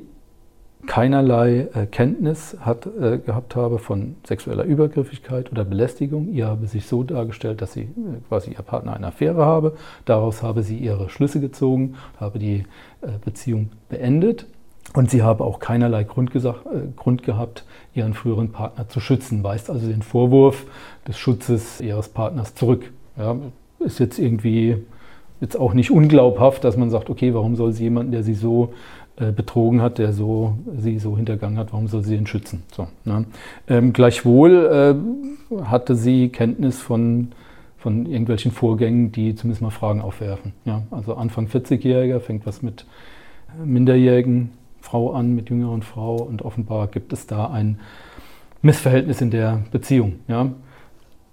keinerlei 0.87 1.67
äh, 1.73 1.87
Kenntnis 1.87 2.55
hat, 2.61 2.85
äh, 2.85 3.17
gehabt 3.17 3.57
habe 3.57 3.79
von 3.79 4.15
sexueller 4.25 4.63
Übergriffigkeit 4.63 5.51
oder 5.51 5.65
Belästigung. 5.65 6.31
Ihr 6.31 6.47
habe 6.47 6.67
sich 6.67 6.85
so 6.85 7.03
dargestellt, 7.03 7.61
dass 7.61 7.73
sie 7.73 7.89
quasi 8.29 8.51
ihr 8.51 8.61
Partner 8.61 8.93
eine 8.93 9.07
Affäre 9.07 9.45
habe. 9.45 9.75
Daraus 10.05 10.41
habe 10.41 10.63
sie 10.63 10.77
ihre 10.77 11.09
Schlüsse 11.09 11.41
gezogen, 11.41 11.97
habe 12.17 12.39
die 12.39 12.63
Beziehung 13.25 13.71
beendet. 13.89 14.47
Und 14.93 15.11
sie 15.11 15.21
habe 15.21 15.43
auch 15.43 15.59
keinerlei 15.59 16.05
Grund, 16.05 16.31
gesagt, 16.31 16.65
Grund 16.95 17.23
gehabt, 17.23 17.65
ihren 17.93 18.13
früheren 18.13 18.51
Partner 18.53 18.87
zu 18.87 19.01
schützen. 19.01 19.43
Weist 19.43 19.69
also 19.69 19.87
den 19.87 20.01
Vorwurf 20.01 20.65
des 21.07 21.17
Schutzes 21.17 21.81
ihres 21.81 22.07
Partners 22.09 22.55
zurück. 22.55 22.91
Ja, 23.17 23.35
ist 23.81 23.99
jetzt 23.99 24.19
irgendwie 24.19 24.77
jetzt 25.41 25.59
auch 25.59 25.73
nicht 25.73 25.91
unglaubhaft, 25.91 26.63
dass 26.63 26.77
man 26.77 26.89
sagt, 26.89 27.09
okay, 27.09 27.33
warum 27.33 27.55
soll 27.55 27.73
sie 27.73 27.83
jemanden, 27.83 28.11
der 28.11 28.23
sie 28.23 28.35
so 28.35 28.73
äh, 29.17 29.31
betrogen 29.31 29.81
hat, 29.81 29.97
der 29.97 30.13
so, 30.13 30.55
sie 30.77 30.99
so 30.99 31.17
hintergangen 31.17 31.57
hat, 31.57 31.73
warum 31.73 31.87
soll 31.87 32.03
sie 32.03 32.15
ihn 32.15 32.27
schützen? 32.27 32.63
So, 32.71 32.87
ne? 33.03 33.25
ähm, 33.67 33.91
gleichwohl 33.91 34.97
äh, 35.51 35.63
hatte 35.65 35.95
sie 35.95 36.29
Kenntnis 36.29 36.79
von, 36.79 37.33
von 37.77 38.05
irgendwelchen 38.05 38.51
Vorgängen, 38.51 39.11
die 39.11 39.35
zumindest 39.35 39.61
mal 39.61 39.71
Fragen 39.71 40.01
aufwerfen. 40.01 40.53
Ja? 40.63 40.83
Also 40.91 41.15
Anfang 41.15 41.47
40-Jähriger 41.47 42.19
fängt 42.19 42.45
was 42.45 42.61
mit 42.61 42.85
minderjährigen 43.63 44.51
Frau 44.79 45.11
an, 45.11 45.35
mit 45.35 45.49
jüngeren 45.49 45.81
Frau 45.81 46.15
und 46.15 46.43
offenbar 46.43 46.87
gibt 46.87 47.13
es 47.13 47.27
da 47.27 47.47
ein 47.47 47.79
Missverhältnis 48.61 49.21
in 49.21 49.31
der 49.31 49.61
Beziehung. 49.71 50.19
Ja? 50.27 50.51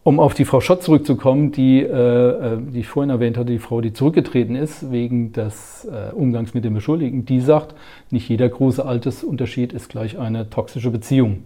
Um 0.09 0.21
auf 0.21 0.33
die 0.33 0.47
Frau 0.47 0.63
Schott 0.63 0.83
zurückzukommen, 0.83 1.53
die, 1.53 1.83
äh, 1.83 1.85
äh, 1.85 2.59
die 2.59 2.81
ich 2.81 2.89
vorhin 2.89 3.11
erwähnt 3.11 3.37
hatte, 3.37 3.51
die 3.51 3.59
Frau, 3.59 3.83
die 3.83 3.93
zurückgetreten 3.93 4.57
ist 4.57 4.91
wegen 4.91 5.33
des 5.33 5.85
äh, 5.85 6.15
Umgangs 6.15 6.55
mit 6.55 6.65
dem 6.65 6.73
Beschuldigten, 6.73 7.27
die 7.27 7.43
sagt, 7.43 7.75
nicht 8.11 8.27
jeder 8.27 8.49
große 8.49 8.83
Altersunterschied 8.83 9.75
ist 9.75 9.91
gleich 9.91 10.19
eine 10.19 10.49
toxische 10.49 10.91
Beziehung. 10.91 11.43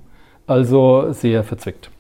Also 0.47 1.11
sehr 1.11 1.43
verzwickt 1.43 1.91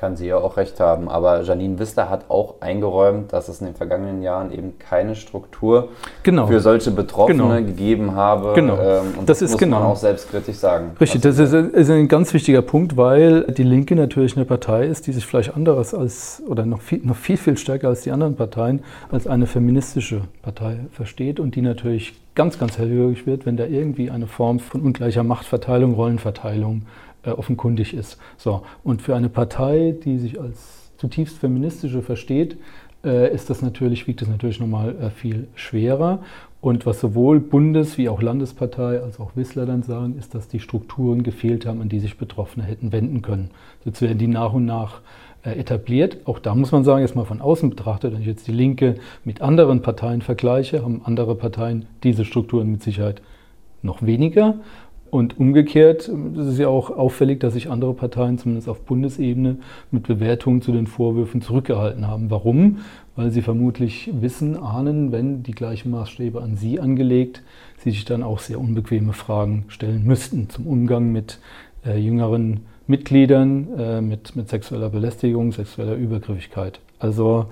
kann 0.00 0.16
sie 0.16 0.28
ja 0.28 0.38
auch 0.38 0.56
recht 0.56 0.80
haben. 0.80 1.10
Aber 1.10 1.42
Janine 1.42 1.78
Wissler 1.78 2.08
hat 2.08 2.24
auch 2.30 2.54
eingeräumt, 2.60 3.34
dass 3.34 3.48
es 3.48 3.60
in 3.60 3.66
den 3.66 3.74
vergangenen 3.74 4.22
Jahren 4.22 4.50
eben 4.50 4.78
keine 4.78 5.14
Struktur 5.14 5.90
genau. 6.22 6.46
für 6.46 6.60
solche 6.60 6.90
Betroffene 6.90 7.42
genau. 7.42 7.56
gegeben 7.56 8.14
habe. 8.14 8.54
Genau. 8.54 8.78
Ähm, 8.78 9.18
und 9.18 9.28
das, 9.28 9.40
das 9.40 9.50
muss 9.50 9.60
genau. 9.60 9.80
man 9.80 9.88
auch 9.88 9.96
selbstkritisch 9.96 10.56
sagen. 10.56 10.92
Richtig, 10.98 11.20
das 11.20 11.38
ist, 11.38 11.52
ist, 11.52 11.90
ein 11.90 12.08
ganz 12.08 12.32
wichtiger 12.32 12.62
Punkt, 12.62 12.96
weil 12.96 13.42
die 13.42 13.62
Linke 13.62 13.94
natürlich 13.94 14.36
eine 14.36 14.46
Partei 14.46 14.86
ist, 14.86 15.06
die 15.06 15.12
sich 15.12 15.26
vielleicht 15.26 15.54
anderes 15.54 15.92
als, 15.92 16.42
oder 16.48 16.64
noch 16.64 16.80
viel, 16.80 17.00
noch 17.04 17.16
viel, 17.16 17.36
viel 17.36 17.58
stärker 17.58 17.88
als 17.88 18.00
die 18.00 18.10
anderen 18.10 18.36
Parteien, 18.36 18.82
als 19.12 19.26
eine 19.26 19.46
feministische 19.46 20.22
Partei 20.40 20.78
versteht 20.92 21.38
und 21.38 21.54
die 21.56 21.62
natürlich 21.62 22.14
ganz, 22.34 22.58
ganz 22.58 22.78
hellhörig 22.78 23.26
wird, 23.26 23.44
wenn 23.44 23.58
da 23.58 23.66
irgendwie 23.66 24.10
eine 24.10 24.26
Form 24.26 24.60
von 24.60 24.80
ungleicher 24.80 25.24
Machtverteilung, 25.24 25.92
Rollenverteilung 25.92 26.86
äh, 27.24 27.30
offenkundig 27.30 27.94
ist. 27.94 28.18
So, 28.36 28.62
und 28.84 29.02
für 29.02 29.14
eine 29.16 29.28
Partei, 29.28 29.94
die 30.04 30.18
sich 30.18 30.40
als 30.40 30.92
zutiefst 30.96 31.38
feministische 31.38 32.02
versteht, 32.02 32.58
äh, 33.04 33.32
ist 33.34 33.50
das 33.50 33.62
natürlich, 33.62 34.06
wiegt 34.06 34.20
das 34.20 34.28
natürlich 34.28 34.60
nochmal 34.60 34.94
äh, 34.96 35.10
viel 35.10 35.48
schwerer. 35.54 36.20
Und 36.60 36.84
was 36.84 37.00
sowohl 37.00 37.40
Bundes- 37.40 37.96
wie 37.96 38.10
auch 38.10 38.20
Landespartei 38.20 39.00
als 39.00 39.18
auch 39.18 39.34
Wissler 39.34 39.64
dann 39.64 39.82
sagen, 39.82 40.16
ist, 40.18 40.34
dass 40.34 40.48
die 40.48 40.60
Strukturen 40.60 41.22
gefehlt 41.22 41.64
haben, 41.64 41.80
an 41.80 41.88
die 41.88 42.00
sich 42.00 42.18
Betroffene 42.18 42.66
hätten 42.66 42.92
wenden 42.92 43.22
können. 43.22 43.50
Jetzt 43.86 44.02
werden 44.02 44.18
die 44.18 44.26
nach 44.26 44.52
und 44.52 44.66
nach 44.66 45.00
äh, 45.42 45.58
etabliert. 45.58 46.18
Auch 46.26 46.38
da 46.38 46.54
muss 46.54 46.70
man 46.70 46.84
sagen, 46.84 47.00
jetzt 47.00 47.16
mal 47.16 47.24
von 47.24 47.40
außen 47.40 47.70
betrachtet, 47.70 48.12
wenn 48.12 48.20
ich 48.20 48.26
jetzt 48.26 48.46
die 48.46 48.52
Linke 48.52 48.96
mit 49.24 49.40
anderen 49.40 49.80
Parteien 49.80 50.20
vergleiche, 50.20 50.82
haben 50.82 51.00
andere 51.04 51.34
Parteien 51.34 51.86
diese 52.02 52.26
Strukturen 52.26 52.70
mit 52.70 52.82
Sicherheit 52.82 53.22
noch 53.80 54.02
weniger. 54.02 54.56
Und 55.10 55.40
umgekehrt 55.40 56.08
ist 56.08 56.58
ja 56.58 56.68
auch 56.68 56.90
auffällig, 56.90 57.40
dass 57.40 57.54
sich 57.54 57.68
andere 57.68 57.94
Parteien, 57.94 58.38
zumindest 58.38 58.68
auf 58.68 58.82
Bundesebene, 58.82 59.56
mit 59.90 60.04
Bewertungen 60.04 60.62
zu 60.62 60.70
den 60.70 60.86
Vorwürfen 60.86 61.42
zurückgehalten 61.42 62.06
haben. 62.06 62.30
Warum? 62.30 62.78
Weil 63.16 63.32
sie 63.32 63.42
vermutlich 63.42 64.10
wissen, 64.12 64.56
ahnen, 64.56 65.10
wenn 65.10 65.42
die 65.42 65.50
gleichen 65.50 65.90
Maßstäbe 65.90 66.40
an 66.40 66.56
sie 66.56 66.78
angelegt, 66.78 67.42
sie 67.78 67.90
sich 67.90 68.04
dann 68.04 68.22
auch 68.22 68.38
sehr 68.38 68.60
unbequeme 68.60 69.12
Fragen 69.12 69.64
stellen 69.66 70.04
müssten 70.04 70.48
zum 70.48 70.68
Umgang 70.68 71.10
mit 71.10 71.40
äh, 71.84 71.98
jüngeren 71.98 72.60
Mitgliedern, 72.86 73.68
äh, 73.78 74.00
mit, 74.00 74.36
mit 74.36 74.48
sexueller 74.48 74.90
Belästigung, 74.90 75.50
sexueller 75.50 75.96
Übergriffigkeit. 75.96 76.80
Also 77.00 77.46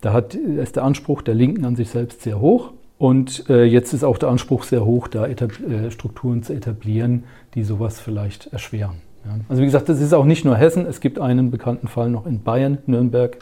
da 0.00 0.12
hat, 0.12 0.34
ist 0.34 0.76
der 0.76 0.84
Anspruch 0.84 1.22
der 1.22 1.34
Linken 1.34 1.64
an 1.64 1.76
sich 1.76 1.90
selbst 1.90 2.22
sehr 2.22 2.40
hoch. 2.40 2.72
Und 2.98 3.50
äh, 3.50 3.64
jetzt 3.64 3.92
ist 3.92 4.04
auch 4.04 4.16
der 4.16 4.30
Anspruch 4.30 4.64
sehr 4.64 4.84
hoch, 4.84 5.08
da 5.08 5.26
äh, 5.26 5.90
Strukturen 5.90 6.42
zu 6.42 6.54
etablieren, 6.54 7.24
die 7.54 7.62
sowas 7.62 8.00
vielleicht 8.00 8.46
erschweren. 8.52 9.02
Ja. 9.26 9.38
Also 9.48 9.60
wie 9.60 9.66
gesagt, 9.66 9.88
das 9.88 10.00
ist 10.00 10.14
auch 10.14 10.24
nicht 10.24 10.44
nur 10.44 10.56
Hessen. 10.56 10.86
Es 10.86 11.00
gibt 11.00 11.18
einen 11.18 11.50
bekannten 11.50 11.88
Fall 11.88 12.08
noch 12.08 12.26
in 12.26 12.42
Bayern, 12.42 12.78
Nürnberg, 12.86 13.36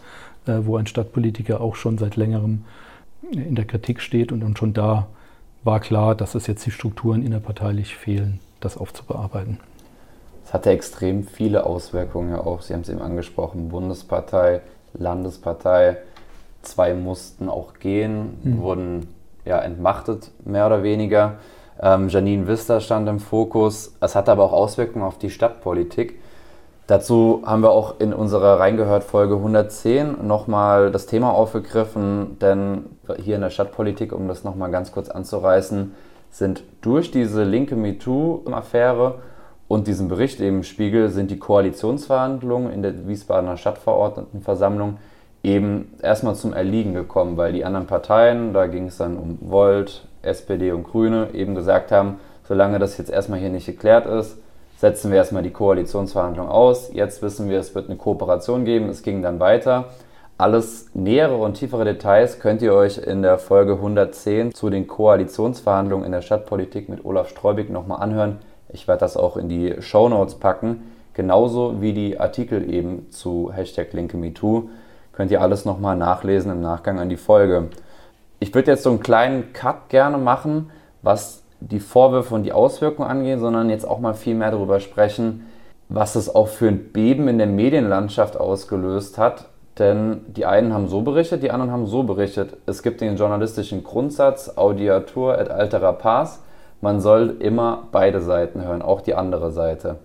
äh, 0.47 0.59
wo 0.63 0.77
ein 0.77 0.87
Stadtpolitiker 0.87 1.61
auch 1.61 1.77
schon 1.77 1.99
seit 1.99 2.17
längerem 2.17 2.65
in 3.31 3.55
der 3.55 3.65
Kritik 3.65 4.01
steht. 4.01 4.33
Und, 4.33 4.43
und 4.43 4.59
schon 4.59 4.73
da 4.73 5.07
war 5.63 5.81
klar, 5.81 6.15
dass 6.15 6.35
es 6.35 6.47
jetzt 6.47 6.67
die 6.67 6.73
Strukturen 6.73 7.25
innerparteilich 7.25 7.95
fehlen, 7.97 8.41
das 8.61 8.77
aufzubearbeiten. 8.77 9.59
Es 10.45 10.53
hatte 10.53 10.71
extrem 10.71 11.25
viele 11.25 11.65
Auswirkungen 11.65 12.33
ja 12.33 12.41
auch. 12.41 12.61
Sie 12.61 12.75
haben 12.75 12.83
es 12.83 12.89
eben 12.89 13.01
angesprochen, 13.01 13.69
Bundespartei, 13.69 14.61
Landespartei. 14.93 15.97
Zwei 16.63 16.95
mussten 16.95 17.49
auch 17.49 17.75
gehen, 17.75 18.39
mhm. 18.43 18.59
wurden 18.59 19.14
ja, 19.45 19.59
entmachtet, 19.59 20.31
mehr 20.45 20.67
oder 20.67 20.83
weniger. 20.83 21.35
Ähm, 21.81 22.09
Janine 22.09 22.47
Wister 22.47 22.81
stand 22.81 23.09
im 23.09 23.21
Fokus. 23.21 23.95
Es 24.01 24.15
hatte 24.15 24.33
aber 24.33 24.45
auch 24.45 24.53
Auswirkungen 24.53 25.05
auf 25.05 25.19
die 25.19 25.31
Stadtpolitik. 25.31 26.21
Dazu 26.87 27.43
haben 27.47 27.63
wir 27.63 27.71
auch 27.71 27.99
in 27.99 28.13
unserer 28.13 28.61
Reingehört 28.61 29.05
Folge 29.05 29.37
110 29.37 30.27
nochmal 30.27 30.91
das 30.91 31.07
Thema 31.07 31.33
aufgegriffen, 31.33 32.39
denn 32.41 32.85
hier 33.17 33.37
in 33.37 33.41
der 33.41 33.49
Stadtpolitik, 33.49 34.13
um 34.13 34.29
das 34.29 34.45
nochmal 34.45 34.71
ganz 34.71 34.93
kurz 34.93 35.09
anzureißen, 35.09 35.95
sind 36.31 36.63
durch 36.83 37.11
diese 37.11 37.43
linke 37.45 37.75
MeToo-Affäre 37.75 39.15
und 39.67 39.87
diesen 39.87 40.09
Bericht 40.09 40.41
im 40.41 40.63
Spiegel 40.63 41.09
sind 41.09 41.31
die 41.31 41.39
Koalitionsverhandlungen 41.39 42.71
in 42.71 42.83
der 42.83 43.09
Wiesbadener 43.09 43.57
Stadtverordnetenversammlung 43.57 44.99
eben 45.45 45.93
erstmal 46.03 46.35
zum 46.35 46.53
Erliegen 46.53 46.95
gekommen, 46.95 47.37
weil 47.37 47.53
die 47.53 47.65
anderen 47.65 47.87
Parteien, 47.87 48.53
da 48.53 48.67
ging 48.67 48.87
es 48.87 48.97
dann 48.97 49.17
um 49.17 49.39
Volt, 49.41 50.07
SPD 50.23 50.73
und 50.73 50.85
Grüne, 50.85 51.29
eben 51.35 51.55
gesagt 51.55 51.93
haben, 51.93 52.19
solange 52.49 52.79
das 52.79 52.99
jetzt 52.99 53.11
erstmal 53.11 53.39
hier 53.39 53.51
nicht 53.51 53.67
geklärt 53.67 54.07
ist, 54.07 54.39
setzen 54.79 55.11
wir 55.11 55.19
erstmal 55.19 55.43
die 55.43 55.51
Koalitionsverhandlung 55.51 56.49
aus. 56.49 56.93
Jetzt 56.93 57.23
wissen 57.23 57.49
wir, 57.49 57.59
es 57.59 57.75
wird 57.75 57.89
eine 57.89 57.97
Kooperation 57.97 58.65
geben. 58.65 58.89
Es 58.89 59.03
ging 59.03 59.23
dann 59.23 59.41
weiter. 59.41 59.87
Alles 60.37 60.91
nähere 60.95 61.37
und 61.37 61.55
tiefere 61.55 61.85
Details 61.85 62.41
könnt 62.41 62.61
ihr 62.61 62.75
euch 62.75 62.99
in 62.99 63.23
der 63.23 63.39
Folge 63.39 63.75
110 63.75 64.53
zu 64.53 64.69
den 64.69 64.89
Koalitionsverhandlungen 64.89 66.05
in 66.05 66.13
der 66.13 66.23
Stadtpolitik 66.23 66.89
mit 66.89 67.05
Olaf 67.05 67.29
Streubig 67.29 67.71
nochmal 67.71 68.03
anhören. 68.03 68.39
Ich 68.73 68.89
werde 68.89 69.01
das 69.01 69.17
auch 69.17 69.37
in 69.37 69.49
die 69.49 69.77
Show 69.81 70.09
Notes 70.09 70.35
packen, 70.35 70.91
genauso 71.13 71.81
wie 71.81 71.93
die 71.93 72.19
Artikel 72.19 72.69
eben 72.69 73.11
zu 73.11 73.53
Hashtag 73.55 73.93
Linke 73.93 74.17
MeToo. 74.17 74.71
Könnt 75.17 75.31
ihr 75.31 75.41
alles 75.41 75.65
nochmal 75.65 75.97
nachlesen 75.97 76.51
im 76.51 76.61
Nachgang 76.61 76.99
an 76.99 77.09
die 77.09 77.17
Folge. 77.17 77.69
Ich 78.41 78.53
würde 78.55 78.73
jetzt 78.73 78.83
so 78.83 78.91
einen 78.91 79.01
kleinen 79.01 79.53
Cut 79.53 79.89
gerne 79.89 80.19
machen, 80.19 80.71
was 81.03 81.45
die 81.61 81.81
Vorwürfe 81.81 82.35
und 82.35 82.43
die 82.43 82.53
Auswirkungen 82.53 83.09
angeht, 83.09 83.39
sondern 83.39 83.71
jetzt 83.71 83.87
auch 83.87 84.01
mal 84.01 84.15
viel 84.15 84.35
mehr 84.35 84.51
darüber 84.51 84.81
sprechen, 84.81 85.47
was 85.89 86.17
es 86.17 86.35
auch 86.35 86.49
für 86.49 86.69
ein 86.69 86.93
Beben 86.93 87.29
in 87.29 87.39
der 87.39 87.47
Medienlandschaft 87.47 88.37
ausgelöst 88.37 89.17
hat. 89.17 89.47
Denn 89.79 90.23
die 90.29 90.47
einen 90.47 90.73
haben 90.73 90.89
so 90.89 91.03
berichtet, 91.03 91.43
die 91.43 91.51
anderen 91.51 91.73
haben 91.73 91.87
so 91.87 92.03
berichtet. 92.03 92.57
Es 92.67 92.83
gibt 92.83 93.01
den 93.01 93.17
journalistischen 93.17 93.83
Grundsatz, 93.83 94.57
Audiatur 94.57 95.39
et 95.39 95.51
altera 95.51 95.93
pars. 95.93 96.43
Man 96.81 97.01
soll 97.01 97.37
immer 97.39 97.85
beide 97.91 98.21
Seiten 98.21 98.63
hören, 98.65 98.83
auch 98.83 99.01
die 99.01 99.15
andere 99.15 99.51
Seite. 99.51 99.97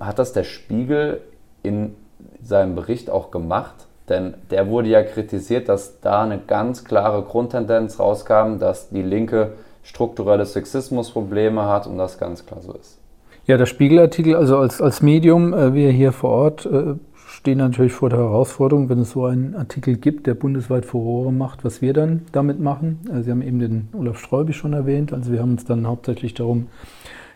Hat 0.00 0.18
das 0.18 0.32
der 0.32 0.44
Spiegel 0.44 1.22
in 1.62 1.96
seinem 2.42 2.74
Bericht 2.74 3.10
auch 3.10 3.30
gemacht? 3.30 3.86
Denn 4.08 4.34
der 4.50 4.68
wurde 4.68 4.88
ja 4.88 5.02
kritisiert, 5.02 5.68
dass 5.68 6.00
da 6.00 6.22
eine 6.22 6.38
ganz 6.38 6.84
klare 6.84 7.22
Grundtendenz 7.22 7.98
rauskam, 7.98 8.58
dass 8.58 8.90
die 8.90 9.02
Linke 9.02 9.52
strukturelle 9.82 10.44
Sexismusprobleme 10.44 11.66
hat 11.66 11.86
und 11.86 11.98
das 11.98 12.18
ganz 12.18 12.44
klar 12.44 12.60
so 12.60 12.72
ist. 12.72 12.98
Ja, 13.46 13.58
der 13.58 13.66
Spiegelartikel, 13.66 14.36
also 14.36 14.56
als, 14.58 14.80
als 14.80 15.02
Medium, 15.02 15.52
äh, 15.52 15.74
wir 15.74 15.90
hier 15.90 16.12
vor 16.12 16.30
Ort 16.30 16.66
äh, 16.66 16.94
stehen 17.28 17.58
natürlich 17.58 17.92
vor 17.92 18.08
der 18.08 18.20
Herausforderung, 18.20 18.88
wenn 18.88 19.00
es 19.00 19.10
so 19.10 19.26
einen 19.26 19.54
Artikel 19.54 19.96
gibt, 19.96 20.26
der 20.26 20.34
bundesweit 20.34 20.86
Furore 20.86 21.32
macht, 21.32 21.64
was 21.64 21.82
wir 21.82 21.92
dann 21.92 22.22
damit 22.32 22.58
machen. 22.60 23.00
Also 23.10 23.24
Sie 23.24 23.30
haben 23.30 23.42
eben 23.42 23.58
den 23.58 23.88
Olaf 23.92 24.18
Sträubi 24.18 24.54
schon 24.54 24.72
erwähnt. 24.72 25.12
Also 25.12 25.32
wir 25.32 25.40
haben 25.40 25.52
uns 25.52 25.64
dann 25.66 25.86
hauptsächlich 25.86 26.32
darum 26.32 26.68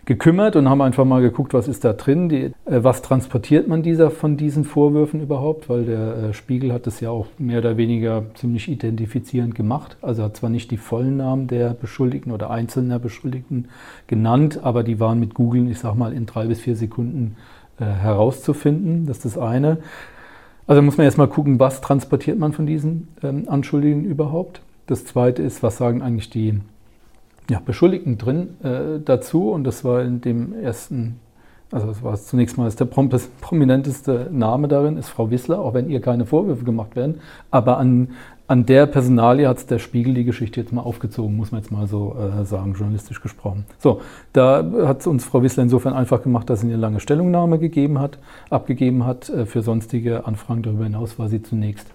gekümmert 0.05 0.57
und 0.57 0.69
haben 0.69 0.81
einfach 0.81 1.05
mal 1.05 1.21
geguckt, 1.21 1.53
was 1.55 1.69
ist 1.69 1.85
da 1.85 1.93
drin, 1.93 2.29
die, 2.29 2.45
äh, 2.45 2.53
was 2.65 3.03
transportiert 3.03 3.69
man 3.69 3.83
dieser 3.83 4.11
von 4.11 4.37
diesen 4.37 4.65
Vorwürfen 4.65 5.21
überhaupt, 5.21 5.69
weil 5.69 5.85
der 5.85 6.17
äh, 6.17 6.35
Spiegel 6.35 6.73
hat 6.73 6.87
es 6.87 7.01
ja 7.01 7.11
auch 7.11 7.27
mehr 7.39 7.59
oder 7.59 7.77
weniger 7.77 8.25
ziemlich 8.35 8.69
identifizierend 8.69 9.55
gemacht. 9.55 9.97
Also 10.01 10.23
hat 10.23 10.37
zwar 10.37 10.51
nicht 10.51 10.71
die 10.71 10.79
vollen 10.79 11.19
Namen 11.19 11.47
der 11.47 11.71
Beschuldigten 11.75 12.33
oder 12.33 12.51
einzelner 12.51 12.99
Beschuldigten 12.99 13.69
genannt, 14.07 14.61
aber 14.63 14.83
die 14.83 14.99
waren 14.99 15.21
mit 15.21 15.35
Google, 15.35 15.71
ich 15.71 15.79
sag 15.79 15.95
mal, 15.95 16.13
in 16.13 16.27
drei 16.27 16.47
bis 16.47 16.61
vier 16.61 16.77
Sekunden 16.77 17.37
äh, 17.79 17.85
herauszufinden. 17.85 19.07
Das 19.07 19.19
ist 19.19 19.37
das 19.37 19.39
eine. 19.39 19.79
Also 20.67 20.83
muss 20.83 20.99
man 20.99 21.05
erstmal 21.05 21.29
gucken, 21.29 21.59
was 21.61 21.81
transportiert 21.81 22.39
man 22.39 22.53
von 22.53 22.67
diesen 22.67 23.09
ähm, 23.23 23.45
Anschuldigungen 23.49 24.05
überhaupt. 24.05 24.61
Das 24.87 25.05
zweite 25.05 25.43
ist, 25.43 25.63
was 25.63 25.79
sagen 25.79 26.03
eigentlich 26.03 26.31
die 26.31 26.61
ja, 27.51 27.61
Beschuldigten 27.65 28.19
drin 28.19 28.57
äh, 28.63 29.01
dazu 29.05 29.51
und 29.51 29.65
das 29.65 29.85
war 29.85 30.03
in 30.03 30.21
dem 30.21 30.53
ersten, 30.53 31.19
also 31.73 31.87
das 31.87 32.03
war 32.03 32.17
zunächst 32.17 32.59
mal 32.59 32.71
der 32.71 32.85
prominenteste 32.85 34.29
Name 34.31 34.69
darin, 34.69 34.97
ist 34.97 35.09
Frau 35.09 35.31
Wissler, 35.31 35.59
auch 35.61 35.75
wenn 35.75 35.89
ihr 35.89 36.01
keine 36.01 36.27
Vorwürfe 36.27 36.65
gemacht 36.65 36.95
werden, 36.97 37.21
aber 37.51 37.79
an, 37.79 38.09
an 38.49 38.65
der 38.65 38.87
Personalie 38.87 39.47
hat 39.47 39.71
der 39.71 39.79
Spiegel 39.79 40.15
die 40.15 40.25
Geschichte 40.25 40.61
jetzt 40.61 40.73
mal 40.73 40.81
aufgezogen, 40.81 41.37
muss 41.37 41.53
man 41.53 41.61
jetzt 41.61 41.71
mal 41.71 41.87
so 41.87 42.17
äh, 42.17 42.45
sagen, 42.47 42.73
journalistisch 42.73 43.21
gesprochen. 43.21 43.67
So, 43.79 44.01
da 44.33 44.65
hat 44.87 45.07
uns 45.07 45.25
Frau 45.25 45.43
Wissler 45.43 45.65
insofern 45.65 45.93
einfach 45.93 46.23
gemacht, 46.23 46.49
dass 46.49 46.61
sie 46.61 46.67
eine 46.67 46.77
lange 46.77 46.99
Stellungnahme 47.01 47.59
gegeben 47.59 47.99
hat, 47.99 48.19
abgegeben 48.49 49.05
hat. 49.05 49.29
Äh, 49.29 49.45
für 49.45 49.61
sonstige 49.61 50.27
Anfragen 50.27 50.63
darüber 50.63 50.85
hinaus 50.85 51.19
war 51.19 51.29
sie 51.29 51.43
zunächst 51.43 51.89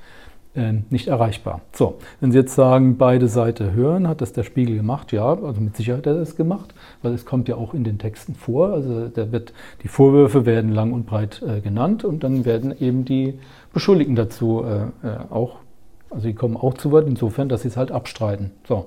nicht 0.56 1.08
erreichbar. 1.08 1.62
So, 1.72 1.98
wenn 2.20 2.32
Sie 2.32 2.38
jetzt 2.38 2.54
sagen, 2.54 2.98
beide 2.98 3.28
Seiten 3.28 3.74
hören, 3.74 4.08
hat 4.08 4.22
das 4.22 4.34
der 4.34 4.44
Spiegel 4.44 4.76
gemacht? 4.76 5.12
Ja, 5.12 5.34
also 5.34 5.60
mit 5.60 5.76
Sicherheit 5.76 6.06
hat 6.06 6.14
er 6.14 6.20
das 6.20 6.36
gemacht, 6.36 6.76
weil 7.02 7.14
es 7.14 7.26
kommt 7.26 7.50
ja 7.50 7.56
auch 7.56 7.74
in 7.74 7.84
den 7.84 7.98
Texten 7.98 8.36
vor. 8.36 8.72
Also 8.72 9.08
da 9.08 9.32
wird, 9.32 9.52
die 9.82 9.88
Vorwürfe 9.88 10.46
werden 10.46 10.72
lang 10.72 10.94
und 10.94 11.08
breit 11.08 11.42
äh, 11.42 11.60
genannt 11.60 12.04
und 12.04 12.24
dann 12.24 12.46
werden 12.46 12.76
eben 12.80 13.04
die 13.04 13.40
Beschuldigten 13.74 14.16
dazu 14.16 14.64
äh, 14.64 15.08
äh 15.08 15.18
auch, 15.32 15.58
also 16.12 16.28
die 16.28 16.36
kommen 16.36 16.56
auch 16.56 16.76
zu 16.76 16.92
Wort, 16.92 17.08
insofern, 17.08 17.50
dass 17.50 17.64
sie 17.64 17.70
es 17.70 17.78
halt 17.78 17.92
abstreiten. 17.92 18.52
So, 18.68 18.86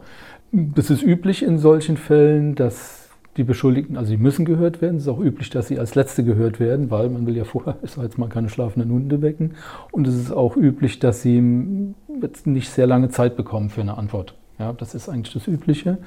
das 0.52 0.90
ist 0.90 1.02
üblich 1.02 1.42
in 1.42 1.58
solchen 1.58 1.96
Fällen, 1.96 2.54
dass 2.54 3.05
die 3.36 3.44
Beschuldigten, 3.44 3.96
also 3.96 4.10
sie 4.10 4.16
müssen 4.16 4.44
gehört 4.44 4.80
werden. 4.80 4.96
Es 4.96 5.02
ist 5.02 5.08
auch 5.08 5.20
üblich, 5.20 5.50
dass 5.50 5.68
sie 5.68 5.78
als 5.78 5.94
Letzte 5.94 6.24
gehört 6.24 6.58
werden, 6.58 6.90
weil 6.90 7.08
man 7.08 7.26
will 7.26 7.36
ja 7.36 7.44
vorher, 7.44 7.76
ich 7.82 7.90
sage 7.90 8.06
jetzt 8.06 8.18
mal, 8.18 8.28
keine 8.28 8.48
schlafenden 8.48 8.90
Hunde 8.90 9.22
wecken. 9.22 9.54
Und 9.92 10.06
es 10.06 10.14
ist 10.14 10.32
auch 10.32 10.56
üblich, 10.56 10.98
dass 10.98 11.22
sie 11.22 11.94
jetzt 12.20 12.46
nicht 12.46 12.70
sehr 12.70 12.86
lange 12.86 13.10
Zeit 13.10 13.36
bekommen 13.36 13.70
für 13.70 13.82
eine 13.82 13.98
Antwort. 13.98 14.34
Ja, 14.58 14.72
das 14.72 14.94
ist 14.94 15.08
eigentlich 15.08 15.34
das 15.34 15.46
Übliche. 15.46 15.98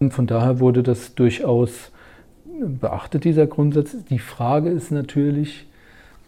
Und 0.00 0.12
von 0.12 0.26
daher 0.26 0.60
wurde 0.60 0.82
das 0.82 1.14
durchaus 1.14 1.92
beachtet, 2.60 3.24
dieser 3.24 3.46
Grundsatz. 3.46 3.96
Die 4.08 4.18
Frage 4.18 4.70
ist 4.70 4.90
natürlich, 4.90 5.66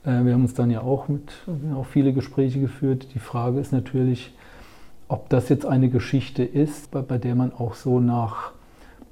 äh, 0.04 0.24
wir 0.24 0.34
haben 0.34 0.42
uns 0.42 0.54
dann 0.54 0.70
ja 0.70 0.82
auch 0.82 1.08
mit 1.08 1.32
auch 1.74 1.86
viele 1.86 2.12
Gespräche 2.12 2.60
geführt, 2.60 3.08
die 3.14 3.18
Frage 3.18 3.60
ist 3.60 3.72
natürlich, 3.72 4.34
ob 5.08 5.28
das 5.28 5.48
jetzt 5.48 5.66
eine 5.66 5.88
Geschichte 5.88 6.42
ist, 6.42 6.90
bei, 6.90 7.02
bei 7.02 7.18
der 7.18 7.34
man 7.34 7.52
auch 7.52 7.74
so 7.74 8.00
nach, 8.00 8.52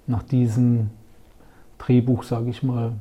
nach 0.07 0.23
diesem 0.23 0.91
Drehbuch, 1.83 2.23
sage 2.23 2.51
ich 2.51 2.63
mal, 2.63 2.93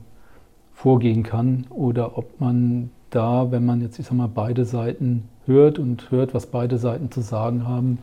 vorgehen 0.73 1.23
kann 1.23 1.67
oder 1.69 2.17
ob 2.17 2.39
man 2.39 2.89
da, 3.11 3.51
wenn 3.51 3.65
man 3.65 3.81
jetzt, 3.81 3.99
ich 3.99 4.05
sag 4.05 4.13
mal, 4.13 4.29
beide 4.33 4.65
Seiten 4.65 5.29
hört 5.45 5.77
und 5.77 6.09
hört, 6.11 6.33
was 6.33 6.47
beide 6.47 6.77
Seiten 6.77 7.11
zu 7.11 7.21
sagen 7.21 7.67
haben, 7.67 7.99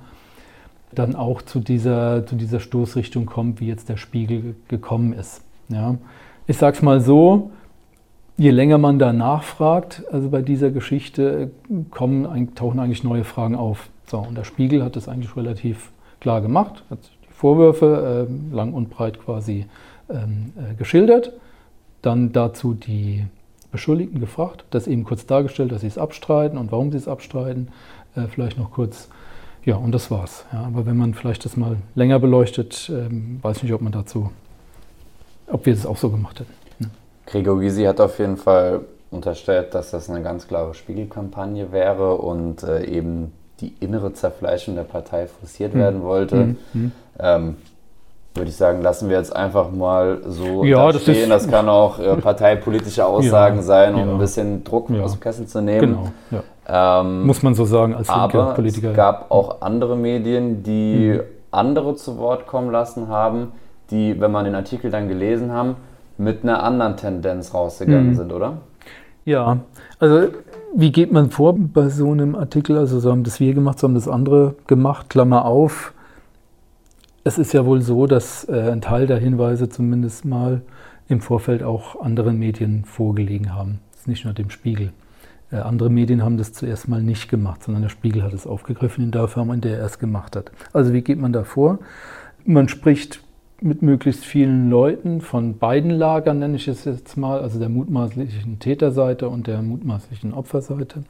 dann 0.92 1.16
auch 1.16 1.42
zu 1.42 1.60
dieser, 1.60 2.24
zu 2.26 2.36
dieser 2.36 2.60
Stoßrichtung 2.60 3.26
kommt, 3.26 3.60
wie 3.60 3.66
jetzt 3.66 3.88
der 3.88 3.96
Spiegel 3.96 4.54
gekommen 4.68 5.12
ist. 5.12 5.42
Ja. 5.68 5.96
Ich 6.46 6.56
sage 6.56 6.76
es 6.76 6.82
mal 6.82 7.00
so, 7.00 7.50
je 8.36 8.50
länger 8.50 8.78
man 8.78 8.98
da 8.98 9.12
nachfragt, 9.12 10.04
also 10.12 10.30
bei 10.30 10.42
dieser 10.42 10.70
Geschichte, 10.70 11.50
kommen, 11.90 12.54
tauchen 12.54 12.78
eigentlich 12.78 13.04
neue 13.04 13.24
Fragen 13.24 13.56
auf. 13.56 13.90
So, 14.06 14.18
und 14.18 14.36
der 14.38 14.44
Spiegel 14.44 14.82
hat 14.82 14.96
das 14.96 15.08
eigentlich 15.08 15.36
relativ 15.36 15.90
klar 16.20 16.40
gemacht, 16.40 16.84
hat 16.90 17.00
die 17.28 17.32
Vorwürfe 17.32 18.28
äh, 18.28 18.54
lang 18.54 18.72
und 18.72 18.88
breit 18.90 19.20
quasi 19.20 19.66
ähm, 20.10 20.52
äh, 20.56 20.74
geschildert, 20.74 21.32
dann 22.02 22.32
dazu 22.32 22.74
die 22.74 23.26
Beschuldigten 23.70 24.20
gefragt, 24.20 24.64
das 24.70 24.86
eben 24.86 25.04
kurz 25.04 25.26
dargestellt, 25.26 25.72
dass 25.72 25.82
sie 25.82 25.86
es 25.88 25.98
abstreiten 25.98 26.58
und 26.58 26.72
warum 26.72 26.90
sie 26.90 26.98
es 26.98 27.08
abstreiten, 27.08 27.68
äh, 28.16 28.22
vielleicht 28.28 28.58
noch 28.58 28.70
kurz, 28.70 29.08
ja, 29.64 29.76
und 29.76 29.92
das 29.92 30.10
war's. 30.10 30.44
Ja, 30.52 30.60
aber 30.60 30.86
wenn 30.86 30.96
man 30.96 31.14
vielleicht 31.14 31.44
das 31.44 31.56
mal 31.56 31.76
länger 31.94 32.18
beleuchtet, 32.18 32.90
ähm, 32.92 33.38
weiß 33.42 33.58
ich 33.58 33.62
nicht, 33.64 33.72
ob 33.74 33.82
man 33.82 33.92
dazu, 33.92 34.30
ob 35.46 35.66
wir 35.66 35.72
es 35.72 35.84
auch 35.84 35.96
so 35.96 36.10
gemacht 36.10 36.40
hätten. 36.40 36.52
Gregor 37.26 37.60
Gysi 37.60 37.84
hat 37.84 38.00
auf 38.00 38.18
jeden 38.18 38.38
Fall 38.38 38.80
unterstellt, 39.10 39.74
dass 39.74 39.90
das 39.90 40.08
eine 40.08 40.22
ganz 40.22 40.48
klare 40.48 40.72
Spiegelkampagne 40.74 41.72
wäre 41.72 42.14
und 42.14 42.62
äh, 42.62 42.86
eben 42.86 43.32
die 43.60 43.74
innere 43.80 44.12
Zerfleischung 44.12 44.76
der 44.76 44.84
Partei 44.84 45.26
forciert 45.26 45.74
mhm. 45.74 45.78
werden 45.78 46.02
wollte. 46.02 46.56
Mhm. 46.72 46.92
Ähm, 47.18 47.56
würde 48.38 48.50
ich 48.50 48.56
sagen, 48.56 48.82
lassen 48.82 49.08
wir 49.08 49.18
jetzt 49.18 49.34
einfach 49.34 49.70
mal 49.70 50.22
so 50.26 50.64
ja, 50.64 50.90
das 50.90 51.02
stehen. 51.02 51.28
Das 51.28 51.48
kann 51.48 51.68
auch 51.68 51.98
äh, 51.98 52.16
parteipolitische 52.16 53.04
Aussagen 53.06 53.56
ja, 53.56 53.62
sein, 53.62 53.94
um 53.94 54.00
ja. 54.00 54.12
ein 54.12 54.18
bisschen 54.18 54.64
Druck 54.64 54.90
aus 54.90 55.12
dem 55.12 55.20
Kessel 55.20 55.46
zu 55.46 55.60
nehmen. 55.60 55.98
Genau. 56.30 56.42
Ähm, 56.68 57.26
Muss 57.26 57.42
man 57.42 57.54
so 57.54 57.64
sagen 57.64 57.94
als 57.94 58.08
aber 58.08 58.54
Politiker. 58.54 58.90
Es 58.90 58.96
gab 58.96 59.30
auch 59.30 59.62
andere 59.62 59.96
Medien, 59.96 60.62
die 60.62 61.14
mhm. 61.14 61.20
andere 61.50 61.96
zu 61.96 62.18
Wort 62.18 62.46
kommen 62.46 62.70
lassen 62.70 63.08
haben, 63.08 63.52
die, 63.90 64.20
wenn 64.20 64.30
man 64.30 64.44
den 64.44 64.54
Artikel 64.54 64.90
dann 64.90 65.08
gelesen 65.08 65.52
haben, 65.52 65.76
mit 66.18 66.42
einer 66.42 66.62
anderen 66.62 66.96
Tendenz 66.96 67.54
rausgegangen 67.54 68.10
mhm. 68.10 68.16
sind, 68.16 68.32
oder? 68.32 68.58
Ja, 69.24 69.58
also 69.98 70.28
wie 70.74 70.92
geht 70.92 71.12
man 71.12 71.30
vor 71.30 71.54
bei 71.56 71.88
so 71.88 72.10
einem 72.10 72.34
Artikel? 72.34 72.76
Also 72.76 73.00
so 73.00 73.10
haben 73.10 73.24
das 73.24 73.40
wir 73.40 73.54
gemacht, 73.54 73.78
so 73.78 73.86
haben 73.86 73.94
das 73.94 74.08
andere 74.08 74.54
gemacht, 74.66 75.08
Klammer 75.10 75.44
auf. 75.44 75.92
Es 77.24 77.38
ist 77.38 77.52
ja 77.52 77.66
wohl 77.66 77.82
so, 77.82 78.06
dass 78.06 78.48
äh, 78.48 78.70
ein 78.70 78.80
Teil 78.80 79.06
der 79.06 79.18
Hinweise 79.18 79.68
zumindest 79.68 80.24
mal 80.24 80.62
im 81.08 81.20
Vorfeld 81.20 81.62
auch 81.62 82.00
anderen 82.00 82.38
Medien 82.38 82.84
vorgelegen 82.84 83.54
haben. 83.54 83.80
Das 83.90 84.02
ist 84.02 84.08
nicht 84.08 84.24
nur 84.24 84.34
dem 84.34 84.50
Spiegel. 84.50 84.92
Äh, 85.50 85.56
andere 85.56 85.90
Medien 85.90 86.22
haben 86.22 86.36
das 86.36 86.52
zuerst 86.52 86.88
mal 86.88 87.02
nicht 87.02 87.28
gemacht, 87.28 87.64
sondern 87.64 87.82
der 87.82 87.88
Spiegel 87.88 88.22
hat 88.22 88.32
es 88.32 88.46
aufgegriffen 88.46 89.04
in 89.04 89.10
der 89.10 89.28
Form, 89.28 89.50
in 89.52 89.60
der 89.60 89.78
er 89.78 89.86
es 89.86 89.98
gemacht 89.98 90.36
hat. 90.36 90.52
Also 90.72 90.92
wie 90.92 91.02
geht 91.02 91.18
man 91.18 91.32
da 91.32 91.44
vor? 91.44 91.78
Man 92.44 92.68
spricht 92.68 93.20
mit 93.60 93.82
möglichst 93.82 94.24
vielen 94.24 94.70
Leuten 94.70 95.20
von 95.20 95.58
beiden 95.58 95.90
Lagern, 95.90 96.38
nenne 96.38 96.56
ich 96.56 96.68
es 96.68 96.84
jetzt 96.84 97.16
mal, 97.16 97.40
also 97.40 97.58
der 97.58 97.68
mutmaßlichen 97.68 98.60
Täterseite 98.60 99.28
und 99.28 99.48
der 99.48 99.62
mutmaßlichen 99.62 100.32
Opferseite. 100.32 101.02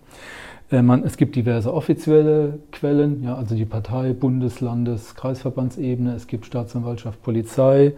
Äh, 0.71 0.83
man, 0.83 1.05
es 1.05 1.17
gibt 1.17 1.37
diverse 1.37 1.73
offizielle 1.73 2.59
Quellen, 2.73 3.23
ja, 3.23 3.35
also 3.35 3.55
die 3.55 3.65
Partei, 3.65 4.13
Bundes-, 4.13 5.15
Kreisverbandsebene, 5.15 6.15
es 6.15 6.27
gibt 6.27 6.47
Staatsanwaltschaft, 6.47 7.23
Polizei 7.23 7.95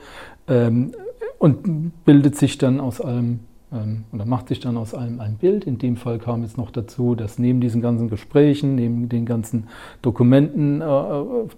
ähm, 0.48 0.92
und 1.38 2.04
bildet 2.04 2.36
sich 2.36 2.58
dann 2.58 2.80
aus 2.80 3.00
allem 3.00 3.40
ähm, 3.72 4.04
oder 4.12 4.24
macht 4.24 4.48
sich 4.48 4.60
dann 4.60 4.76
aus 4.76 4.94
allem 4.94 5.20
ein 5.20 5.36
Bild. 5.36 5.64
In 5.64 5.78
dem 5.78 5.96
Fall 5.96 6.18
kam 6.18 6.42
jetzt 6.42 6.58
noch 6.58 6.70
dazu, 6.70 7.14
dass 7.14 7.38
neben 7.38 7.60
diesen 7.60 7.80
ganzen 7.80 8.10
Gesprächen, 8.10 8.74
neben 8.74 9.08
den 9.08 9.26
ganzen 9.26 9.68
Dokumenten, 10.02 10.80
äh, 10.80 10.86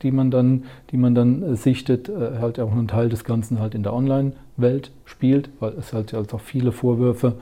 die 0.03 0.11
man 0.11 0.31
dann, 0.31 0.65
die 0.91 0.97
man 0.97 1.15
dann 1.15 1.43
äh, 1.43 1.57
sichtet, 1.57 2.09
äh, 2.09 2.39
halt 2.41 2.61
auch 2.61 2.73
ein 2.73 2.89
Teil 2.89 3.09
des 3.09 3.25
Ganzen 3.25 3.61
halt 3.61 3.75
in 3.75 3.83
der 3.83 3.95
Online-Welt 3.95 4.93
spielt, 5.05 5.51
weil 5.61 5.73
es 5.79 5.93
halt, 5.93 6.13
halt 6.13 6.33
auch 6.35 6.41
viele 6.41 6.73
Vorwürfe 6.73 7.35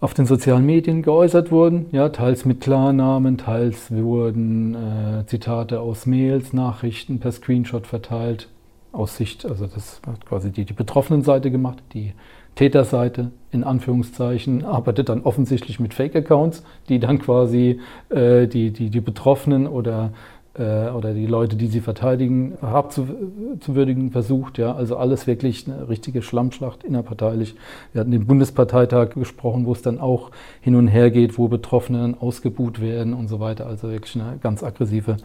auf 0.00 0.14
den 0.14 0.26
sozialen 0.26 0.64
Medien 0.64 1.02
geäußert 1.02 1.50
wurden, 1.50 1.86
ja, 1.92 2.08
teils 2.08 2.44
mit 2.44 2.60
Klarnamen, 2.60 3.36
teils 3.36 3.90
wurden 3.90 4.74
äh, 4.74 5.26
Zitate 5.26 5.80
aus 5.80 6.06
Mails, 6.06 6.52
Nachrichten 6.52 7.20
per 7.20 7.32
Screenshot 7.32 7.86
verteilt, 7.86 8.48
aus 8.92 9.16
Sicht, 9.16 9.44
also 9.46 9.66
das 9.66 10.00
hat 10.06 10.26
quasi 10.26 10.50
die, 10.50 10.64
die 10.64 10.72
betroffenen 10.72 11.22
Seite 11.22 11.50
gemacht, 11.50 11.78
die 11.92 12.12
Täterseite 12.56 13.30
in 13.52 13.62
Anführungszeichen 13.62 14.64
arbeitet 14.64 15.08
dann 15.08 15.22
offensichtlich 15.22 15.78
mit 15.78 15.94
Fake-Accounts, 15.94 16.64
die 16.88 16.98
dann 16.98 17.18
quasi 17.20 17.78
äh, 18.08 18.48
die, 18.48 18.72
die, 18.72 18.90
die 18.90 19.00
Betroffenen 19.00 19.68
oder, 19.68 20.12
oder 20.54 21.14
die 21.14 21.26
Leute, 21.26 21.56
die 21.56 21.68
sie 21.68 21.80
verteidigen, 21.80 22.54
herabzuwürdigen 22.60 24.10
versucht. 24.10 24.58
Ja. 24.58 24.74
Also 24.74 24.96
alles 24.96 25.26
wirklich 25.26 25.66
eine 25.66 25.88
richtige 25.88 26.22
Schlammschlacht 26.22 26.82
innerparteilich. 26.82 27.54
Wir 27.92 28.00
hatten 28.00 28.10
den 28.10 28.26
Bundesparteitag 28.26 29.10
gesprochen, 29.14 29.64
wo 29.64 29.72
es 29.72 29.82
dann 29.82 30.00
auch 30.00 30.30
hin 30.60 30.74
und 30.74 30.88
her 30.88 31.10
geht, 31.10 31.38
wo 31.38 31.48
Betroffene 31.48 32.14
ausgebuht 32.18 32.80
werden 32.80 33.14
und 33.14 33.28
so 33.28 33.38
weiter. 33.38 33.66
Also 33.66 33.90
wirklich 33.90 34.20
eine 34.20 34.38
ganz 34.42 34.64
aggressive 34.64 35.18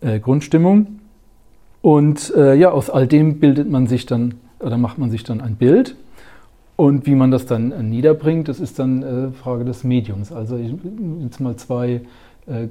äh, 0.00 0.20
Grundstimmung. 0.20 1.00
Und 1.82 2.32
äh, 2.36 2.54
ja, 2.54 2.70
aus 2.70 2.88
all 2.88 3.06
dem 3.06 3.40
bildet 3.40 3.68
man 3.68 3.88
sich 3.88 4.06
dann 4.06 4.34
oder 4.60 4.78
macht 4.78 4.98
man 4.98 5.10
sich 5.10 5.24
dann 5.24 5.40
ein 5.40 5.56
Bild 5.56 5.96
und 6.78 7.06
wie 7.06 7.16
man 7.16 7.32
das 7.32 7.44
dann 7.44 7.72
äh, 7.72 7.82
niederbringt, 7.82 8.46
das 8.46 8.60
ist 8.60 8.78
dann 8.78 9.02
äh, 9.02 9.32
Frage 9.32 9.64
des 9.64 9.82
Mediums. 9.82 10.30
Also 10.30 10.56
jetzt 10.56 11.40
mal 11.40 11.56
zwei 11.56 11.88
äh, 11.88 12.00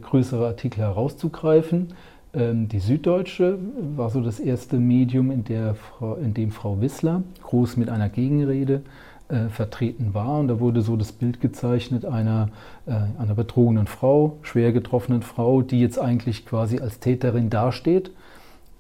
größere 0.02 0.48
Artikel 0.48 0.82
herauszugreifen. 0.82 1.94
Ähm, 2.34 2.68
die 2.68 2.80
Süddeutsche 2.80 3.58
war 3.96 4.10
so 4.10 4.22
das 4.22 4.40
erste 4.40 4.78
Medium, 4.78 5.32
in, 5.32 5.44
Frau, 5.76 6.16
in 6.16 6.34
dem 6.34 6.52
Frau 6.52 6.80
Wissler 6.82 7.24
groß 7.44 7.78
mit 7.78 7.90
einer 7.90 8.10
Gegenrede 8.10 8.82
äh, 9.30 9.50
vertreten 9.50 10.14
war. 10.14 10.40
Und 10.40 10.48
da 10.48 10.60
wurde 10.60 10.82
so 10.82 10.96
das 10.96 11.12
Bild 11.12 11.42
gezeichnet 11.42 12.06
einer, 12.06 12.50
äh, 12.86 12.92
einer 13.20 13.36
betrogenen 13.36 13.88
Frau, 13.88 14.38
schwer 14.42 14.72
getroffenen 14.72 15.22
Frau, 15.22 15.62
die 15.62 15.82
jetzt 15.82 16.00
eigentlich 16.00 16.46
quasi 16.46 16.80
als 16.80 17.00
Täterin 17.00 17.50
dasteht, 17.50 18.12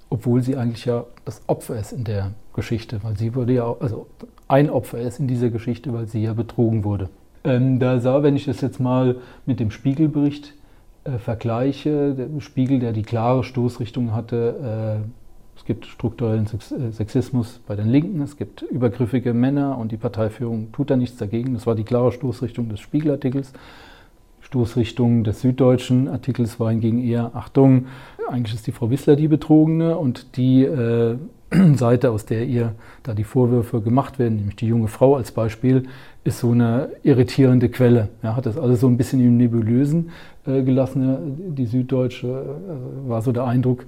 obwohl 0.09 0.41
sie 0.41 0.55
eigentlich 0.55 0.85
ja 0.85 1.05
das 1.25 1.41
Opfer 1.47 1.79
ist 1.79 1.91
in 1.91 2.03
der 2.03 2.31
Geschichte, 2.53 2.99
weil 3.03 3.17
sie 3.17 3.35
wurde 3.35 3.53
ja, 3.53 3.75
also 3.79 4.07
ein 4.47 4.69
Opfer 4.69 4.99
ist 4.99 5.19
in 5.19 5.27
dieser 5.27 5.49
Geschichte, 5.49 5.93
weil 5.93 6.07
sie 6.07 6.23
ja 6.23 6.33
betrogen 6.33 6.83
wurde. 6.83 7.09
Ähm, 7.43 7.79
da 7.79 7.99
sah, 7.99 8.23
wenn 8.23 8.35
ich 8.35 8.45
das 8.45 8.61
jetzt 8.61 8.79
mal 8.79 9.17
mit 9.45 9.59
dem 9.59 9.71
Spiegelbericht 9.71 10.53
äh, 11.07 11.19
vergleiche, 11.19 12.13
der 12.13 12.41
Spiegel, 12.41 12.79
der 12.79 12.91
die 12.91 13.03
klare 13.03 13.43
Stoßrichtung 13.43 14.13
hatte, 14.13 15.01
äh, 15.03 15.07
es 15.57 15.65
gibt 15.65 15.85
strukturellen 15.85 16.45
äh, 16.45 16.91
Sexismus 16.91 17.61
bei 17.65 17.75
den 17.75 17.89
Linken, 17.89 18.21
es 18.21 18.37
gibt 18.37 18.61
übergriffige 18.61 19.33
Männer 19.33 19.77
und 19.77 19.91
die 19.91 19.97
Parteiführung 19.97 20.71
tut 20.71 20.89
da 20.89 20.95
nichts 20.95 21.17
dagegen. 21.17 21.53
Das 21.53 21.65
war 21.65 21.75
die 21.75 21.83
klare 21.83 22.11
Stoßrichtung 22.11 22.69
des 22.69 22.79
Spiegelartikels. 22.79 23.53
Stoßrichtung 24.41 25.23
des 25.23 25.41
süddeutschen 25.41 26.07
Artikels 26.07 26.59
war 26.59 26.69
hingegen 26.69 27.03
eher, 27.03 27.31
Achtung, 27.33 27.87
eigentlich 28.29 28.55
ist 28.55 28.67
die 28.67 28.71
Frau 28.71 28.89
Wissler 28.89 29.15
die 29.15 29.27
Betrogene 29.27 29.97
und 29.97 30.37
die 30.37 30.63
äh, 30.63 31.17
Seite, 31.75 32.11
aus 32.11 32.25
der 32.25 32.45
ihr 32.45 32.75
da 33.03 33.13
die 33.13 33.23
Vorwürfe 33.23 33.81
gemacht 33.81 34.19
werden, 34.19 34.37
nämlich 34.37 34.57
die 34.57 34.67
junge 34.67 34.87
Frau 34.87 35.15
als 35.15 35.31
Beispiel, 35.31 35.83
ist 36.23 36.39
so 36.39 36.51
eine 36.51 36.89
irritierende 37.03 37.69
Quelle. 37.69 38.09
Ja, 38.21 38.35
hat 38.35 38.45
das 38.45 38.57
alles 38.57 38.81
so 38.81 38.87
ein 38.87 38.97
bisschen 38.97 39.21
im 39.21 39.37
Nebulösen 39.37 40.11
äh, 40.47 40.63
gelassen. 40.63 41.55
Die 41.55 41.65
Süddeutsche 41.65 42.27
äh, 42.27 43.09
war 43.09 43.21
so 43.21 43.31
der 43.31 43.45
Eindruck, 43.45 43.85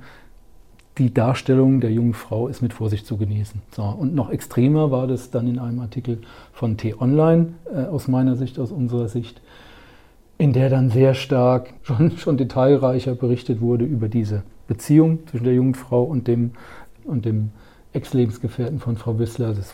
die 0.97 1.13
Darstellung 1.13 1.79
der 1.79 1.91
jungen 1.91 2.13
Frau 2.13 2.47
ist 2.47 2.61
mit 2.61 2.73
Vorsicht 2.73 3.05
zu 3.05 3.17
genießen. 3.17 3.61
So, 3.71 3.83
und 3.83 4.13
noch 4.13 4.29
extremer 4.29 4.91
war 4.91 5.07
das 5.07 5.31
dann 5.31 5.47
in 5.47 5.57
einem 5.57 5.79
Artikel 5.79 6.19
von 6.51 6.77
T-Online, 6.77 7.53
äh, 7.73 7.85
aus 7.85 8.07
meiner 8.07 8.35
Sicht, 8.35 8.59
aus 8.59 8.71
unserer 8.71 9.07
Sicht, 9.07 9.41
in 10.37 10.53
der 10.53 10.69
dann 10.69 10.89
sehr 10.89 11.13
stark, 11.13 11.73
schon, 11.83 12.17
schon 12.17 12.37
detailreicher 12.37 13.15
berichtet 13.15 13.61
wurde 13.61 13.85
über 13.85 14.09
diese 14.09 14.43
Beziehung 14.67 15.25
zwischen 15.27 15.45
der 15.45 15.53
jungen 15.53 15.73
Frau 15.73 16.03
und 16.03 16.27
dem 16.27 16.51
und 17.05 17.25
dem 17.25 17.51
Ex-Lebensgefährten 17.91 18.79
von 18.79 18.97
Frau 18.97 19.17
Wissler. 19.17 19.53
Das 19.53 19.73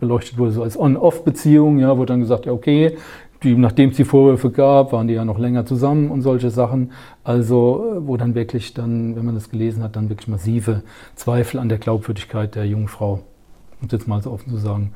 beleuchtet 0.00 0.36
wurde 0.36 0.50
so 0.50 0.62
als 0.62 0.78
On-Off-Beziehung, 0.78 1.78
ja, 1.78 1.96
wurde 1.96 2.12
dann 2.12 2.20
gesagt, 2.20 2.46
ja, 2.46 2.52
okay, 2.52 2.96
die, 3.42 3.54
nachdem 3.54 3.90
es 3.90 3.96
die 3.96 4.04
Vorwürfe 4.04 4.50
gab, 4.50 4.92
waren 4.92 5.08
die 5.08 5.14
ja 5.14 5.24
noch 5.24 5.38
länger 5.38 5.66
zusammen 5.66 6.10
und 6.10 6.22
solche 6.22 6.50
Sachen. 6.50 6.92
Also, 7.22 7.96
wo 8.00 8.16
dann 8.16 8.34
wirklich 8.34 8.74
dann, 8.74 9.16
wenn 9.16 9.24
man 9.24 9.34
das 9.34 9.50
gelesen 9.50 9.82
hat, 9.82 9.96
dann 9.96 10.08
wirklich 10.08 10.28
massive 10.28 10.82
Zweifel 11.14 11.60
an 11.60 11.68
der 11.68 11.78
Glaubwürdigkeit 11.78 12.54
der 12.54 12.66
jungen 12.66 12.88
Frau, 12.88 13.20
um 13.80 13.86
es 13.86 13.92
jetzt 13.92 14.08
mal 14.08 14.22
so 14.22 14.32
offen 14.32 14.50
zu 14.50 14.56
sagen, 14.56 14.92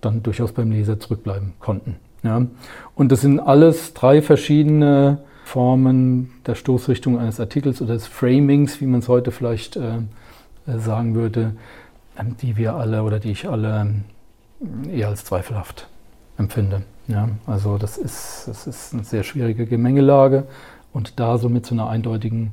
dann 0.00 0.22
durchaus 0.22 0.52
beim 0.52 0.70
Leser 0.70 0.98
zurückbleiben 0.98 1.54
konnten. 1.60 1.96
Ja. 2.22 2.46
Und 2.94 3.12
das 3.12 3.20
sind 3.20 3.38
alles 3.38 3.92
drei 3.92 4.22
verschiedene 4.22 5.18
Formen 5.44 6.32
der 6.46 6.54
Stoßrichtung 6.54 7.18
eines 7.18 7.38
Artikels 7.38 7.82
oder 7.82 7.94
des 7.94 8.06
Framings, 8.06 8.80
wie 8.80 8.86
man 8.86 9.00
es 9.00 9.08
heute 9.08 9.30
vielleicht 9.30 9.76
äh, 9.76 9.98
äh, 10.66 10.78
sagen 10.78 11.14
würde, 11.14 11.52
ähm, 12.18 12.36
die 12.40 12.56
wir 12.56 12.74
alle 12.74 13.02
oder 13.02 13.20
die 13.20 13.30
ich 13.30 13.48
alle 13.48 13.80
ähm, 13.80 14.04
eher 14.90 15.08
als 15.08 15.24
zweifelhaft 15.24 15.86
empfinde. 16.38 16.82
Ja, 17.06 17.28
also 17.46 17.76
das 17.78 17.98
ist, 17.98 18.44
das 18.46 18.66
ist 18.66 18.94
eine 18.94 19.04
sehr 19.04 19.22
schwierige 19.22 19.66
Gemengelage 19.66 20.44
und 20.92 21.20
da 21.20 21.38
so 21.38 21.48
mit 21.48 21.66
so 21.66 21.74
einer 21.74 21.88
eindeutigen 21.88 22.52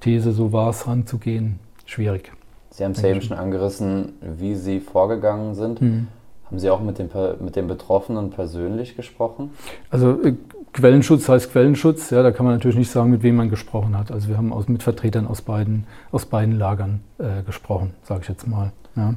These, 0.00 0.32
so 0.32 0.52
war 0.52 0.70
es 0.70 0.86
ranzugehen, 0.86 1.58
schwierig. 1.86 2.32
Sie 2.70 2.84
haben 2.84 2.92
es 2.92 3.00
ja 3.00 3.08
eben 3.08 3.22
schon 3.22 3.38
angerissen, 3.38 4.12
wie 4.20 4.54
Sie 4.54 4.80
vorgegangen 4.80 5.54
sind. 5.54 5.80
Mhm. 5.80 6.08
Haben 6.44 6.58
Sie 6.58 6.70
auch 6.70 6.80
mit 6.80 6.98
den, 6.98 7.08
mit 7.40 7.56
den 7.56 7.66
Betroffenen 7.66 8.30
persönlich 8.30 8.96
gesprochen? 8.96 9.50
Also 9.90 10.22
äh, 10.22 10.34
Quellenschutz 10.72 11.28
heißt 11.28 11.50
Quellenschutz, 11.50 12.10
ja, 12.10 12.22
da 12.22 12.30
kann 12.30 12.44
man 12.44 12.54
natürlich 12.54 12.76
nicht 12.76 12.90
sagen, 12.90 13.10
mit 13.10 13.22
wem 13.22 13.36
man 13.36 13.48
gesprochen 13.48 13.96
hat. 13.96 14.12
Also 14.12 14.28
wir 14.28 14.36
haben 14.36 14.52
aus, 14.52 14.68
mit 14.68 14.82
Vertretern 14.82 15.26
aus 15.26 15.40
beiden, 15.40 15.86
aus 16.12 16.26
beiden 16.26 16.58
Lagern 16.58 17.00
äh, 17.18 17.42
gesprochen, 17.44 17.94
sage 18.02 18.20
ich 18.22 18.28
jetzt 18.28 18.46
mal. 18.46 18.72
Ja. 18.94 19.14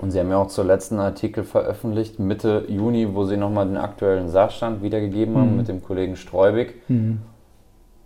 Und 0.00 0.10
Sie 0.12 0.18
haben 0.18 0.30
ja 0.30 0.38
auch 0.38 0.46
zuletzt 0.48 0.92
einen 0.92 1.00
Artikel 1.00 1.44
veröffentlicht, 1.44 2.18
Mitte 2.18 2.64
Juni, 2.68 3.08
wo 3.14 3.24
Sie 3.24 3.36
nochmal 3.36 3.66
den 3.66 3.76
aktuellen 3.76 4.28
Sachstand 4.28 4.82
wiedergegeben 4.82 5.36
haben 5.36 5.50
Mhm. 5.52 5.56
mit 5.58 5.68
dem 5.68 5.82
Kollegen 5.82 6.16
Streubig. 6.16 6.74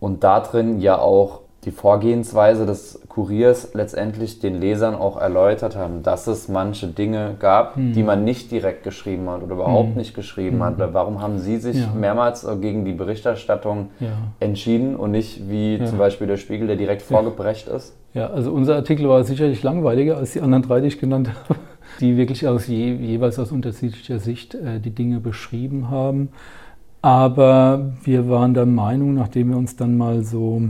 Und 0.01 0.25
da 0.25 0.41
drin 0.41 0.81
ja 0.81 0.99
auch 0.99 1.41
die 1.65 1.71
Vorgehensweise 1.71 2.67
des 2.67 3.01
Kuriers 3.09 3.73
letztendlich 3.73 4.39
den 4.39 4.61
Lesern 4.61 4.95
auch 4.95 5.19
erläutert 5.19 5.77
haben, 5.77 6.03
dass 6.03 6.27
es 6.27 6.49
manche 6.49 6.89
Dinge 6.89 7.37
gab, 7.39 7.77
Mhm. 7.79 7.93
die 7.95 8.03
man 8.03 8.23
nicht 8.23 8.51
direkt 8.51 8.83
geschrieben 8.83 9.31
hat 9.31 9.43
oder 9.43 9.55
überhaupt 9.55 9.97
nicht 9.97 10.15
geschrieben 10.15 10.63
hat. 10.63 10.75
Warum 10.93 11.23
haben 11.23 11.39
Sie 11.39 11.57
sich 11.57 11.77
Ja. 11.81 11.93
mehrmals 11.99 12.47
gegen 12.61 12.85
die 12.85 12.93
Berichterstattung 12.93 13.89
Ja. 14.01 14.09
entschieden 14.41 14.95
und 14.95 15.13
nicht 15.13 15.49
wie 15.49 15.77
Ja. 15.77 15.87
zum 15.87 15.97
Beispiel 15.97 16.27
der 16.27 16.37
Spiegel, 16.37 16.67
der 16.67 16.77
direkt 16.77 17.01
vorgebrecht 17.01 17.67
ist? 17.69 17.97
Ja, 18.13 18.27
also 18.29 18.53
unser 18.53 18.77
Artikel 18.77 19.09
war 19.09 19.25
sicherlich 19.25 19.63
langweiliger 19.63 20.19
als 20.19 20.33
die 20.35 20.43
anderen 20.43 20.63
drei, 20.65 20.81
die 20.81 20.89
ich 20.89 21.01
genannt 21.01 21.31
habe, 21.49 21.59
die 22.01 22.17
wirklich 22.17 22.47
aus 22.47 22.67
je, 22.67 22.95
jeweils 22.95 23.39
aus 23.39 23.53
unterschiedlicher 23.53 24.19
Sicht 24.19 24.55
äh, 24.55 24.81
die 24.81 24.91
Dinge 24.91 25.21
beschrieben 25.21 25.91
haben. 25.91 26.31
Aber 27.03 27.93
wir 28.03 28.29
waren 28.29 28.55
der 28.55 28.67
Meinung, 28.67 29.15
nachdem 29.15 29.51
wir 29.51 29.57
uns 29.57 29.77
dann 29.77 29.97
mal 29.97 30.25
so 30.25 30.63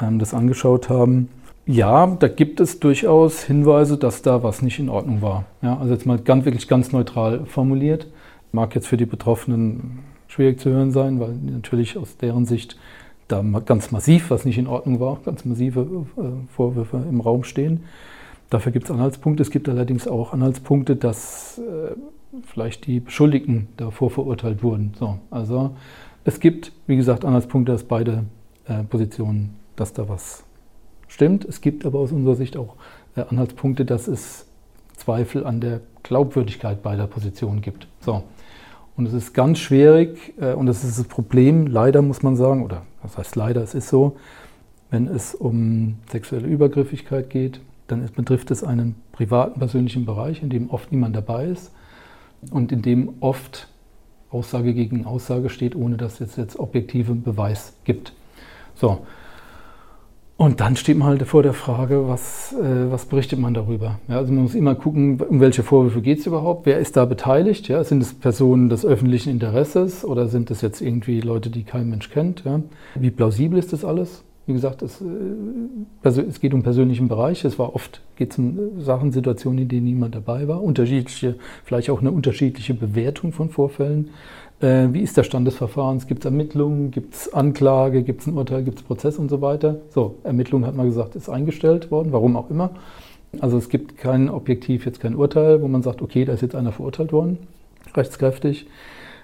ähm, 0.00 0.18
das 0.18 0.34
angeschaut 0.34 0.88
haben, 0.88 1.28
ja, 1.66 2.06
da 2.06 2.28
gibt 2.28 2.60
es 2.60 2.80
durchaus 2.80 3.42
Hinweise, 3.42 3.98
dass 3.98 4.22
da 4.22 4.42
was 4.42 4.62
nicht 4.62 4.78
in 4.78 4.88
Ordnung 4.88 5.20
war. 5.20 5.44
Ja, 5.60 5.76
also 5.76 5.92
jetzt 5.92 6.06
mal 6.06 6.18
ganz, 6.18 6.46
wirklich 6.46 6.66
ganz 6.66 6.92
neutral 6.92 7.44
formuliert. 7.44 8.06
Mag 8.52 8.74
jetzt 8.74 8.86
für 8.86 8.96
die 8.96 9.04
Betroffenen 9.04 9.98
schwierig 10.28 10.60
zu 10.60 10.70
hören 10.70 10.92
sein, 10.92 11.20
weil 11.20 11.34
natürlich 11.34 11.98
aus 11.98 12.16
deren 12.16 12.46
Sicht 12.46 12.78
da 13.28 13.42
ganz 13.66 13.90
massiv 13.90 14.30
was 14.30 14.46
nicht 14.46 14.56
in 14.56 14.66
Ordnung 14.66 15.00
war, 15.00 15.18
ganz 15.24 15.44
massive 15.44 16.06
äh, 16.16 16.22
Vorwürfe 16.54 17.04
im 17.08 17.20
Raum 17.20 17.44
stehen. 17.44 17.84
Dafür 18.50 18.72
gibt 18.72 18.86
es 18.86 18.90
Anhaltspunkte. 18.90 19.42
Es 19.42 19.50
gibt 19.50 19.68
allerdings 19.68 20.08
auch 20.08 20.32
Anhaltspunkte, 20.32 20.96
dass 20.96 21.58
äh, 21.58 21.94
vielleicht 22.46 22.86
die 22.86 23.00
Beschuldigten 23.00 23.68
davor 23.76 24.10
verurteilt 24.10 24.62
wurden. 24.62 24.94
So, 24.98 25.18
also 25.30 25.76
es 26.24 26.40
gibt, 26.40 26.72
wie 26.86 26.96
gesagt, 26.96 27.24
Anhaltspunkte, 27.24 27.72
dass 27.72 27.84
beide 27.84 28.24
äh, 28.66 28.82
Positionen, 28.84 29.54
dass 29.76 29.92
da 29.92 30.08
was 30.08 30.44
stimmt. 31.08 31.44
Es 31.44 31.60
gibt 31.60 31.84
aber 31.84 31.98
aus 31.98 32.12
unserer 32.12 32.36
Sicht 32.36 32.56
auch 32.56 32.76
äh, 33.16 33.22
Anhaltspunkte, 33.22 33.84
dass 33.84 34.08
es 34.08 34.46
Zweifel 34.96 35.46
an 35.46 35.60
der 35.60 35.80
Glaubwürdigkeit 36.02 36.82
beider 36.82 37.06
Positionen 37.06 37.60
gibt. 37.60 37.86
So. 38.00 38.24
Und 38.96 39.06
es 39.06 39.12
ist 39.12 39.32
ganz 39.32 39.58
schwierig, 39.58 40.34
äh, 40.40 40.54
und 40.54 40.66
das 40.66 40.84
ist 40.84 40.98
das 40.98 41.06
Problem, 41.06 41.66
leider 41.66 42.02
muss 42.02 42.22
man 42.22 42.36
sagen, 42.36 42.64
oder 42.64 42.82
was 43.02 43.16
heißt 43.16 43.36
leider, 43.36 43.62
es 43.62 43.74
ist 43.74 43.88
so, 43.88 44.16
wenn 44.90 45.06
es 45.06 45.34
um 45.34 45.96
sexuelle 46.10 46.48
Übergriffigkeit 46.48 47.30
geht, 47.30 47.60
dann 47.88 48.08
betrifft 48.14 48.50
es 48.50 48.62
einen 48.62 48.94
privaten, 49.12 49.58
persönlichen 49.58 50.06
Bereich, 50.06 50.42
in 50.42 50.50
dem 50.50 50.70
oft 50.70 50.92
niemand 50.92 51.16
dabei 51.16 51.46
ist 51.46 51.72
und 52.50 52.70
in 52.70 52.82
dem 52.82 53.14
oft 53.20 53.68
Aussage 54.30 54.74
gegen 54.74 55.06
Aussage 55.06 55.48
steht, 55.48 55.74
ohne 55.74 55.96
dass 55.96 56.20
es 56.20 56.36
jetzt 56.36 56.58
objektiven 56.58 57.22
Beweis 57.22 57.74
gibt. 57.84 58.12
So. 58.74 59.00
Und 60.36 60.60
dann 60.60 60.76
steht 60.76 60.96
man 60.96 61.08
halt 61.08 61.22
vor 61.26 61.42
der 61.42 61.52
Frage, 61.52 62.06
was, 62.06 62.52
äh, 62.52 62.92
was 62.92 63.06
berichtet 63.06 63.40
man 63.40 63.54
darüber? 63.54 63.98
Ja, 64.06 64.18
also 64.18 64.32
man 64.32 64.44
muss 64.44 64.54
immer 64.54 64.76
gucken, 64.76 65.20
um 65.20 65.40
welche 65.40 65.64
Vorwürfe 65.64 66.00
geht 66.00 66.20
es 66.20 66.26
überhaupt? 66.26 66.64
Wer 66.64 66.78
ist 66.78 66.96
da 66.96 67.06
beteiligt? 67.06 67.66
Ja, 67.66 67.82
sind 67.82 68.02
es 68.02 68.14
Personen 68.14 68.68
des 68.68 68.86
öffentlichen 68.86 69.30
Interesses 69.30 70.04
oder 70.04 70.28
sind 70.28 70.52
es 70.52 70.60
jetzt 70.60 70.80
irgendwie 70.80 71.20
Leute, 71.20 71.50
die 71.50 71.64
kein 71.64 71.90
Mensch 71.90 72.10
kennt? 72.10 72.44
Ja? 72.44 72.60
Wie 72.94 73.10
plausibel 73.10 73.58
ist 73.58 73.72
das 73.72 73.84
alles? 73.84 74.22
Wie 74.48 74.54
gesagt, 74.54 74.80
es, 74.80 75.02
äh, 75.02 75.04
perso- 76.02 76.22
es 76.26 76.40
geht 76.40 76.54
um 76.54 76.62
persönlichen 76.62 77.06
Bereich. 77.06 77.44
Es 77.44 77.58
war 77.58 77.74
oft 77.74 78.00
geht 78.16 78.32
es 78.32 78.38
um 78.38 78.80
Sachen, 78.80 79.12
Situationen, 79.12 79.58
in 79.58 79.68
denen 79.68 79.84
niemand 79.84 80.14
dabei 80.14 80.48
war. 80.48 80.62
Unterschiedliche, 80.62 81.34
vielleicht 81.64 81.90
auch 81.90 82.00
eine 82.00 82.10
unterschiedliche 82.10 82.72
Bewertung 82.72 83.32
von 83.32 83.50
Vorfällen. 83.50 84.08
Äh, 84.60 84.88
wie 84.92 85.00
ist 85.02 85.18
der 85.18 85.24
Stand 85.24 85.46
des 85.46 85.56
Verfahrens? 85.56 86.06
Gibt 86.06 86.20
es 86.20 86.24
Ermittlungen? 86.24 86.90
Gibt 86.90 87.12
es 87.14 87.30
Anklage? 87.34 88.02
Gibt 88.02 88.22
es 88.22 88.26
ein 88.26 88.38
Urteil? 88.38 88.62
Gibt 88.62 88.78
es 88.78 88.84
Prozess 88.84 89.18
und 89.18 89.28
so 89.28 89.42
weiter? 89.42 89.82
So, 89.90 90.14
Ermittlungen 90.24 90.66
hat 90.66 90.74
man 90.74 90.86
gesagt, 90.86 91.14
ist 91.14 91.28
eingestellt 91.28 91.90
worden, 91.90 92.10
warum 92.12 92.34
auch 92.34 92.48
immer. 92.48 92.70
Also 93.40 93.58
es 93.58 93.68
gibt 93.68 93.98
kein 93.98 94.30
objektiv 94.30 94.86
jetzt 94.86 94.98
kein 95.00 95.14
Urteil, 95.14 95.60
wo 95.60 95.68
man 95.68 95.82
sagt, 95.82 96.00
okay, 96.00 96.24
da 96.24 96.32
ist 96.32 96.40
jetzt 96.40 96.54
einer 96.54 96.72
verurteilt 96.72 97.12
worden, 97.12 97.36
rechtskräftig. 97.94 98.66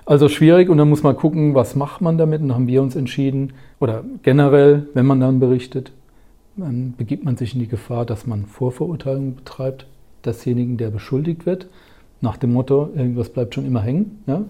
Also 0.06 0.28
schwierig 0.28 0.68
und 0.68 0.76
dann 0.76 0.88
muss 0.88 1.02
man 1.02 1.16
gucken, 1.16 1.54
was 1.54 1.74
macht 1.74 2.00
man 2.00 2.18
damit. 2.18 2.42
Und 2.42 2.48
dann 2.48 2.56
haben 2.56 2.66
wir 2.66 2.82
uns 2.82 2.94
entschieden, 2.94 3.54
oder 3.80 4.04
generell, 4.22 4.88
wenn 4.94 5.06
man 5.06 5.20
dann 5.20 5.40
berichtet, 5.40 5.92
dann 6.56 6.94
begibt 6.96 7.24
man 7.24 7.36
sich 7.36 7.54
in 7.54 7.60
die 7.60 7.68
Gefahr, 7.68 8.04
dass 8.04 8.26
man 8.26 8.44
Vorverurteilung 8.44 9.34
betreibt, 9.36 9.86
desjenigen, 10.24 10.76
der 10.76 10.90
beschuldigt 10.90 11.46
wird, 11.46 11.68
nach 12.20 12.36
dem 12.36 12.52
Motto, 12.52 12.90
irgendwas 12.94 13.30
bleibt 13.30 13.54
schon 13.54 13.66
immer 13.66 13.80
hängen. 13.80 14.22
Ja? 14.26 14.44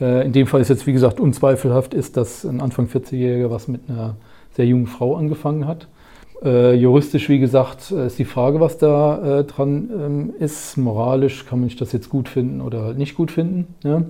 Äh, 0.00 0.26
In 0.26 0.32
dem 0.32 0.46
Fall 0.46 0.60
ist 0.60 0.68
jetzt, 0.68 0.86
wie 0.86 0.92
gesagt, 0.92 1.20
unzweifelhaft 1.20 1.92
ist, 1.92 2.16
dass 2.16 2.44
ein 2.44 2.60
Anfang 2.60 2.86
40-Jähriger 2.86 3.50
was 3.50 3.68
mit 3.68 3.82
einer 3.88 4.16
sehr 4.52 4.66
jungen 4.66 4.86
Frau 4.86 5.16
angefangen 5.16 5.66
hat. 5.66 5.88
Äh, 6.42 6.74
juristisch, 6.74 7.28
wie 7.28 7.38
gesagt, 7.38 7.90
äh, 7.90 8.06
ist 8.06 8.18
die 8.18 8.24
Frage, 8.24 8.60
was 8.60 8.78
da 8.78 9.42
dran 9.42 9.90
ähm, 9.92 10.34
ist. 10.38 10.76
Moralisch 10.76 11.46
kann 11.46 11.60
man 11.60 11.68
sich 11.68 11.78
das 11.78 11.92
jetzt 11.92 12.10
gut 12.10 12.28
finden 12.28 12.60
oder 12.60 12.82
halt 12.82 12.98
nicht 12.98 13.14
gut 13.14 13.30
finden. 13.30 13.66
Ja? 13.82 14.02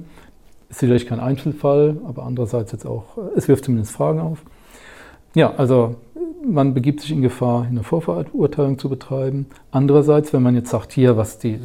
Ist 0.75 0.81
sicherlich 0.81 1.07
kein 1.07 1.21
Einzelfall, 1.21 1.99
aber 2.05 2.25
andererseits 2.25 2.73
jetzt 2.73 2.85
auch, 2.85 3.17
äh, 3.17 3.21
es 3.37 3.47
wirft 3.47 3.65
zumindest 3.65 3.93
Fragen 3.93 4.19
auf. 4.19 4.43
Ja, 5.37 5.55
also 5.55 5.95
man 6.45 6.75
begibt 6.75 7.01
sich 7.01 7.13
in 7.13 7.23
Gefahr, 7.23 7.69
eine 7.71 7.85
Vorverurteilung 7.85 8.77
zu 8.77 8.89
betreiben. 8.89 9.47
Andererseits, 9.71 10.33
wenn 10.33 10.43
man 10.43 10.57
jetzt 10.57 10.71
sagt, 10.71 10.93
hier, 10.93 11.17
was 11.17 11.39
die, 11.39 11.61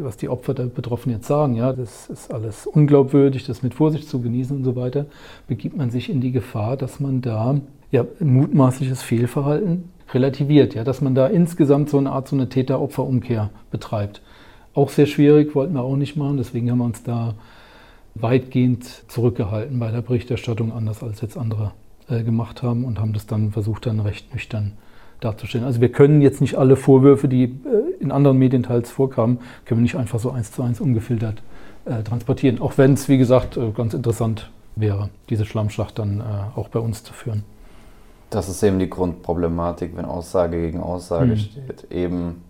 was 0.00 0.16
die 0.16 0.30
Opfer 0.30 0.54
der 0.54 0.64
Betroffenen 0.64 1.18
jetzt 1.18 1.28
sagen, 1.28 1.56
ja, 1.56 1.74
das 1.74 2.08
ist 2.08 2.32
alles 2.32 2.66
unglaubwürdig, 2.66 3.44
das 3.44 3.62
mit 3.62 3.74
Vorsicht 3.74 4.08
zu 4.08 4.22
genießen 4.22 4.56
und 4.56 4.64
so 4.64 4.76
weiter, 4.76 5.04
begibt 5.46 5.76
man 5.76 5.90
sich 5.90 6.08
in 6.08 6.22
die 6.22 6.32
Gefahr, 6.32 6.78
dass 6.78 7.00
man 7.00 7.20
da 7.20 7.60
ja, 7.90 8.06
mutmaßliches 8.18 9.02
Fehlverhalten 9.02 9.90
relativiert, 10.14 10.74
ja, 10.74 10.84
dass 10.84 11.02
man 11.02 11.14
da 11.14 11.26
insgesamt 11.26 11.90
so 11.90 11.98
eine 11.98 12.12
Art 12.12 12.28
so 12.28 12.36
eine 12.36 12.48
Täter-Opfer-Umkehr 12.48 13.50
betreibt. 13.70 14.22
Auch 14.72 14.88
sehr 14.88 15.04
schwierig, 15.04 15.54
wollten 15.54 15.74
wir 15.74 15.82
auch 15.82 15.96
nicht 15.96 16.16
machen, 16.16 16.38
deswegen 16.38 16.70
haben 16.70 16.78
wir 16.78 16.86
uns 16.86 17.02
da 17.02 17.34
weitgehend 18.20 18.84
zurückgehalten 19.08 19.78
bei 19.78 19.90
der 19.90 20.02
Berichterstattung, 20.02 20.72
anders 20.72 21.02
als 21.02 21.20
jetzt 21.20 21.36
andere 21.36 21.72
äh, 22.08 22.22
gemacht 22.22 22.62
haben 22.62 22.84
und 22.84 22.98
haben 23.00 23.12
das 23.12 23.26
dann 23.26 23.52
versucht, 23.52 23.86
dann 23.86 24.00
recht 24.00 24.32
nüchtern 24.34 24.72
darzustellen. 25.20 25.64
Also 25.66 25.80
wir 25.80 25.90
können 25.90 26.20
jetzt 26.20 26.40
nicht 26.40 26.56
alle 26.56 26.76
Vorwürfe, 26.76 27.28
die 27.28 27.44
äh, 27.44 27.48
in 28.00 28.12
anderen 28.12 28.38
Medien 28.38 28.62
teils 28.62 28.90
vorkamen, 28.90 29.38
können 29.64 29.80
wir 29.80 29.82
nicht 29.82 29.96
einfach 29.96 30.18
so 30.18 30.30
eins 30.30 30.52
zu 30.52 30.62
eins 30.62 30.80
ungefiltert 30.80 31.42
äh, 31.84 32.02
transportieren. 32.02 32.60
Auch 32.60 32.78
wenn 32.78 32.94
es, 32.94 33.08
wie 33.08 33.18
gesagt, 33.18 33.56
äh, 33.56 33.70
ganz 33.72 33.94
interessant 33.94 34.50
wäre, 34.76 35.10
diese 35.28 35.44
Schlammschlacht 35.44 35.98
dann 35.98 36.20
äh, 36.20 36.58
auch 36.58 36.68
bei 36.68 36.78
uns 36.78 37.02
zu 37.02 37.12
führen. 37.12 37.44
Das 38.30 38.48
ist 38.48 38.62
eben 38.62 38.78
die 38.78 38.90
Grundproblematik, 38.90 39.96
wenn 39.96 40.04
Aussage 40.04 40.60
gegen 40.60 40.80
Aussage 40.80 41.32
Mhm. 41.32 41.36
steht. 41.36 41.90
Eben 41.90 42.42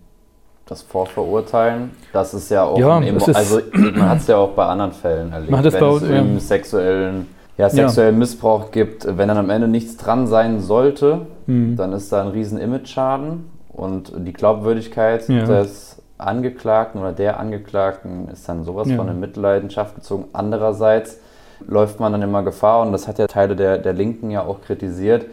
das 0.69 0.81
Vorverurteilen, 0.83 1.91
das 2.13 2.33
ist 2.33 2.49
ja 2.51 2.63
auch, 2.63 2.77
Ja, 2.77 2.99
Emo- 2.99 3.17
ist- 3.17 3.35
also 3.35 3.59
man 3.73 4.09
hat 4.09 4.19
es 4.19 4.27
ja 4.27 4.37
auch 4.37 4.49
bei 4.51 4.65
anderen 4.65 4.91
Fällen 4.91 5.31
erlebt, 5.31 5.51
Man 5.51 5.59
hat 5.59 5.65
es 5.65 5.73
wenn 5.73 5.79
bei- 5.81 5.95
es 5.95 6.09
ja. 6.09 6.21
um 6.21 6.39
sexuellen, 6.39 7.27
ja, 7.57 7.69
sexuellen 7.69 8.17
Missbrauch 8.17 8.71
gibt, 8.71 9.05
wenn 9.17 9.27
dann 9.27 9.37
am 9.37 9.49
Ende 9.49 9.67
nichts 9.67 9.97
dran 9.97 10.27
sein 10.27 10.59
sollte, 10.59 11.21
Mhm. 11.47 11.75
dann 11.75 11.91
ist 11.93 12.11
da 12.11 12.21
ein 12.21 12.27
riesen 12.29 12.59
Image-Schaden 12.59 13.49
und 13.73 14.13
die 14.15 14.33
Glaubwürdigkeit 14.33 15.27
Ja. 15.27 15.43
des 15.45 15.97
Angeklagten 16.17 16.99
oder 17.01 17.13
der 17.13 17.39
Angeklagten 17.39 18.27
ist 18.29 18.47
dann 18.47 18.63
sowas 18.63 18.89
Ja. 18.89 18.97
von 18.97 19.07
in 19.07 19.19
Mitleidenschaft 19.19 19.95
gezogen. 19.95 20.25
Andererseits 20.33 21.19
läuft 21.65 21.99
man 21.99 22.11
dann 22.11 22.21
immer 22.21 22.43
Gefahr, 22.43 22.81
und 22.81 22.91
das 22.91 23.07
hat 23.07 23.19
ja 23.19 23.27
Teile 23.27 23.55
der, 23.55 23.77
der 23.77 23.93
Linken 23.93 24.29
ja 24.29 24.43
auch 24.43 24.61
kritisiert, 24.61 25.25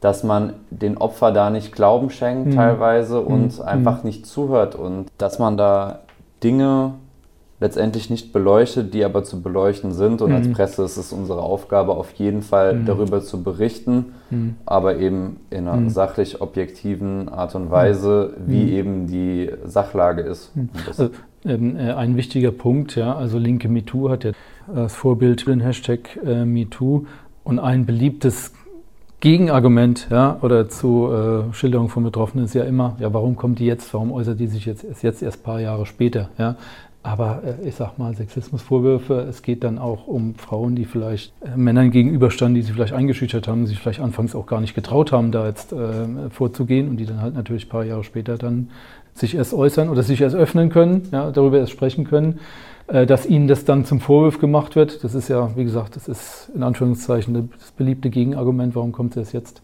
dass 0.00 0.24
man 0.24 0.54
den 0.70 0.96
Opfer 0.96 1.30
da 1.32 1.50
nicht 1.50 1.72
Glauben 1.72 2.10
schenkt 2.10 2.48
Mhm. 2.48 2.56
teilweise 2.56 3.20
und 3.20 3.58
Mhm. 3.58 3.64
einfach 3.64 4.02
nicht 4.04 4.26
zuhört 4.26 4.74
und 4.74 5.06
dass 5.18 5.38
man 5.38 5.56
da 5.56 6.00
Dinge 6.42 6.94
letztendlich 7.62 8.08
nicht 8.08 8.32
beleuchtet, 8.32 8.94
die 8.94 9.04
aber 9.04 9.22
zu 9.22 9.42
beleuchten 9.42 9.92
sind. 9.92 10.22
Und 10.22 10.32
als 10.32 10.48
Mhm. 10.48 10.52
Presse 10.54 10.82
ist 10.82 10.96
es 10.96 11.12
unsere 11.12 11.42
Aufgabe, 11.42 11.92
auf 11.92 12.12
jeden 12.12 12.40
Fall 12.40 12.72
Mhm. 12.74 12.86
darüber 12.86 13.20
zu 13.20 13.42
berichten, 13.42 14.14
Mhm. 14.30 14.54
aber 14.64 14.96
eben 14.96 15.40
in 15.50 15.68
einer 15.68 15.76
Mhm. 15.76 15.90
sachlich 15.90 16.40
objektiven 16.40 17.28
Art 17.28 17.54
und 17.54 17.70
Weise, 17.70 18.32
wie 18.46 18.62
Mhm. 18.64 18.68
eben 18.72 19.06
die 19.08 19.50
Sachlage 19.66 20.22
ist. 20.22 20.56
Mhm. 20.56 20.70
Das- 20.86 20.98
Also, 21.00 21.12
ähm, 21.44 21.76
äh, 21.76 21.92
ein 21.92 22.16
wichtiger 22.16 22.50
Punkt, 22.52 22.96
ja, 22.96 23.14
also 23.14 23.36
linke 23.36 23.68
MeToo 23.68 24.08
hat 24.08 24.24
ja 24.24 24.30
als 24.74 24.94
Vorbild 24.94 25.46
den 25.46 25.60
Hashtag 25.60 26.18
äh, 26.24 26.46
MeToo 26.46 27.04
und 27.44 27.58
ein 27.58 27.84
beliebtes 27.84 28.54
Gegenargument 29.20 30.08
ja, 30.10 30.38
oder 30.40 30.70
zu 30.70 31.10
äh, 31.12 31.54
Schilderung 31.54 31.90
von 31.90 32.02
Betroffenen 32.02 32.46
ist 32.46 32.54
ja 32.54 32.64
immer, 32.64 32.96
ja, 33.00 33.12
warum 33.12 33.36
kommt 33.36 33.58
die 33.58 33.66
jetzt, 33.66 33.92
warum 33.92 34.12
äußert 34.12 34.40
die 34.40 34.46
sich 34.46 34.64
jetzt 34.64 34.84
jetzt 35.02 35.22
erst 35.22 35.40
ein 35.40 35.42
paar 35.42 35.60
Jahre 35.60 35.84
später? 35.84 36.30
Ja? 36.38 36.56
Aber 37.02 37.42
äh, 37.44 37.68
ich 37.68 37.74
sag 37.74 37.98
mal, 37.98 38.14
Sexismusvorwürfe, 38.14 39.26
es 39.28 39.42
geht 39.42 39.64
dann 39.64 39.78
auch 39.78 40.06
um 40.06 40.34
Frauen, 40.34 40.74
die 40.74 40.84
vielleicht 40.84 41.32
äh, 41.42 41.56
Männern 41.56 41.90
gegenüberstanden, 41.90 42.54
die 42.54 42.62
sie 42.62 42.72
vielleicht 42.72 42.92
eingeschüchtert 42.92 43.48
haben, 43.48 43.66
sich 43.66 43.78
vielleicht 43.78 44.00
anfangs 44.00 44.34
auch 44.34 44.46
gar 44.46 44.60
nicht 44.60 44.74
getraut 44.74 45.12
haben, 45.12 45.32
da 45.32 45.46
jetzt 45.46 45.72
äh, 45.72 46.30
vorzugehen 46.30 46.88
und 46.88 46.98
die 46.98 47.06
dann 47.06 47.22
halt 47.22 47.34
natürlich 47.34 47.66
ein 47.66 47.70
paar 47.70 47.84
Jahre 47.84 48.04
später 48.04 48.36
dann 48.36 48.70
sich 49.20 49.34
erst 49.34 49.54
äußern 49.54 49.88
oder 49.88 50.02
sich 50.02 50.20
erst 50.20 50.34
öffnen 50.34 50.70
können, 50.70 51.08
ja, 51.12 51.30
darüber 51.30 51.58
erst 51.58 51.72
sprechen 51.72 52.04
können. 52.04 52.40
Äh, 52.88 53.06
dass 53.06 53.26
ihnen 53.26 53.46
das 53.46 53.64
dann 53.64 53.84
zum 53.84 54.00
Vorwurf 54.00 54.40
gemacht 54.40 54.74
wird, 54.74 55.04
das 55.04 55.14
ist 55.14 55.28
ja, 55.28 55.50
wie 55.54 55.64
gesagt, 55.64 55.94
das 55.94 56.08
ist 56.08 56.50
in 56.54 56.62
Anführungszeichen 56.62 57.50
das 57.56 57.70
beliebte 57.70 58.10
Gegenargument, 58.10 58.74
warum 58.74 58.90
kommt 58.90 59.16
es 59.16 59.32
jetzt? 59.32 59.62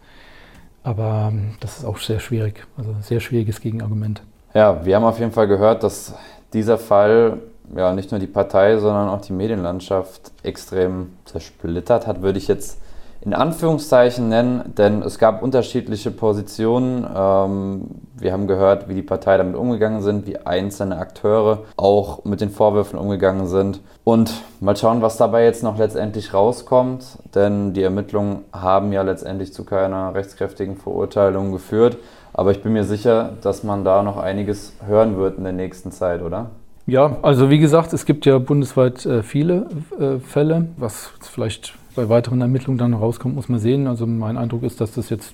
Aber 0.83 1.29
ähm, 1.31 1.55
das 1.59 1.79
ist 1.79 1.85
auch 1.85 1.97
sehr 1.97 2.21
schwierig, 2.21 2.65
also 2.77 2.95
sehr 3.01 3.19
schwieriges 3.19 3.59
Gegenargument. 3.59 4.21
Ja, 4.53 4.85
wir 4.85 4.95
haben 4.95 5.03
auf 5.03 5.19
jeden 5.19 5.33
Fall 5.33 5.47
gehört, 5.47 5.83
dass 5.83 6.13
dieser 6.53 6.77
Fall 6.77 7.39
ja 7.75 7.91
nicht 7.93 8.11
nur 8.11 8.19
die 8.19 8.27
Partei, 8.27 8.77
sondern 8.77 9.09
auch 9.09 9.19
die 9.19 9.33
Medienlandschaft 9.33 10.31
extrem 10.43 11.09
zersplittert 11.25 12.07
hat, 12.07 12.21
würde 12.21 12.37
ich 12.37 12.47
jetzt 12.47 12.79
in 13.21 13.33
Anführungszeichen 13.33 14.29
nennen, 14.29 14.73
denn 14.77 15.01
es 15.01 15.19
gab 15.19 15.41
unterschiedliche 15.41 16.11
Positionen. 16.11 17.05
Ähm, 17.15 17.81
wir 18.19 18.33
haben 18.33 18.47
gehört, 18.47 18.87
wie 18.89 18.93
die 18.93 19.01
Partei 19.01 19.37
damit 19.37 19.55
umgegangen 19.55 20.01
sind, 20.01 20.27
wie 20.27 20.37
einzelne 20.37 20.97
Akteure 20.97 21.63
auch 21.75 22.23
mit 22.25 22.41
den 22.41 22.49
Vorwürfen 22.49 22.97
umgegangen 22.97 23.47
sind. 23.47 23.81
Und 24.03 24.31
mal 24.59 24.75
schauen, 24.75 25.01
was 25.01 25.17
dabei 25.17 25.43
jetzt 25.43 25.63
noch 25.63 25.77
letztendlich 25.77 26.33
rauskommt, 26.33 27.05
denn 27.35 27.73
die 27.73 27.83
Ermittlungen 27.83 28.45
haben 28.53 28.93
ja 28.93 29.01
letztendlich 29.01 29.53
zu 29.53 29.65
keiner 29.65 30.13
rechtskräftigen 30.13 30.77
Verurteilung 30.77 31.51
geführt. 31.51 31.97
Aber 32.33 32.51
ich 32.51 32.61
bin 32.61 32.73
mir 32.73 32.83
sicher, 32.83 33.33
dass 33.41 33.63
man 33.63 33.83
da 33.83 34.03
noch 34.03 34.17
einiges 34.17 34.73
hören 34.85 35.17
wird 35.17 35.37
in 35.37 35.43
der 35.43 35.53
nächsten 35.53 35.91
Zeit, 35.91 36.21
oder? 36.21 36.51
Ja, 36.85 37.17
also 37.21 37.49
wie 37.49 37.59
gesagt, 37.59 37.91
es 37.91 38.05
gibt 38.05 38.25
ja 38.25 38.37
bundesweit 38.37 39.05
äh, 39.05 39.21
viele 39.21 39.65
äh, 39.99 40.19
Fälle, 40.19 40.67
was 40.77 41.11
vielleicht 41.19 41.73
bei 41.97 42.07
weiteren 42.09 42.39
Ermittlungen 42.39 42.77
dann 42.77 42.93
rauskommt, 42.93 43.35
muss 43.35 43.49
man 43.49 43.59
sehen. 43.59 43.87
Also 43.87 44.05
mein 44.07 44.37
Eindruck 44.37 44.63
ist, 44.63 44.79
dass 44.79 44.93
das 44.93 45.09
jetzt 45.09 45.33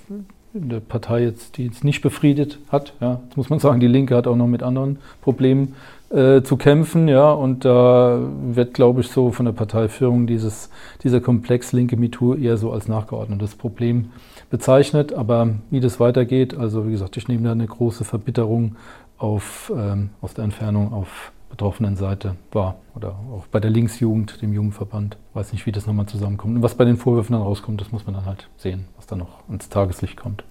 eine 0.54 0.80
Partei 0.80 1.22
jetzt, 1.22 1.58
die 1.58 1.66
jetzt 1.66 1.84
nicht 1.84 2.00
befriedet 2.00 2.58
hat. 2.70 2.94
Ja, 3.00 3.20
jetzt 3.26 3.36
muss 3.36 3.50
man 3.50 3.58
sagen, 3.58 3.80
die 3.80 3.86
Linke 3.86 4.16
hat 4.16 4.26
auch 4.26 4.34
noch 4.34 4.46
mit 4.46 4.62
anderen 4.62 4.98
Problemen 5.20 5.74
äh, 6.10 6.42
zu 6.42 6.56
kämpfen. 6.56 7.06
Ja, 7.06 7.32
und 7.32 7.64
da 7.64 8.18
wird, 8.46 8.72
glaube 8.72 9.02
ich, 9.02 9.08
so 9.08 9.30
von 9.30 9.44
der 9.44 9.52
Parteiführung 9.52 10.26
dieses, 10.26 10.70
dieser 11.02 11.20
Komplex 11.20 11.72
linke 11.72 11.96
MeToo 11.96 12.34
eher 12.34 12.56
so 12.56 12.72
als 12.72 12.88
nachgeordnetes 12.88 13.56
Problem 13.56 14.10
bezeichnet. 14.48 15.12
Aber 15.12 15.50
wie 15.70 15.80
das 15.80 16.00
weitergeht, 16.00 16.56
also 16.56 16.86
wie 16.86 16.92
gesagt, 16.92 17.18
ich 17.18 17.28
nehme 17.28 17.44
da 17.44 17.52
eine 17.52 17.66
große 17.66 18.04
Verbitterung 18.04 18.76
auf, 19.18 19.70
ähm, 19.76 20.10
aus 20.22 20.32
der 20.32 20.44
Entfernung 20.44 20.94
auf 20.94 21.32
betroffenen 21.54 21.94
Seite 21.94 22.34
war. 22.50 22.76
Oder 22.96 23.10
auch 23.32 23.46
bei 23.46 23.60
der 23.60 23.70
Linksjugend, 23.70 24.42
dem 24.42 24.52
Jugendverband. 24.52 25.16
Weiß 25.34 25.52
nicht, 25.52 25.66
wie 25.66 25.72
das 25.72 25.86
nochmal 25.86 26.06
zusammenkommt. 26.06 26.56
Und 26.56 26.62
was 26.62 26.74
bei 26.74 26.84
den 26.84 26.96
Vorwürfen 26.96 27.32
dann 27.32 27.42
rauskommt, 27.42 27.80
das 27.80 27.92
muss 27.92 28.06
man 28.06 28.16
dann 28.16 28.26
halt 28.26 28.48
sehen, 28.56 28.86
was 28.96 29.06
dann 29.06 29.20
noch 29.20 29.48
ins 29.48 29.68
Tageslicht 29.68 30.16
kommt. 30.16 30.42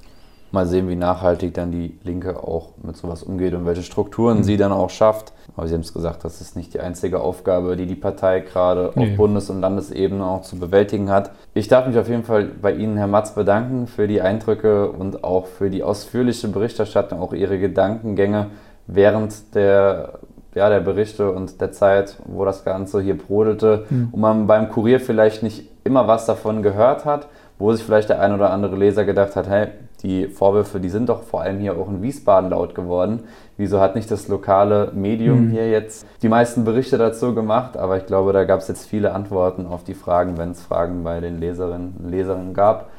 Mal 0.53 0.65
sehen, 0.65 0.87
wie 0.87 0.95
nachhaltig 0.95 1.55
dann 1.55 1.71
die 1.71 1.97
Linke 2.03 2.41
auch 2.41 2.69
mit 2.81 2.95
sowas 2.95 3.23
umgeht 3.23 3.53
und 3.53 3.65
welche 3.65 3.83
Strukturen 3.83 4.37
mhm. 4.37 4.43
sie 4.43 4.55
dann 4.55 4.71
auch 4.71 4.89
schafft. 4.89 5.33
Aber 5.57 5.67
Sie 5.67 5.73
haben 5.73 5.81
es 5.81 5.93
gesagt, 5.93 6.23
das 6.23 6.39
ist 6.39 6.55
nicht 6.55 6.73
die 6.73 6.79
einzige 6.79 7.19
Aufgabe, 7.19 7.75
die 7.75 7.85
die 7.85 7.95
Partei 7.95 8.39
gerade 8.39 8.93
nee. 8.95 9.11
auf 9.11 9.17
Bundes- 9.17 9.49
und 9.49 9.59
Landesebene 9.59 10.25
auch 10.25 10.43
zu 10.43 10.57
bewältigen 10.57 11.09
hat. 11.09 11.31
Ich 11.53 11.67
darf 11.67 11.85
mich 11.85 11.97
auf 11.97 12.07
jeden 12.07 12.23
Fall 12.23 12.45
bei 12.45 12.73
Ihnen, 12.73 12.95
Herr 12.95 13.07
Matz, 13.07 13.35
bedanken 13.35 13.87
für 13.87 14.07
die 14.07 14.21
Eindrücke 14.21 14.89
und 14.89 15.25
auch 15.25 15.47
für 15.47 15.69
die 15.69 15.83
ausführliche 15.83 16.47
Berichterstattung, 16.47 17.19
auch 17.19 17.33
Ihre 17.33 17.59
Gedankengänge 17.59 18.51
während 18.87 19.55
der 19.55 20.19
ja, 20.55 20.69
der 20.69 20.79
Berichte 20.79 21.31
und 21.31 21.59
der 21.61 21.71
Zeit, 21.71 22.17
wo 22.25 22.45
das 22.45 22.63
Ganze 22.63 23.01
hier 23.01 23.17
brodelte 23.17 23.85
mhm. 23.89 24.09
und 24.11 24.21
man 24.21 24.47
beim 24.47 24.69
Kurier 24.69 24.99
vielleicht 24.99 25.43
nicht 25.43 25.69
immer 25.83 26.07
was 26.07 26.25
davon 26.25 26.61
gehört 26.61 27.05
hat, 27.05 27.27
wo 27.59 27.71
sich 27.73 27.83
vielleicht 27.83 28.09
der 28.09 28.19
ein 28.19 28.33
oder 28.33 28.51
andere 28.51 28.75
Leser 28.75 29.05
gedacht 29.05 29.35
hat, 29.35 29.49
hey, 29.49 29.67
die 30.01 30.27
Vorwürfe, 30.27 30.79
die 30.79 30.89
sind 30.89 31.07
doch 31.07 31.23
vor 31.23 31.41
allem 31.41 31.59
hier 31.59 31.77
auch 31.77 31.87
in 31.87 32.01
Wiesbaden 32.01 32.49
laut 32.49 32.75
geworden. 32.75 33.21
Wieso 33.55 33.79
hat 33.79 33.95
nicht 33.95 34.11
das 34.11 34.27
lokale 34.27 34.91
Medium 34.93 35.47
mhm. 35.47 35.51
hier 35.51 35.69
jetzt 35.69 36.05
die 36.21 36.27
meisten 36.27 36.65
Berichte 36.65 36.97
dazu 36.97 37.33
gemacht? 37.33 37.77
Aber 37.77 37.97
ich 37.97 38.05
glaube, 38.05 38.33
da 38.33 38.43
gab 38.43 38.59
es 38.59 38.67
jetzt 38.67 38.85
viele 38.85 39.13
Antworten 39.13 39.65
auf 39.65 39.83
die 39.83 39.93
Fragen, 39.93 40.37
wenn 40.37 40.51
es 40.51 40.61
Fragen 40.61 41.03
bei 41.03 41.21
den 41.21 41.39
Leserinnen 41.39 41.95
und 41.97 42.11
Leserinnen 42.11 42.53
gab. 42.53 42.89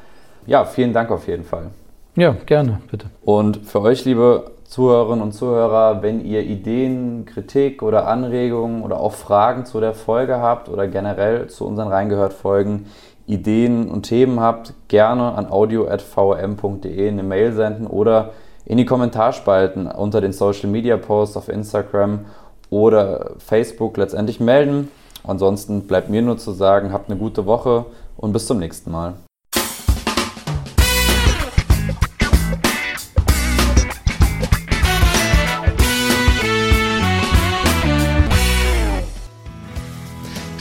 Ja, 0.47 0.65
vielen 0.65 0.93
Dank 0.93 1.11
auf 1.11 1.27
jeden 1.27 1.43
Fall. 1.43 1.67
Ja, 2.15 2.35
gerne, 2.45 2.79
bitte. 2.89 3.07
Und 3.23 3.57
für 3.57 3.81
euch, 3.81 4.05
liebe 4.05 4.51
Zuhörerinnen 4.65 5.21
und 5.21 5.31
Zuhörer, 5.31 6.01
wenn 6.01 6.25
ihr 6.25 6.43
Ideen, 6.43 7.25
Kritik 7.25 7.83
oder 7.83 8.07
Anregungen 8.07 8.81
oder 8.81 8.99
auch 8.99 9.13
Fragen 9.13 9.65
zu 9.65 9.79
der 9.79 9.93
Folge 9.93 10.39
habt 10.39 10.69
oder 10.69 10.87
generell 10.87 11.47
zu 11.47 11.65
unseren 11.65 11.87
Reingehört-Folgen 11.87 12.87
Ideen 13.27 13.89
und 13.89 14.03
Themen 14.03 14.39
habt, 14.39 14.73
gerne 14.87 15.33
an 15.35 15.51
audio.vm.de 15.51 17.07
eine 17.07 17.23
Mail 17.23 17.53
senden 17.53 17.87
oder 17.87 18.31
in 18.65 18.77
die 18.77 18.85
Kommentarspalten 18.85 19.87
unter 19.87 20.21
den 20.21 20.33
Social 20.33 20.69
Media 20.69 20.97
Posts 20.97 21.37
auf 21.37 21.49
Instagram 21.49 22.25
oder 22.69 23.31
Facebook 23.37 23.97
letztendlich 23.97 24.39
melden. 24.39 24.89
Ansonsten 25.23 25.87
bleibt 25.87 26.09
mir 26.09 26.21
nur 26.21 26.37
zu 26.37 26.51
sagen, 26.51 26.91
habt 26.91 27.09
eine 27.09 27.19
gute 27.19 27.45
Woche 27.45 27.85
und 28.17 28.33
bis 28.33 28.47
zum 28.47 28.59
nächsten 28.59 28.91
Mal. 28.91 29.13